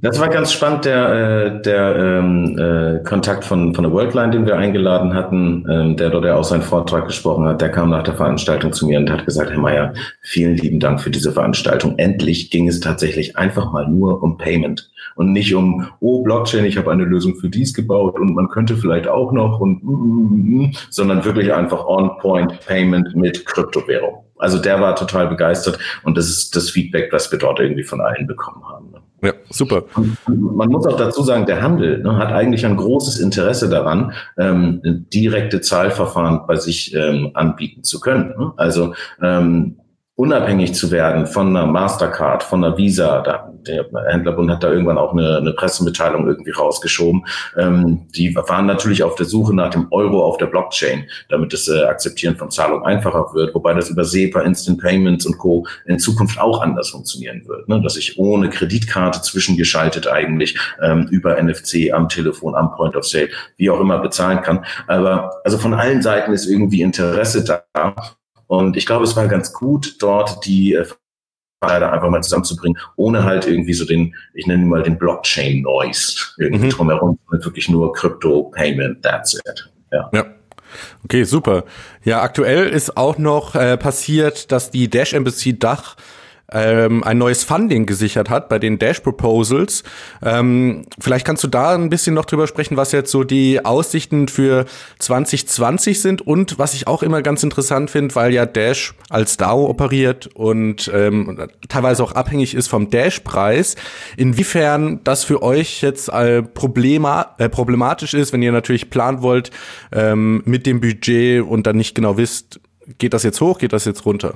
Das 0.00 0.20
war 0.20 0.28
ganz 0.28 0.52
spannend, 0.52 0.84
der, 0.84 1.08
äh, 1.08 1.62
der 1.62 1.96
ähm, 1.96 2.58
äh, 2.58 3.02
Kontakt 3.04 3.44
von, 3.44 3.74
von 3.74 3.84
der 3.84 3.92
Worldline, 3.92 4.30
den 4.30 4.46
wir 4.46 4.56
eingeladen 4.56 5.14
hatten, 5.14 5.66
ähm, 5.70 5.96
der 5.96 6.10
dort 6.10 6.24
ja 6.24 6.36
auch 6.36 6.44
seinen 6.44 6.62
Vortrag 6.62 7.06
gesprochen 7.06 7.46
hat, 7.46 7.60
der 7.60 7.70
kam 7.70 7.90
nach 7.90 8.02
der 8.02 8.14
Veranstaltung 8.14 8.72
zu 8.72 8.86
mir 8.86 8.98
und 8.98 9.10
hat 9.10 9.24
gesagt, 9.24 9.50
Herr 9.50 9.58
Mayer, 9.58 9.94
vielen 10.20 10.56
lieben 10.56 10.80
Dank 10.80 11.00
für 11.00 11.10
diese 11.10 11.32
Veranstaltung. 11.32 11.98
Endlich 11.98 12.50
ging 12.50 12.68
es 12.68 12.80
tatsächlich 12.80 13.13
einfach 13.36 13.72
mal 13.72 13.88
nur 13.88 14.22
um 14.22 14.36
Payment 14.36 14.90
und 15.16 15.32
nicht 15.32 15.54
um, 15.54 15.86
oh, 16.00 16.22
Blockchain, 16.22 16.64
ich 16.64 16.76
habe 16.76 16.90
eine 16.90 17.04
Lösung 17.04 17.36
für 17.36 17.48
dies 17.48 17.74
gebaut 17.74 18.18
und 18.18 18.34
man 18.34 18.48
könnte 18.48 18.76
vielleicht 18.76 19.08
auch 19.08 19.32
noch 19.32 19.60
und, 19.60 19.82
mm, 19.84 19.90
mm, 19.90 20.62
mm, 20.62 20.72
sondern 20.90 21.24
wirklich 21.24 21.52
einfach 21.52 21.86
on-point 21.86 22.60
Payment 22.66 23.14
mit 23.14 23.46
Kryptowährung. 23.46 24.24
Also 24.38 24.58
der 24.58 24.80
war 24.80 24.96
total 24.96 25.28
begeistert 25.28 25.78
und 26.02 26.16
das 26.16 26.28
ist 26.28 26.56
das 26.56 26.70
Feedback, 26.70 27.12
was 27.12 27.30
wir 27.30 27.38
dort 27.38 27.60
irgendwie 27.60 27.84
von 27.84 28.00
allen 28.00 28.26
bekommen 28.26 28.62
haben. 28.68 28.90
Ne? 28.90 28.98
Ja, 29.22 29.32
super. 29.48 29.84
Man 30.26 30.68
muss 30.68 30.86
auch 30.86 30.96
dazu 30.96 31.22
sagen, 31.22 31.46
der 31.46 31.62
Handel 31.62 32.02
ne, 32.02 32.16
hat 32.18 32.32
eigentlich 32.32 32.66
ein 32.66 32.76
großes 32.76 33.20
Interesse 33.20 33.70
daran, 33.70 34.12
ähm, 34.36 35.06
direkte 35.14 35.60
Zahlverfahren 35.60 36.40
bei 36.46 36.56
sich 36.56 36.94
ähm, 36.94 37.30
anbieten 37.32 37.84
zu 37.84 38.00
können. 38.00 38.34
Ne? 38.36 38.52
Also 38.56 38.92
ähm, 39.22 39.76
unabhängig 40.16 40.74
zu 40.74 40.92
werden 40.92 41.26
von 41.26 41.48
einer 41.48 41.66
Mastercard, 41.66 42.44
von 42.44 42.64
einer 42.64 42.76
Visa. 42.76 43.20
Da, 43.22 43.52
der 43.66 43.86
Händlerbund 44.08 44.48
hat 44.50 44.62
da 44.62 44.70
irgendwann 44.70 44.98
auch 44.98 45.12
eine, 45.12 45.38
eine 45.38 45.52
Pressemitteilung 45.52 46.28
irgendwie 46.28 46.52
rausgeschoben. 46.52 47.26
Ähm, 47.56 48.06
die 48.14 48.34
waren 48.36 48.66
natürlich 48.66 49.02
auf 49.02 49.16
der 49.16 49.26
Suche 49.26 49.54
nach 49.54 49.70
dem 49.70 49.88
Euro 49.90 50.24
auf 50.24 50.36
der 50.38 50.46
Blockchain, 50.46 51.08
damit 51.30 51.52
das 51.52 51.66
äh, 51.66 51.82
Akzeptieren 51.82 52.36
von 52.36 52.50
Zahlungen 52.50 52.84
einfacher 52.84 53.34
wird, 53.34 53.54
wobei 53.54 53.74
das 53.74 53.90
über 53.90 54.04
SEPA, 54.04 54.42
Instant 54.42 54.80
Payments 54.80 55.26
und 55.26 55.36
Co. 55.38 55.66
in 55.86 55.98
Zukunft 55.98 56.38
auch 56.38 56.62
anders 56.62 56.90
funktionieren 56.90 57.42
wird, 57.46 57.68
ne? 57.68 57.82
dass 57.82 57.96
ich 57.96 58.16
ohne 58.16 58.50
Kreditkarte 58.50 59.20
zwischengeschaltet 59.20 60.06
eigentlich 60.06 60.56
ähm, 60.80 61.08
über 61.10 61.42
NFC 61.42 61.92
am 61.92 62.08
Telefon, 62.08 62.54
am 62.54 62.72
Point 62.76 62.94
of 62.94 63.04
Sale, 63.04 63.30
wie 63.56 63.68
auch 63.68 63.80
immer 63.80 63.98
bezahlen 63.98 64.42
kann. 64.42 64.64
Aber 64.86 65.40
also 65.42 65.58
von 65.58 65.74
allen 65.74 66.02
Seiten 66.02 66.32
ist 66.32 66.46
irgendwie 66.46 66.82
Interesse 66.82 67.44
da. 67.44 67.94
Und 68.58 68.76
ich 68.76 68.86
glaube, 68.86 69.04
es 69.04 69.16
war 69.16 69.26
ganz 69.28 69.52
gut, 69.52 69.96
dort 70.00 70.44
die 70.46 70.74
äh, 70.74 70.86
leider 71.62 71.92
einfach 71.92 72.10
mal 72.10 72.22
zusammenzubringen, 72.22 72.80
ohne 72.96 73.24
halt 73.24 73.46
irgendwie 73.46 73.74
so 73.74 73.84
den, 73.84 74.14
ich 74.34 74.46
nenne 74.46 74.62
ihn 74.62 74.68
mal 74.68 74.82
den 74.82 74.98
Blockchain-Noise 74.98 76.18
irgendwie 76.38 76.66
mhm. 76.66 76.70
drumherum, 76.70 77.18
wirklich 77.30 77.68
nur 77.68 77.92
Crypto-Payment, 77.92 79.02
that's 79.02 79.34
it. 79.34 79.70
Ja. 79.92 80.10
ja. 80.12 80.26
Okay, 81.04 81.24
super. 81.24 81.64
Ja, 82.02 82.22
aktuell 82.22 82.68
ist 82.68 82.96
auch 82.96 83.18
noch 83.18 83.54
äh, 83.54 83.76
passiert, 83.76 84.50
dass 84.50 84.70
die 84.70 84.90
Dash 84.90 85.12
Embassy 85.12 85.58
Dach 85.58 85.96
ähm, 86.52 87.02
ein 87.02 87.18
neues 87.18 87.44
Funding 87.44 87.86
gesichert 87.86 88.30
hat 88.30 88.48
bei 88.48 88.58
den 88.58 88.78
Dash 88.78 89.00
Proposals. 89.00 89.82
Ähm, 90.22 90.86
vielleicht 90.98 91.26
kannst 91.26 91.42
du 91.44 91.48
da 91.48 91.74
ein 91.74 91.90
bisschen 91.90 92.14
noch 92.14 92.24
drüber 92.24 92.46
sprechen, 92.46 92.76
was 92.76 92.92
jetzt 92.92 93.10
so 93.10 93.24
die 93.24 93.64
Aussichten 93.64 94.28
für 94.28 94.66
2020 94.98 96.00
sind 96.00 96.22
und 96.22 96.58
was 96.58 96.74
ich 96.74 96.86
auch 96.86 97.02
immer 97.02 97.22
ganz 97.22 97.42
interessant 97.42 97.90
finde, 97.90 98.14
weil 98.14 98.32
ja 98.32 98.46
Dash 98.46 98.94
als 99.08 99.36
DAO 99.36 99.68
operiert 99.68 100.28
und 100.34 100.90
ähm, 100.92 101.48
teilweise 101.68 102.02
auch 102.02 102.12
abhängig 102.12 102.54
ist 102.54 102.68
vom 102.68 102.90
Dash-Preis, 102.90 103.76
inwiefern 104.16 105.00
das 105.04 105.24
für 105.24 105.42
euch 105.42 105.82
jetzt 105.82 106.08
äh, 106.08 106.42
problema 106.42 107.34
äh, 107.38 107.48
problematisch 107.48 108.14
ist, 108.14 108.32
wenn 108.32 108.42
ihr 108.42 108.52
natürlich 108.52 108.90
planen 108.90 109.22
wollt 109.22 109.50
ähm, 109.92 110.42
mit 110.44 110.66
dem 110.66 110.80
Budget 110.80 111.42
und 111.42 111.66
dann 111.66 111.76
nicht 111.76 111.94
genau 111.94 112.16
wisst, 112.16 112.60
geht 112.98 113.14
das 113.14 113.22
jetzt 113.22 113.40
hoch, 113.40 113.58
geht 113.58 113.72
das 113.72 113.84
jetzt 113.84 114.04
runter? 114.04 114.34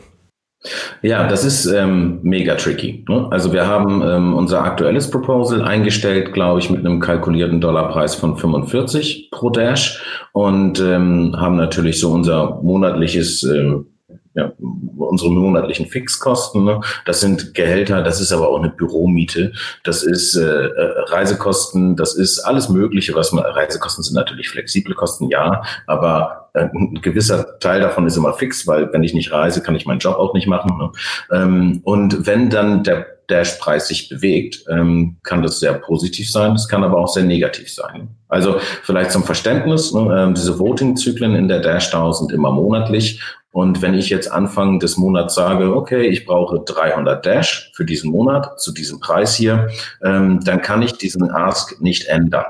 Ja, 1.03 1.29
das 1.29 1.45
ist 1.45 1.67
ähm, 1.67 2.19
mega 2.23 2.57
tricky. 2.57 3.05
Ne? 3.09 3.29
Also 3.31 3.53
wir 3.53 3.67
haben 3.67 4.03
ähm, 4.03 4.35
unser 4.35 4.65
aktuelles 4.65 5.11
Proposal 5.11 5.63
eingestellt, 5.63 6.33
glaube 6.33 6.59
ich, 6.59 6.69
mit 6.69 6.85
einem 6.85 6.99
kalkulierten 6.99 7.61
Dollarpreis 7.61 8.17
von 8.17 8.37
45 8.37 9.31
pro 9.31 9.51
Dash 9.51 10.03
und 10.33 10.81
ähm, 10.81 11.35
haben 11.39 11.57
natürlich 11.57 12.01
so 12.01 12.11
unser 12.11 12.61
monatliches 12.63 13.45
ähm, 13.45 13.87
ja, 14.35 14.53
unsere 14.97 15.31
monatlichen 15.31 15.87
Fixkosten. 15.87 16.65
Ne? 16.65 16.81
Das 17.05 17.21
sind 17.21 17.55
Gehälter, 17.55 18.03
das 18.03 18.21
ist 18.21 18.33
aber 18.33 18.49
auch 18.49 18.59
eine 18.59 18.71
Büromiete, 18.71 19.53
das 19.85 20.03
ist 20.03 20.37
äh, 20.37 20.67
äh, 20.67 21.01
Reisekosten, 21.07 21.97
das 21.97 22.15
ist 22.15 22.41
alles 22.41 22.69
Mögliche, 22.69 23.15
was 23.15 23.33
man, 23.33 23.45
Reisekosten 23.45 24.05
sind 24.05 24.15
natürlich 24.15 24.49
flexible 24.49 24.95
Kosten, 24.95 25.29
ja, 25.29 25.63
aber 25.87 26.51
äh, 26.55 26.69
ein 26.75 27.01
gewisser 27.03 27.59
Teil 27.59 27.81
davon 27.81 28.07
ist 28.07 28.17
immer 28.17 28.33
fix, 28.35 28.67
weil 28.67 28.93
wenn 28.93 29.03
ich 29.03 29.15
nicht 29.15 29.33
reise, 29.33 29.63
kann 29.63 29.75
ich 29.75 29.87
meinen 29.87 30.01
Job 30.01 30.17
auch 30.17 30.35
nicht 30.35 30.47
machen. 30.47 30.77
Ne? 30.79 30.91
Ähm, 31.33 31.81
und 31.85 32.27
wenn 32.27 32.51
dann 32.51 32.83
der 32.83 33.18
Dash-Preis 33.29 33.89
sich 33.89 34.09
bewegt, 34.09 34.65
ähm, 34.69 35.19
kann 35.23 35.43
das 35.43 35.61
sehr 35.61 35.75
positiv 35.75 36.31
sein, 36.31 36.53
es 36.55 36.69
kann 36.69 36.85
aber 36.85 36.99
auch 36.99 37.09
sehr 37.09 37.25
negativ 37.25 37.73
sein. 37.73 38.09
Also 38.29 38.57
vielleicht 38.83 39.13
zum 39.13 39.25
Verständnis, 39.25 39.93
ne, 39.93 40.25
ähm, 40.25 40.35
diese 40.35 40.59
Voting-Zyklen 40.59 41.35
in 41.35 41.49
der 41.49 41.61
Dash-DAO 41.61 42.13
sind 42.13 42.33
immer 42.33 42.51
monatlich 42.51 43.21
und 43.51 43.83
wenn 43.83 43.95
ich 43.95 44.11
jetzt 44.11 44.31
Anfang 44.31 44.79
des 44.79 44.99
Monats 44.99 45.35
sage, 45.35 45.75
okay, 45.75 46.07
ich 46.07 46.27
brauche 46.27 46.61
300 46.61 47.25
Dash 47.25 47.73
für 47.75 47.85
diesen 47.85 48.11
Monat 48.11 48.61
zu 48.61 48.73
diesem 48.73 49.01
Preis 49.01 49.35
hier, 49.35 49.69
ähm, 50.03 50.41
dann 50.45 50.61
kann 50.63 50.83
ich 50.83 50.93
diesen 50.93 51.31
Ask 51.31 51.81
nicht 51.81 52.07
ändern, 52.07 52.45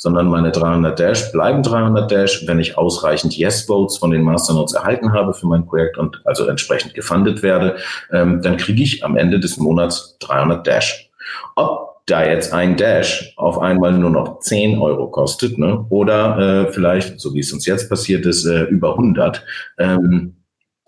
sondern 0.00 0.28
meine 0.28 0.50
300 0.50 0.98
Dash 0.98 1.30
bleiben 1.30 1.62
300 1.62 2.10
Dash. 2.10 2.46
Wenn 2.46 2.58
ich 2.58 2.78
ausreichend 2.78 3.36
Yes-Votes 3.36 3.98
von 3.98 4.10
den 4.10 4.22
Masternodes 4.22 4.72
erhalten 4.72 5.12
habe 5.12 5.34
für 5.34 5.46
mein 5.46 5.66
Projekt 5.66 5.98
und 5.98 6.22
also 6.24 6.46
entsprechend 6.46 6.94
gefundet 6.94 7.42
werde, 7.42 7.76
ähm, 8.10 8.40
dann 8.40 8.56
kriege 8.56 8.82
ich 8.82 9.04
am 9.04 9.18
Ende 9.18 9.38
des 9.38 9.58
Monats 9.58 10.16
300 10.20 10.66
Dash. 10.66 11.10
Ob 11.54 12.00
da 12.06 12.24
jetzt 12.24 12.54
ein 12.54 12.78
Dash 12.78 13.34
auf 13.36 13.58
einmal 13.58 13.92
nur 13.92 14.08
noch 14.08 14.40
10 14.40 14.78
Euro 14.78 15.08
kostet, 15.08 15.58
ne? 15.58 15.84
oder 15.90 16.38
äh, 16.38 16.72
vielleicht, 16.72 17.20
so 17.20 17.34
wie 17.34 17.40
es 17.40 17.52
uns 17.52 17.66
jetzt 17.66 17.90
passiert 17.90 18.24
ist, 18.24 18.46
äh, 18.46 18.62
über 18.64 18.92
100, 18.92 19.44
ähm, 19.78 20.36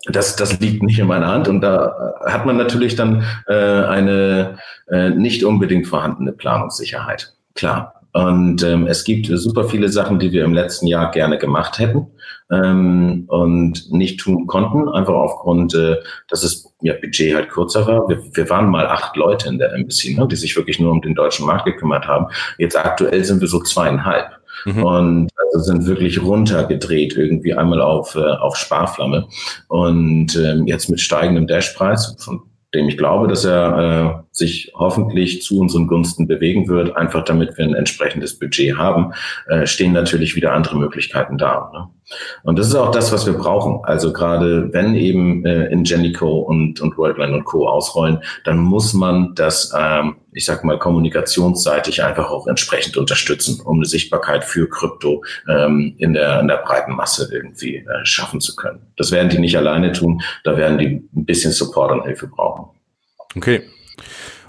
das, 0.07 0.35
das 0.35 0.59
liegt 0.59 0.81
nicht 0.81 0.97
in 0.97 1.05
meiner 1.05 1.27
Hand 1.27 1.47
und 1.47 1.61
da 1.61 2.15
hat 2.25 2.47
man 2.47 2.57
natürlich 2.57 2.95
dann 2.95 3.23
äh, 3.47 3.53
eine 3.53 4.57
äh, 4.89 5.11
nicht 5.11 5.45
unbedingt 5.45 5.85
vorhandene 5.85 6.33
Planungssicherheit. 6.33 7.33
Klar. 7.53 8.02
Und 8.13 8.61
ähm, 8.61 8.85
es 8.85 9.03
gibt 9.03 9.25
super 9.27 9.65
viele 9.65 9.89
Sachen, 9.89 10.19
die 10.19 10.31
wir 10.31 10.43
im 10.43 10.53
letzten 10.53 10.85
Jahr 10.85 11.09
gerne 11.09 11.39
gemacht 11.39 11.79
hätten 11.79 12.07
ähm, 12.51 13.25
und 13.27 13.91
nicht 13.91 14.19
tun 14.19 14.45
konnten, 14.45 14.87
einfach 14.87 15.15
aufgrund, 15.15 15.73
äh, 15.73 15.97
dass 16.29 16.41
das 16.41 16.71
ja, 16.81 16.93
Budget 16.93 17.33
halt 17.33 17.49
kürzer 17.49 17.87
war. 17.87 18.07
Wir, 18.07 18.21
wir 18.31 18.49
waren 18.51 18.69
mal 18.69 18.85
acht 18.85 19.15
Leute 19.15 19.49
in 19.49 19.57
der 19.57 19.73
Embassy, 19.73 20.13
ne, 20.13 20.27
die 20.27 20.35
sich 20.35 20.55
wirklich 20.55 20.79
nur 20.79 20.91
um 20.91 21.01
den 21.01 21.15
deutschen 21.15 21.47
Markt 21.47 21.65
gekümmert 21.65 22.07
haben. 22.07 22.27
Jetzt 22.59 22.77
aktuell 22.77 23.23
sind 23.25 23.41
wir 23.41 23.47
so 23.47 23.59
zweieinhalb. 23.59 24.27
Mhm. 24.65 24.83
Und 24.83 25.29
also 25.37 25.59
sind 25.59 25.87
wirklich 25.87 26.21
runtergedreht, 26.21 27.17
irgendwie 27.17 27.55
einmal 27.55 27.81
auf, 27.81 28.15
äh, 28.15 28.19
auf 28.19 28.55
Sparflamme. 28.55 29.27
Und 29.69 30.35
ähm, 30.35 30.67
jetzt 30.67 30.89
mit 30.89 31.01
steigendem 31.01 31.47
Dashpreis, 31.47 32.15
von 32.19 32.43
dem 32.73 32.87
ich 32.87 32.97
glaube, 32.97 33.27
dass 33.27 33.43
er 33.43 34.21
äh, 34.21 34.22
sich 34.33 34.71
hoffentlich 34.73 35.43
zu 35.43 35.59
unseren 35.59 35.85
Gunsten 35.85 36.27
bewegen 36.27 36.67
wird, 36.67 36.97
einfach 36.97 37.23
damit 37.23 37.55
wir 37.55 37.65
ein 37.65 37.75
entsprechendes 37.75 38.39
Budget 38.39 38.75
haben, 38.77 39.13
äh, 39.47 39.67
stehen 39.67 39.93
natürlich 39.93 40.35
wieder 40.35 40.53
andere 40.53 40.75
Möglichkeiten 40.75 41.37
da. 41.37 41.69
Ne? 41.71 41.87
Und 42.41 42.57
das 42.57 42.67
ist 42.67 42.75
auch 42.75 42.89
das, 42.89 43.11
was 43.11 43.27
wir 43.27 43.33
brauchen. 43.33 43.85
Also 43.85 44.11
gerade 44.11 44.73
wenn 44.73 44.95
eben 44.95 45.45
äh, 45.45 45.67
Ingenico 45.67 46.39
und, 46.39 46.81
und 46.81 46.97
Worldline 46.97 47.35
und 47.35 47.43
Co. 47.43 47.67
ausrollen, 47.67 48.23
dann 48.43 48.57
muss 48.57 48.93
man 48.93 49.35
das, 49.35 49.71
ähm, 49.77 50.15
ich 50.31 50.45
sag 50.45 50.63
mal, 50.63 50.79
kommunikationsseitig 50.79 52.03
einfach 52.03 52.31
auch 52.31 52.47
entsprechend 52.47 52.97
unterstützen, 52.97 53.61
um 53.63 53.77
eine 53.77 53.85
Sichtbarkeit 53.85 54.43
für 54.43 54.67
Krypto 54.67 55.23
ähm, 55.47 55.93
in, 55.99 56.13
der, 56.13 56.39
in 56.39 56.47
der 56.47 56.57
breiten 56.57 56.93
Masse 56.95 57.29
irgendwie 57.31 57.75
äh, 57.75 58.03
schaffen 58.03 58.41
zu 58.41 58.55
können. 58.55 58.81
Das 58.97 59.11
werden 59.11 59.29
die 59.29 59.37
nicht 59.37 59.57
alleine 59.57 59.91
tun, 59.91 60.23
da 60.43 60.57
werden 60.57 60.79
die 60.79 61.07
ein 61.15 61.25
bisschen 61.25 61.51
Support 61.51 61.91
und 61.91 62.03
Hilfe 62.05 62.25
brauchen. 62.25 62.65
Okay. 63.35 63.61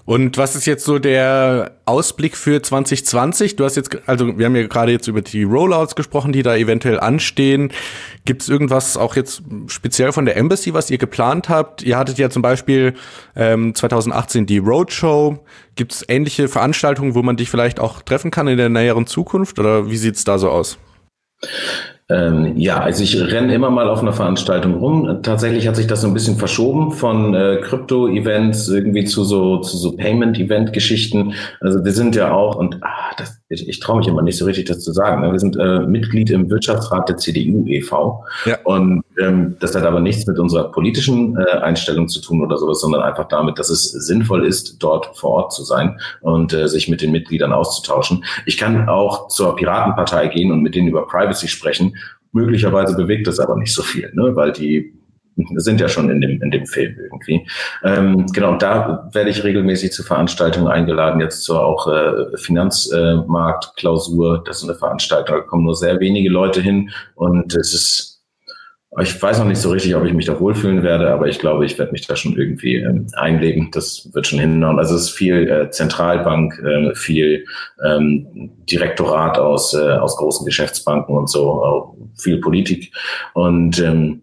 Und 0.06 0.36
was 0.36 0.54
ist 0.54 0.66
jetzt 0.66 0.84
so 0.84 0.98
der 0.98 1.78
Ausblick 1.86 2.36
für 2.36 2.60
2020? 2.60 3.56
Du 3.56 3.64
hast 3.64 3.76
jetzt, 3.76 3.96
also 4.06 4.38
wir 4.38 4.44
haben 4.44 4.54
ja 4.54 4.66
gerade 4.66 4.92
jetzt 4.92 5.06
über 5.06 5.22
die 5.22 5.44
Rollouts 5.44 5.94
gesprochen, 5.94 6.32
die 6.32 6.42
da 6.42 6.54
eventuell 6.56 7.00
anstehen. 7.00 7.72
Gibt 8.26 8.42
es 8.42 8.50
irgendwas 8.50 8.98
auch 8.98 9.16
jetzt 9.16 9.42
speziell 9.68 10.12
von 10.12 10.26
der 10.26 10.36
Embassy, 10.36 10.74
was 10.74 10.90
ihr 10.90 10.98
geplant 10.98 11.48
habt? 11.48 11.82
Ihr 11.82 11.96
hattet 11.96 12.18
ja 12.18 12.28
zum 12.28 12.42
Beispiel 12.42 12.94
ähm, 13.34 13.74
2018 13.74 14.44
die 14.44 14.58
Roadshow. 14.58 15.42
Gibt 15.74 15.92
es 15.92 16.04
ähnliche 16.06 16.48
Veranstaltungen, 16.48 17.14
wo 17.14 17.22
man 17.22 17.38
dich 17.38 17.48
vielleicht 17.48 17.80
auch 17.80 18.02
treffen 18.02 18.30
kann 18.30 18.46
in 18.46 18.58
der 18.58 18.68
näheren 18.68 19.06
Zukunft? 19.06 19.58
Oder 19.58 19.90
wie 19.90 19.96
sieht's 19.96 20.24
da 20.24 20.38
so 20.38 20.50
aus? 20.50 20.76
Ähm, 22.10 22.58
ja, 22.58 22.80
also 22.80 23.02
ich 23.02 23.18
renne 23.18 23.54
immer 23.54 23.70
mal 23.70 23.88
auf 23.88 24.00
einer 24.00 24.12
Veranstaltung 24.12 24.74
rum. 24.74 25.20
Tatsächlich 25.22 25.66
hat 25.66 25.76
sich 25.76 25.86
das 25.86 26.02
so 26.02 26.06
ein 26.06 26.12
bisschen 26.12 26.36
verschoben 26.36 26.92
von 26.92 27.34
äh, 27.34 27.60
Krypto-Events 27.62 28.68
irgendwie 28.68 29.04
zu 29.04 29.24
so 29.24 29.58
zu 29.58 29.78
so 29.78 29.92
Payment-Event-Geschichten. 29.96 31.32
Also 31.60 31.82
wir 31.82 31.92
sind 31.92 32.14
ja 32.14 32.32
auch 32.32 32.56
und 32.56 32.78
ah, 32.82 33.14
das, 33.16 33.40
ich, 33.48 33.68
ich 33.68 33.80
traue 33.80 33.98
mich 33.98 34.08
immer 34.08 34.22
nicht 34.22 34.36
so 34.36 34.44
richtig, 34.44 34.66
das 34.66 34.80
zu 34.80 34.92
sagen. 34.92 35.22
Ne? 35.22 35.32
Wir 35.32 35.38
sind 35.38 35.56
äh, 35.56 35.80
Mitglied 35.80 36.30
im 36.30 36.50
Wirtschaftsrat 36.50 37.08
der 37.08 37.16
CDU 37.16 37.64
e.V. 37.66 38.24
Ja. 38.44 38.58
Und 38.64 39.02
ähm, 39.18 39.56
das 39.60 39.74
hat 39.74 39.84
aber 39.84 40.00
nichts 40.00 40.26
mit 40.26 40.38
unserer 40.38 40.70
politischen 40.72 41.38
äh, 41.38 41.58
Einstellung 41.58 42.08
zu 42.08 42.20
tun 42.20 42.42
oder 42.42 42.58
sowas, 42.58 42.80
sondern 42.80 43.02
einfach 43.02 43.28
damit, 43.28 43.58
dass 43.58 43.70
es 43.70 43.84
sinnvoll 43.92 44.44
ist, 44.44 44.82
dort 44.82 45.16
vor 45.16 45.30
Ort 45.30 45.52
zu 45.52 45.64
sein 45.64 45.98
und 46.20 46.52
äh, 46.52 46.68
sich 46.68 46.88
mit 46.88 47.00
den 47.00 47.12
Mitgliedern 47.12 47.52
auszutauschen. 47.52 48.24
Ich 48.46 48.58
kann 48.58 48.88
auch 48.88 49.28
zur 49.28 49.56
Piratenpartei 49.56 50.28
gehen 50.28 50.52
und 50.52 50.62
mit 50.62 50.74
denen 50.74 50.88
über 50.88 51.06
Privacy 51.06 51.48
sprechen. 51.48 51.93
Möglicherweise 52.34 52.96
bewegt 52.96 53.26
das 53.26 53.40
aber 53.40 53.56
nicht 53.56 53.72
so 53.72 53.82
viel, 53.82 54.12
ne? 54.14 54.36
weil 54.36 54.52
die 54.52 54.92
sind 55.56 55.80
ja 55.80 55.88
schon 55.88 56.10
in 56.10 56.20
dem, 56.20 56.42
in 56.42 56.50
dem 56.50 56.66
Film 56.66 56.96
irgendwie. 57.02 57.46
Ähm, 57.82 58.26
genau, 58.32 58.56
da 58.56 59.08
werde 59.12 59.30
ich 59.30 59.42
regelmäßig 59.42 59.92
zu 59.92 60.02
Veranstaltungen 60.02 60.68
eingeladen, 60.68 61.20
jetzt 61.20 61.44
zur 61.44 61.64
auch 61.64 61.88
äh, 61.88 62.36
Finanzmarktklausur. 62.36 64.44
das 64.46 64.58
ist 64.58 64.64
eine 64.68 64.74
Veranstaltung, 64.74 65.36
da 65.36 65.42
kommen 65.42 65.64
nur 65.64 65.74
sehr 65.74 65.98
wenige 66.00 66.28
Leute 66.28 66.60
hin 66.60 66.90
und 67.14 67.54
es 67.54 67.72
ist 67.74 68.13
ich 69.00 69.20
weiß 69.20 69.38
noch 69.38 69.46
nicht 69.46 69.60
so 69.60 69.70
richtig, 69.70 69.96
ob 69.96 70.04
ich 70.04 70.12
mich 70.12 70.26
da 70.26 70.38
wohlfühlen 70.38 70.82
werde, 70.82 71.12
aber 71.12 71.26
ich 71.26 71.38
glaube, 71.40 71.66
ich 71.66 71.78
werde 71.78 71.92
mich 71.92 72.06
da 72.06 72.14
schon 72.14 72.36
irgendwie 72.36 72.76
ähm, 72.76 73.06
einlegen. 73.14 73.70
Das 73.72 74.08
wird 74.12 74.26
schon 74.26 74.38
hinhauen. 74.38 74.78
Also 74.78 74.94
es 74.94 75.04
ist 75.04 75.10
viel 75.10 75.48
äh, 75.48 75.70
Zentralbank, 75.70 76.58
äh, 76.60 76.94
viel 76.94 77.44
ähm, 77.84 78.52
Direktorat 78.70 79.38
aus, 79.38 79.74
äh, 79.74 79.92
aus 79.92 80.16
großen 80.16 80.46
Geschäftsbanken 80.46 81.16
und 81.16 81.28
so, 81.28 81.96
viel 82.16 82.40
Politik. 82.40 82.92
Und 83.32 83.80
ähm, 83.80 84.20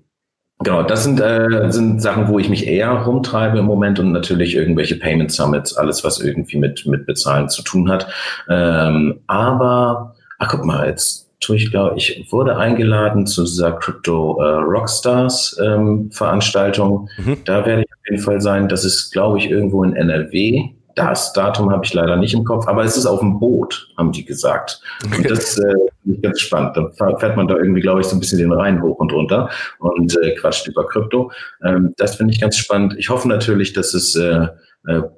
Genau, 0.64 0.84
das 0.84 1.04
sind, 1.04 1.20
äh, 1.20 1.72
sind 1.72 2.04
Sachen, 2.04 2.28
wo 2.28 2.38
ich 2.38 2.48
mich 2.48 2.68
eher 2.68 2.92
rumtreibe 2.92 3.58
im 3.58 3.66
Moment 3.66 4.00
und 4.00 4.12
natürlich 4.12 4.56
irgendwelche 4.56 4.96
Payment 4.96 5.32
Summits, 5.32 5.76
alles, 5.76 6.04
was 6.04 6.20
irgendwie 6.20 6.58
mit, 6.60 6.86
mit 6.86 7.08
Bezahlen 7.08 7.50
zu 7.50 7.64
tun 7.64 7.90
hat. 7.90 8.06
Ähm, 8.48 9.22
aber, 9.26 10.14
ach 10.38 10.50
guck 10.50 10.64
mal, 10.64 10.88
jetzt 10.88 11.31
tue 11.42 11.58
ich, 11.58 11.72
glaube 11.72 11.98
ich, 11.98 12.26
wurde 12.30 12.56
eingeladen 12.56 13.26
zu 13.26 13.44
dieser 13.44 13.74
Crypto 13.74 14.42
äh, 14.42 14.46
Rockstars 14.46 15.60
ähm, 15.62 16.10
Veranstaltung. 16.12 17.10
Mhm. 17.18 17.38
Da 17.46 17.66
werde 17.66 17.82
ich 17.82 17.92
auf 17.92 18.10
jeden 18.10 18.22
Fall 18.24 18.42
sein. 18.42 18.70
Das 18.70 18.86
ist, 18.86 19.12
glaube 19.12 19.40
ich, 19.40 19.50
irgendwo 19.50 19.84
in 19.84 19.96
NRW. 19.96 20.70
Das 20.96 21.34
Datum 21.34 21.72
habe 21.72 21.86
ich 21.86 21.94
leider 21.94 22.18
nicht 22.18 22.34
im 22.34 22.44
Kopf, 22.44 22.68
aber 22.68 22.84
es 22.84 22.98
ist 22.98 23.06
auf 23.06 23.22
dem 23.22 23.40
Boot, 23.40 23.90
haben 23.98 24.12
die 24.12 24.26
gesagt. 24.26 24.82
Und 25.16 25.30
das 25.30 25.58
äh, 25.58 25.74
finde 26.04 26.18
ich 26.18 26.22
ganz 26.22 26.40
spannend. 26.42 26.78
Da 26.78 27.18
fährt 27.18 27.38
man 27.38 27.48
da 27.48 27.56
irgendwie, 27.56 27.82
glaube 27.82 28.02
ich, 28.02 28.08
so 28.08 28.16
ein 28.16 28.20
bisschen 28.20 28.40
den 28.40 28.52
Rhein 28.52 28.82
hoch 28.82 29.00
und 29.00 29.12
runter 29.12 29.50
und 29.80 30.16
äh, 30.22 30.36
quatscht 30.36 30.68
über 30.68 30.86
Krypto. 30.86 31.32
Ähm, 31.64 31.94
das 31.98 32.16
finde 32.16 32.34
ich 32.34 32.42
ganz 32.42 32.58
spannend. 32.58 32.96
Ich 32.98 33.10
hoffe 33.10 33.28
natürlich, 33.28 33.74
dass 33.74 33.94
es 33.94 34.16
äh, 34.16 34.22
äh, 34.32 34.48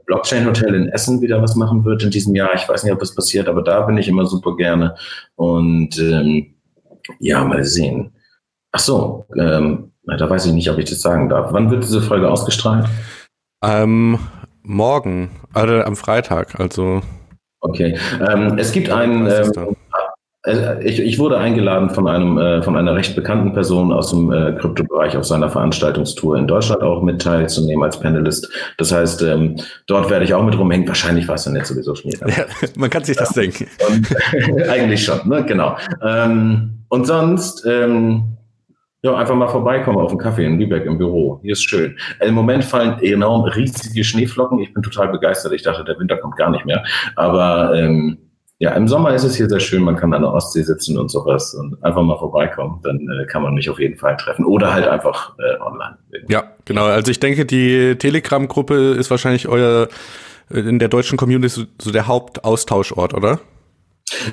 Blockchain 0.06 0.46
Hotel 0.46 0.74
in 0.76 0.90
Essen 0.90 1.22
wieder 1.22 1.42
was 1.42 1.56
machen 1.56 1.86
wird 1.86 2.04
in 2.04 2.12
diesem 2.12 2.36
Jahr. 2.36 2.54
Ich 2.54 2.68
weiß 2.68 2.84
nicht, 2.84 2.94
ob 2.94 3.00
das 3.00 3.16
passiert, 3.16 3.48
aber 3.48 3.62
da 3.62 3.82
bin 3.82 3.98
ich 3.98 4.08
immer 4.08 4.26
super 4.26 4.56
gerne. 4.56 4.96
Und 5.36 5.98
ähm, 6.00 6.56
ja, 7.20 7.44
mal 7.44 7.64
sehen. 7.64 8.12
Ach 8.72 8.80
so, 8.80 9.26
ähm, 9.38 9.92
da 10.06 10.30
weiß 10.30 10.48
ich 10.48 10.54
nicht, 10.54 10.70
ob 10.70 10.80
ich 10.80 10.90
das 10.90 11.02
sagen 11.02 11.30
darf. 11.30 11.54
Wann 11.54 11.72
wird 11.72 11.84
diese 11.84 12.02
Folge 12.02 12.30
ausgestrahlt? 12.30 12.88
Ähm, 13.64 14.20
morgen, 14.64 15.30
also 15.54 15.76
am 15.76 15.96
Freitag, 15.96 16.60
also. 16.60 17.02
Okay. 17.62 17.98
Ähm, 18.28 18.58
es 18.58 18.72
gibt 18.72 18.90
einen. 18.90 19.28
Ähm, 19.28 19.52
äh, 19.56 19.76
ich, 20.46 21.00
ich 21.00 21.20
wurde 21.20 21.38
eingeladen 21.38 21.90
von 21.90 22.06
einem 22.06 22.38
äh, 22.38 22.62
von 22.64 22.76
einer 22.76 22.96
recht 22.96 23.16
bekannten 23.16 23.54
Person 23.54 23.94
aus 23.94 24.10
dem 24.10 24.32
äh, 24.32 24.54
Kryptobereich 24.60 25.16
auf 25.16 25.24
seiner 25.24 25.50
Veranstaltungstour 25.50 26.38
in 26.38 26.48
Deutschland 26.48 26.82
auch 26.82 27.02
mit 27.02 27.22
teilzunehmen 27.22 27.84
als 27.84 27.98
Panelist. 27.98 28.52
Das 28.78 28.92
heißt, 28.92 29.22
ähm, 29.22 29.56
dort 29.88 30.10
werde 30.10 30.26
ich 30.26 30.34
auch 30.34 30.44
mit 30.44 30.58
rumhängen. 30.58 30.86
Wahrscheinlich 30.86 31.30
war 31.30 31.36
es 31.36 31.46
dann 31.46 31.56
jetzt 31.56 31.70
sowieso 31.70 31.96
schon. 31.96 32.12
Ja, 32.12 32.46
man 32.76 32.90
kann 32.90 33.06
sich 33.06 33.16
das 33.16 33.34
ja. 33.36 33.44
denken. 33.44 33.68
Und, 33.88 34.70
eigentlich 34.70 35.06
schon, 35.06 35.28
ne? 35.30 35.46
Genau. 35.46 35.78
Ähm, 36.02 36.84
und 36.90 37.08
sonst 37.08 37.66
ähm, 37.66 38.38
ja, 39.02 39.16
einfach 39.16 39.36
mal 39.36 39.48
vorbeikommen 39.48 39.98
auf 39.98 40.12
einen 40.12 40.20
Kaffee 40.20 40.46
in 40.46 40.60
Lübeck 40.60 40.86
im 40.86 40.98
Büro. 40.98 41.40
Hier 41.42 41.54
ist 41.54 41.64
schön. 41.64 41.98
Im 42.20 42.34
Moment 42.34 42.66
fallen 42.66 43.00
enorm 43.00 43.44
riesige 43.44 44.04
Schneeflocken. 44.04 44.60
Ich 44.60 44.74
bin 44.74 44.84
total 44.84 45.08
begeistert. 45.08 45.54
Ich 45.54 45.64
dachte, 45.64 45.86
der 45.86 45.98
Winter 46.00 46.18
kommt 46.18 46.36
gar 46.36 46.50
nicht 46.50 46.66
mehr. 46.66 46.84
Aber 47.16 47.74
ähm, 47.76 48.18
ja, 48.60 48.72
im 48.72 48.88
Sommer 48.88 49.14
ist 49.14 49.24
es 49.24 49.36
hier 49.36 49.50
sehr 49.50 49.60
schön. 49.60 49.84
Man 49.84 49.96
kann 49.96 50.14
an 50.14 50.22
der 50.22 50.32
Ostsee 50.32 50.62
sitzen 50.62 50.98
und 50.98 51.10
sowas 51.10 51.54
und 51.54 51.84
einfach 51.84 52.02
mal 52.02 52.18
vorbeikommen. 52.18 52.80
Dann 52.84 53.08
äh, 53.10 53.26
kann 53.26 53.42
man 53.42 53.54
mich 53.54 53.70
auf 53.70 53.80
jeden 53.80 53.98
Fall 53.98 54.16
treffen. 54.16 54.46
Oder 54.46 54.74
halt 54.74 54.88
einfach 54.88 55.36
äh, 55.40 55.60
online. 55.62 55.98
Ja, 56.30 56.44
genau. 56.66 56.86
Also 56.86 57.12
ich 57.12 57.20
denke, 57.20 57.46
die 57.46 57.96
Telegram-Gruppe 57.98 58.94
ist 58.94 59.12
wahrscheinlich 59.12 59.48
euer 59.48 59.90
äh, 60.50 60.60
in 60.60 60.80
der 60.80 60.88
deutschen 60.88 61.18
Community 61.18 61.66
so 61.78 61.92
der 61.92 62.08
Hauptaustauschort, 62.08 63.14
oder? 63.14 63.40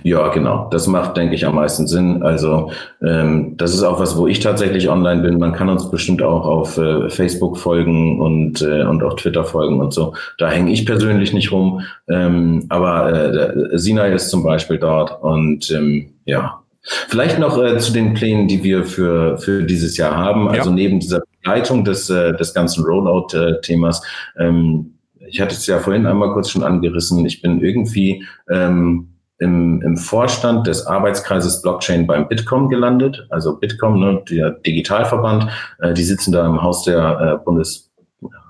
Ja, 0.02 0.28
genau. 0.28 0.68
Das 0.70 0.86
macht, 0.86 1.16
denke 1.16 1.34
ich, 1.34 1.46
am 1.46 1.54
meisten 1.54 1.86
Sinn. 1.86 2.22
Also 2.22 2.72
ähm, 3.02 3.56
das 3.56 3.74
ist 3.74 3.82
auch 3.82 4.00
was, 4.00 4.16
wo 4.16 4.26
ich 4.26 4.40
tatsächlich 4.40 4.88
online 4.88 5.22
bin. 5.22 5.38
Man 5.38 5.52
kann 5.52 5.68
uns 5.68 5.90
bestimmt 5.90 6.22
auch 6.22 6.44
auf 6.44 6.78
äh, 6.78 7.08
Facebook 7.10 7.58
folgen 7.58 8.20
und, 8.20 8.62
äh, 8.62 8.82
und 8.82 9.02
auf 9.02 9.16
Twitter 9.16 9.44
folgen 9.44 9.80
und 9.80 9.92
so. 9.92 10.14
Da 10.38 10.50
hänge 10.50 10.72
ich 10.72 10.86
persönlich 10.86 11.32
nicht 11.32 11.52
rum. 11.52 11.82
Ähm, 12.08 12.66
aber 12.68 13.12
äh, 13.12 13.78
Sinai 13.78 14.12
ist 14.12 14.30
zum 14.30 14.42
Beispiel 14.42 14.78
dort 14.78 15.22
und 15.22 15.70
ähm, 15.70 16.10
ja. 16.24 16.60
Vielleicht 17.08 17.38
noch 17.38 17.62
äh, 17.62 17.78
zu 17.78 17.92
den 17.92 18.14
Plänen, 18.14 18.48
die 18.48 18.64
wir 18.64 18.84
für, 18.84 19.36
für 19.36 19.62
dieses 19.62 19.98
Jahr 19.98 20.16
haben. 20.16 20.48
Also 20.48 20.70
ja. 20.70 20.76
neben 20.76 20.98
dieser 20.98 21.20
Begleitung 21.40 21.84
des, 21.84 22.08
äh, 22.08 22.34
des 22.34 22.54
ganzen 22.54 22.84
Rollout-Themas. 22.84 24.02
Ähm, 24.38 24.94
ich 25.28 25.40
hatte 25.40 25.54
es 25.54 25.66
ja 25.66 25.78
vorhin 25.78 26.06
einmal 26.06 26.32
kurz 26.32 26.50
schon 26.50 26.62
angerissen. 26.62 27.24
Ich 27.26 27.42
bin 27.42 27.60
irgendwie 27.60 28.24
ähm, 28.50 29.09
im, 29.40 29.80
im 29.82 29.96
Vorstand 29.96 30.66
des 30.66 30.86
Arbeitskreises 30.86 31.62
Blockchain 31.62 32.06
beim 32.06 32.28
Bitkom 32.28 32.68
gelandet. 32.68 33.26
Also 33.30 33.56
Bitkom, 33.56 33.98
ne, 33.98 34.22
der 34.30 34.50
Digitalverband, 34.50 35.48
äh, 35.80 35.94
die 35.94 36.04
sitzen 36.04 36.30
da 36.30 36.46
im 36.46 36.62
Haus 36.62 36.84
der 36.84 37.38
äh, 37.40 37.44
Bundes 37.44 37.90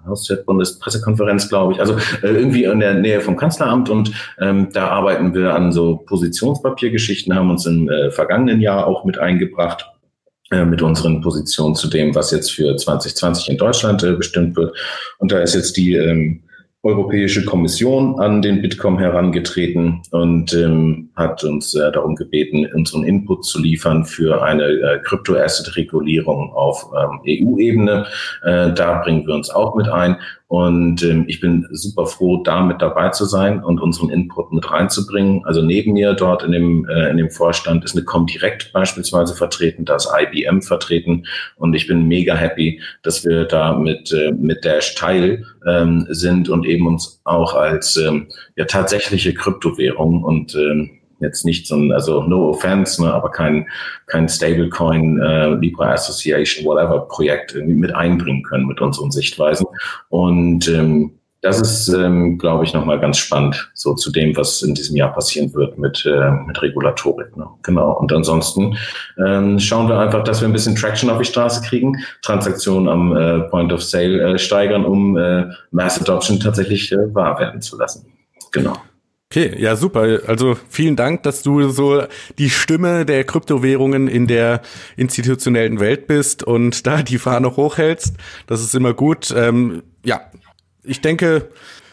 Haus 0.06 0.26
der 0.26 0.36
Bundespressekonferenz, 0.36 1.48
glaube 1.48 1.74
ich. 1.74 1.80
Also 1.80 1.94
äh, 2.22 2.28
irgendwie 2.28 2.64
in 2.64 2.80
der 2.80 2.94
Nähe 2.94 3.20
vom 3.20 3.36
Kanzleramt 3.36 3.88
und 3.88 4.10
ähm, 4.40 4.68
da 4.72 4.88
arbeiten 4.88 5.34
wir 5.34 5.54
an 5.54 5.72
so 5.72 5.96
Positionspapiergeschichten, 5.96 7.34
haben 7.34 7.50
uns 7.50 7.66
im 7.66 7.88
äh, 7.88 8.10
vergangenen 8.10 8.60
Jahr 8.60 8.86
auch 8.86 9.04
mit 9.04 9.18
eingebracht 9.18 9.86
äh, 10.50 10.64
mit 10.64 10.82
unseren 10.82 11.20
Positionen 11.20 11.76
zu 11.76 11.88
dem, 11.88 12.14
was 12.14 12.32
jetzt 12.32 12.50
für 12.50 12.74
2020 12.76 13.50
in 13.50 13.58
Deutschland 13.58 14.02
äh, 14.02 14.12
bestimmt 14.12 14.56
wird. 14.56 14.76
Und 15.18 15.30
da 15.30 15.38
ist 15.38 15.54
jetzt 15.54 15.76
die 15.76 15.94
ähm, 15.94 16.42
Europäische 16.82 17.44
Kommission 17.44 18.18
an 18.20 18.40
den 18.40 18.62
Bitkom 18.62 18.98
herangetreten 18.98 20.00
und 20.12 20.54
ähm, 20.54 21.10
hat 21.14 21.44
uns 21.44 21.74
äh, 21.74 21.92
darum 21.92 22.16
gebeten, 22.16 22.66
unseren 22.74 23.04
Input 23.04 23.44
zu 23.44 23.60
liefern 23.60 24.06
für 24.06 24.42
eine 24.42 24.64
äh, 24.64 24.98
Crypto-Asset-Regulierung 25.04 26.54
auf 26.54 26.86
ähm, 26.96 27.20
EU-Ebene. 27.26 28.06
Äh, 28.44 28.72
da 28.72 29.02
bringen 29.02 29.26
wir 29.26 29.34
uns 29.34 29.50
auch 29.50 29.74
mit 29.74 29.88
ein. 29.90 30.16
Und 30.50 31.04
ähm, 31.04 31.26
ich 31.28 31.38
bin 31.38 31.64
super 31.70 32.06
froh, 32.06 32.42
da 32.42 32.64
mit 32.64 32.82
dabei 32.82 33.10
zu 33.10 33.24
sein 33.24 33.62
und 33.62 33.80
unseren 33.80 34.10
Input 34.10 34.50
mit 34.50 34.68
reinzubringen. 34.68 35.44
Also 35.44 35.62
neben 35.62 35.92
mir 35.92 36.12
dort 36.14 36.42
in 36.42 36.50
dem, 36.50 36.88
äh, 36.88 37.08
in 37.08 37.18
dem 37.18 37.30
Vorstand 37.30 37.84
ist 37.84 37.94
eine 37.94 38.04
Comdirect 38.04 38.72
beispielsweise 38.72 39.36
vertreten, 39.36 39.84
da 39.84 39.94
ist 39.94 40.08
IBM 40.12 40.60
vertreten. 40.60 41.24
Und 41.54 41.74
ich 41.74 41.86
bin 41.86 42.08
mega 42.08 42.34
happy, 42.34 42.80
dass 43.04 43.24
wir 43.24 43.44
da 43.44 43.74
mit, 43.74 44.10
äh, 44.10 44.32
mit 44.32 44.64
Dash 44.64 44.96
Teil 44.96 45.46
ähm, 45.68 46.08
sind 46.08 46.48
und 46.48 46.66
eben 46.66 46.88
uns 46.88 47.20
auch 47.22 47.54
als 47.54 47.96
ähm, 47.96 48.26
ja, 48.56 48.64
tatsächliche 48.64 49.32
Kryptowährung 49.32 50.24
und 50.24 50.56
ähm, 50.56 50.99
jetzt 51.20 51.44
nicht 51.44 51.66
so 51.66 51.76
ein, 51.76 51.92
also 51.92 52.22
no 52.22 52.50
offense, 52.50 53.02
ne, 53.02 53.12
aber 53.12 53.30
kein, 53.30 53.68
kein 54.06 54.28
Stablecoin, 54.28 55.20
äh, 55.20 55.54
Libra 55.54 55.92
Association, 55.92 56.64
whatever 56.64 57.00
Projekt 57.08 57.54
irgendwie 57.54 57.74
mit 57.74 57.94
einbringen 57.94 58.42
können 58.42 58.66
mit 58.66 58.80
unseren 58.80 59.10
Sichtweisen. 59.10 59.66
Und 60.08 60.68
ähm, 60.68 61.12
das 61.42 61.58
ist, 61.58 61.88
ähm, 61.88 62.36
glaube 62.36 62.64
ich, 62.64 62.74
nochmal 62.74 63.00
ganz 63.00 63.16
spannend, 63.16 63.70
so 63.72 63.94
zu 63.94 64.12
dem, 64.12 64.36
was 64.36 64.60
in 64.60 64.74
diesem 64.74 64.96
Jahr 64.96 65.12
passieren 65.12 65.52
wird 65.54 65.78
mit, 65.78 66.04
äh, 66.04 66.30
mit 66.46 66.60
Regulatorik. 66.60 67.34
Ne? 67.34 67.46
Genau. 67.62 67.92
Und 67.92 68.12
ansonsten 68.12 68.76
ähm, 69.24 69.58
schauen 69.58 69.88
wir 69.88 69.98
einfach, 69.98 70.22
dass 70.22 70.42
wir 70.42 70.48
ein 70.48 70.52
bisschen 70.52 70.76
Traction 70.76 71.08
auf 71.08 71.18
die 71.18 71.24
Straße 71.24 71.62
kriegen, 71.62 71.96
Transaktionen 72.20 72.88
am 72.88 73.16
äh, 73.16 73.40
Point 73.48 73.72
of 73.72 73.82
Sale 73.82 74.34
äh, 74.34 74.38
steigern, 74.38 74.84
um 74.84 75.16
äh, 75.16 75.46
Mass 75.70 75.98
Adoption 75.98 76.38
tatsächlich 76.40 76.92
äh, 76.92 77.14
wahr 77.14 77.38
werden 77.38 77.62
zu 77.62 77.78
lassen. 77.78 78.04
Genau. 78.52 78.74
Okay, 79.32 79.54
ja 79.58 79.76
super. 79.76 80.22
Also 80.26 80.56
vielen 80.68 80.96
Dank, 80.96 81.22
dass 81.22 81.44
du 81.44 81.68
so 81.68 82.02
die 82.38 82.50
Stimme 82.50 83.06
der 83.06 83.22
Kryptowährungen 83.22 84.08
in 84.08 84.26
der 84.26 84.60
institutionellen 84.96 85.78
Welt 85.78 86.08
bist 86.08 86.42
und 86.42 86.84
da 86.84 87.02
die 87.02 87.18
Fahne 87.18 87.54
hochhältst. 87.54 88.16
Das 88.48 88.60
ist 88.60 88.74
immer 88.74 88.92
gut. 88.92 89.32
Ähm, 89.36 89.84
ja, 90.04 90.22
ich 90.82 91.00
denke, 91.00 91.48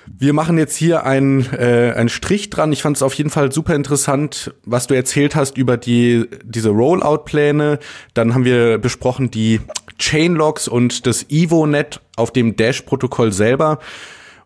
wir 0.07 0.33
machen 0.33 0.57
jetzt 0.57 0.75
hier 0.75 1.05
einen, 1.05 1.45
äh, 1.53 1.93
einen 1.95 2.09
Strich 2.09 2.49
dran. 2.49 2.71
Ich 2.71 2.81
fand 2.81 2.95
es 2.95 3.03
auf 3.03 3.13
jeden 3.13 3.29
Fall 3.29 3.51
super 3.51 3.75
interessant, 3.75 4.55
was 4.65 4.87
du 4.87 4.95
erzählt 4.95 5.35
hast 5.35 5.59
über 5.59 5.77
die 5.77 6.25
diese 6.43 6.69
Rollout-Pläne. 6.69 7.77
Dann 8.15 8.33
haben 8.33 8.45
wir 8.45 8.79
besprochen 8.79 9.29
die 9.29 9.61
Chainlocks 9.99 10.67
und 10.67 11.05
das 11.05 11.27
Evonet 11.29 12.01
auf 12.15 12.33
dem 12.33 12.55
Dash-Protokoll 12.55 13.31
selber. 13.31 13.77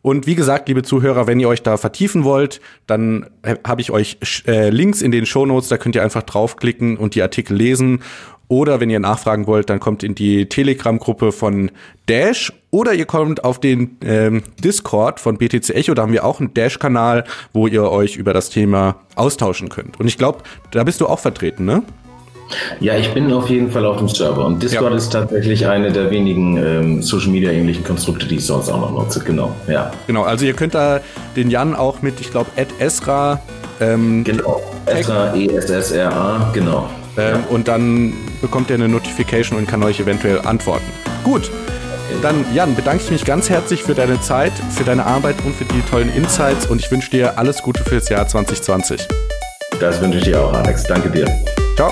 Und 0.02 0.26
wie 0.26 0.36
gesagt, 0.36 0.68
liebe 0.68 0.84
Zuhörer, 0.84 1.28
wenn 1.28 1.40
ihr 1.40 1.48
euch 1.48 1.62
da 1.62 1.78
vertiefen 1.78 2.24
wollt, 2.24 2.60
dann 2.88 3.28
habe 3.66 3.82
ich 3.82 3.92
euch 3.92 4.18
äh, 4.48 4.70
Links 4.70 5.02
in 5.02 5.12
den 5.12 5.26
Show 5.26 5.46
Notes, 5.46 5.70
da 5.70 5.78
könnt 5.78 5.96
ihr 5.96 6.04
einfach 6.04 6.24
draufklicken 6.24 6.98
und 6.98 7.16
die 7.16 7.22
Artikel 7.22 7.56
lesen. 7.56 8.02
Oder 8.48 8.82
wenn 8.82 8.90
ihr 8.90 9.00
nachfragen 9.00 9.48
wollt, 9.48 9.70
dann 9.70 9.80
kommt 9.80 10.04
in 10.04 10.14
die 10.14 10.48
Telegram-Gruppe 10.48 11.32
von 11.32 11.72
Dash 12.08 12.52
oder 12.70 12.94
ihr 12.94 13.06
kommt 13.06 13.46
auf 13.46 13.62
den 13.62 13.98
ähm, 14.04 14.44
Discord 14.62 15.22
von 15.22 15.38
BTC 15.38 15.70
Echo. 15.70 15.94
Da 15.94 16.02
haben 16.02 16.12
wir 16.12 16.26
auch 16.26 16.42
einen 16.42 16.54
Dash-Kanal, 16.54 17.24
wo 17.54 17.68
ihr 17.68 17.90
euch 17.90 18.18
über 18.18 18.34
das 18.34 18.50
Thema 18.50 18.98
austauschen 19.16 19.70
könnt. 19.70 20.02
Und 20.02 20.08
ich 20.08 20.18
glaube, 20.18 20.40
da 20.72 20.84
bist 20.84 21.00
du 21.00 21.08
auch 21.08 21.20
vertreten, 21.20 21.64
ne? 21.64 21.84
Ja, 22.80 22.96
ich 22.96 23.14
bin 23.14 23.32
auf 23.32 23.50
jeden 23.50 23.72
Fall 23.72 23.86
auf 23.86 23.98
dem 23.98 24.10
Server 24.10 24.46
und 24.46 24.62
Discord 24.62 24.92
ja. 24.92 24.98
ist 24.98 25.10
tatsächlich 25.12 25.68
eine 25.68 25.92
der 25.92 26.12
wenigen 26.12 26.58
ähm, 26.58 27.02
Social 27.02 27.30
Media 27.30 27.52
ähnlichen 27.52 27.84
Konstrukte, 27.84 28.28
die 28.28 28.36
ich 28.36 28.46
sonst 28.46 28.70
auch 28.70 28.80
noch 28.80 28.92
nutze. 28.92 29.20
Genau, 29.22 29.54
ja. 29.68 29.92
Genau, 30.08 30.24
also 30.24 30.46
ihr 30.46 30.54
könnt 30.54 30.76
da 30.76 31.00
den 31.36 31.50
Jan 31.50 31.76
auch 31.76 32.02
mit, 32.02 32.20
ich 32.20 32.32
glaube, 32.32 32.50
Esra. 32.80 33.40
Ähm, 33.80 34.24
genau, 34.24 34.62
Esra, 34.86 35.34
E-S-S-R-A, 35.36 36.52
genau. 36.54 36.90
Ähm, 37.18 37.24
ja. 37.24 37.44
Und 37.50 37.68
dann 37.68 38.14
bekommt 38.42 38.70
ihr 38.70 38.76
eine 38.76 38.88
Notification 38.88 39.58
und 39.58 39.68
kann 39.68 39.84
euch 39.84 40.00
eventuell 40.00 40.40
antworten. 40.42 40.86
Gut. 41.24 41.50
Dann, 42.22 42.46
Jan, 42.54 42.76
bedanke 42.76 43.04
ich 43.06 43.12
mich 43.12 43.24
ganz 43.24 43.50
herzlich 43.50 43.84
für 43.84 43.96
deine 43.96 44.20
Zeit, 44.20 44.52
für 44.72 44.84
deine 44.84 45.06
Arbeit 45.06 45.36
und 45.46 45.56
für 45.56 45.66
die 45.66 45.82
tollen 45.90 46.14
Insights 46.14 46.66
und 46.66 46.82
ich 46.82 46.92
wünsche 46.92 47.10
dir 47.10 47.40
alles 47.40 47.62
Gute 47.62 47.84
fürs 47.84 48.10
Jahr 48.10 48.28
2020. 48.28 49.08
Das 49.80 50.02
wünsche 50.02 50.20
ich 50.20 50.26
dir 50.26 50.42
auch, 50.42 50.54
Alex. 50.54 50.84
Danke 50.84 51.10
dir. 51.10 51.26
Ciao. 51.76 51.92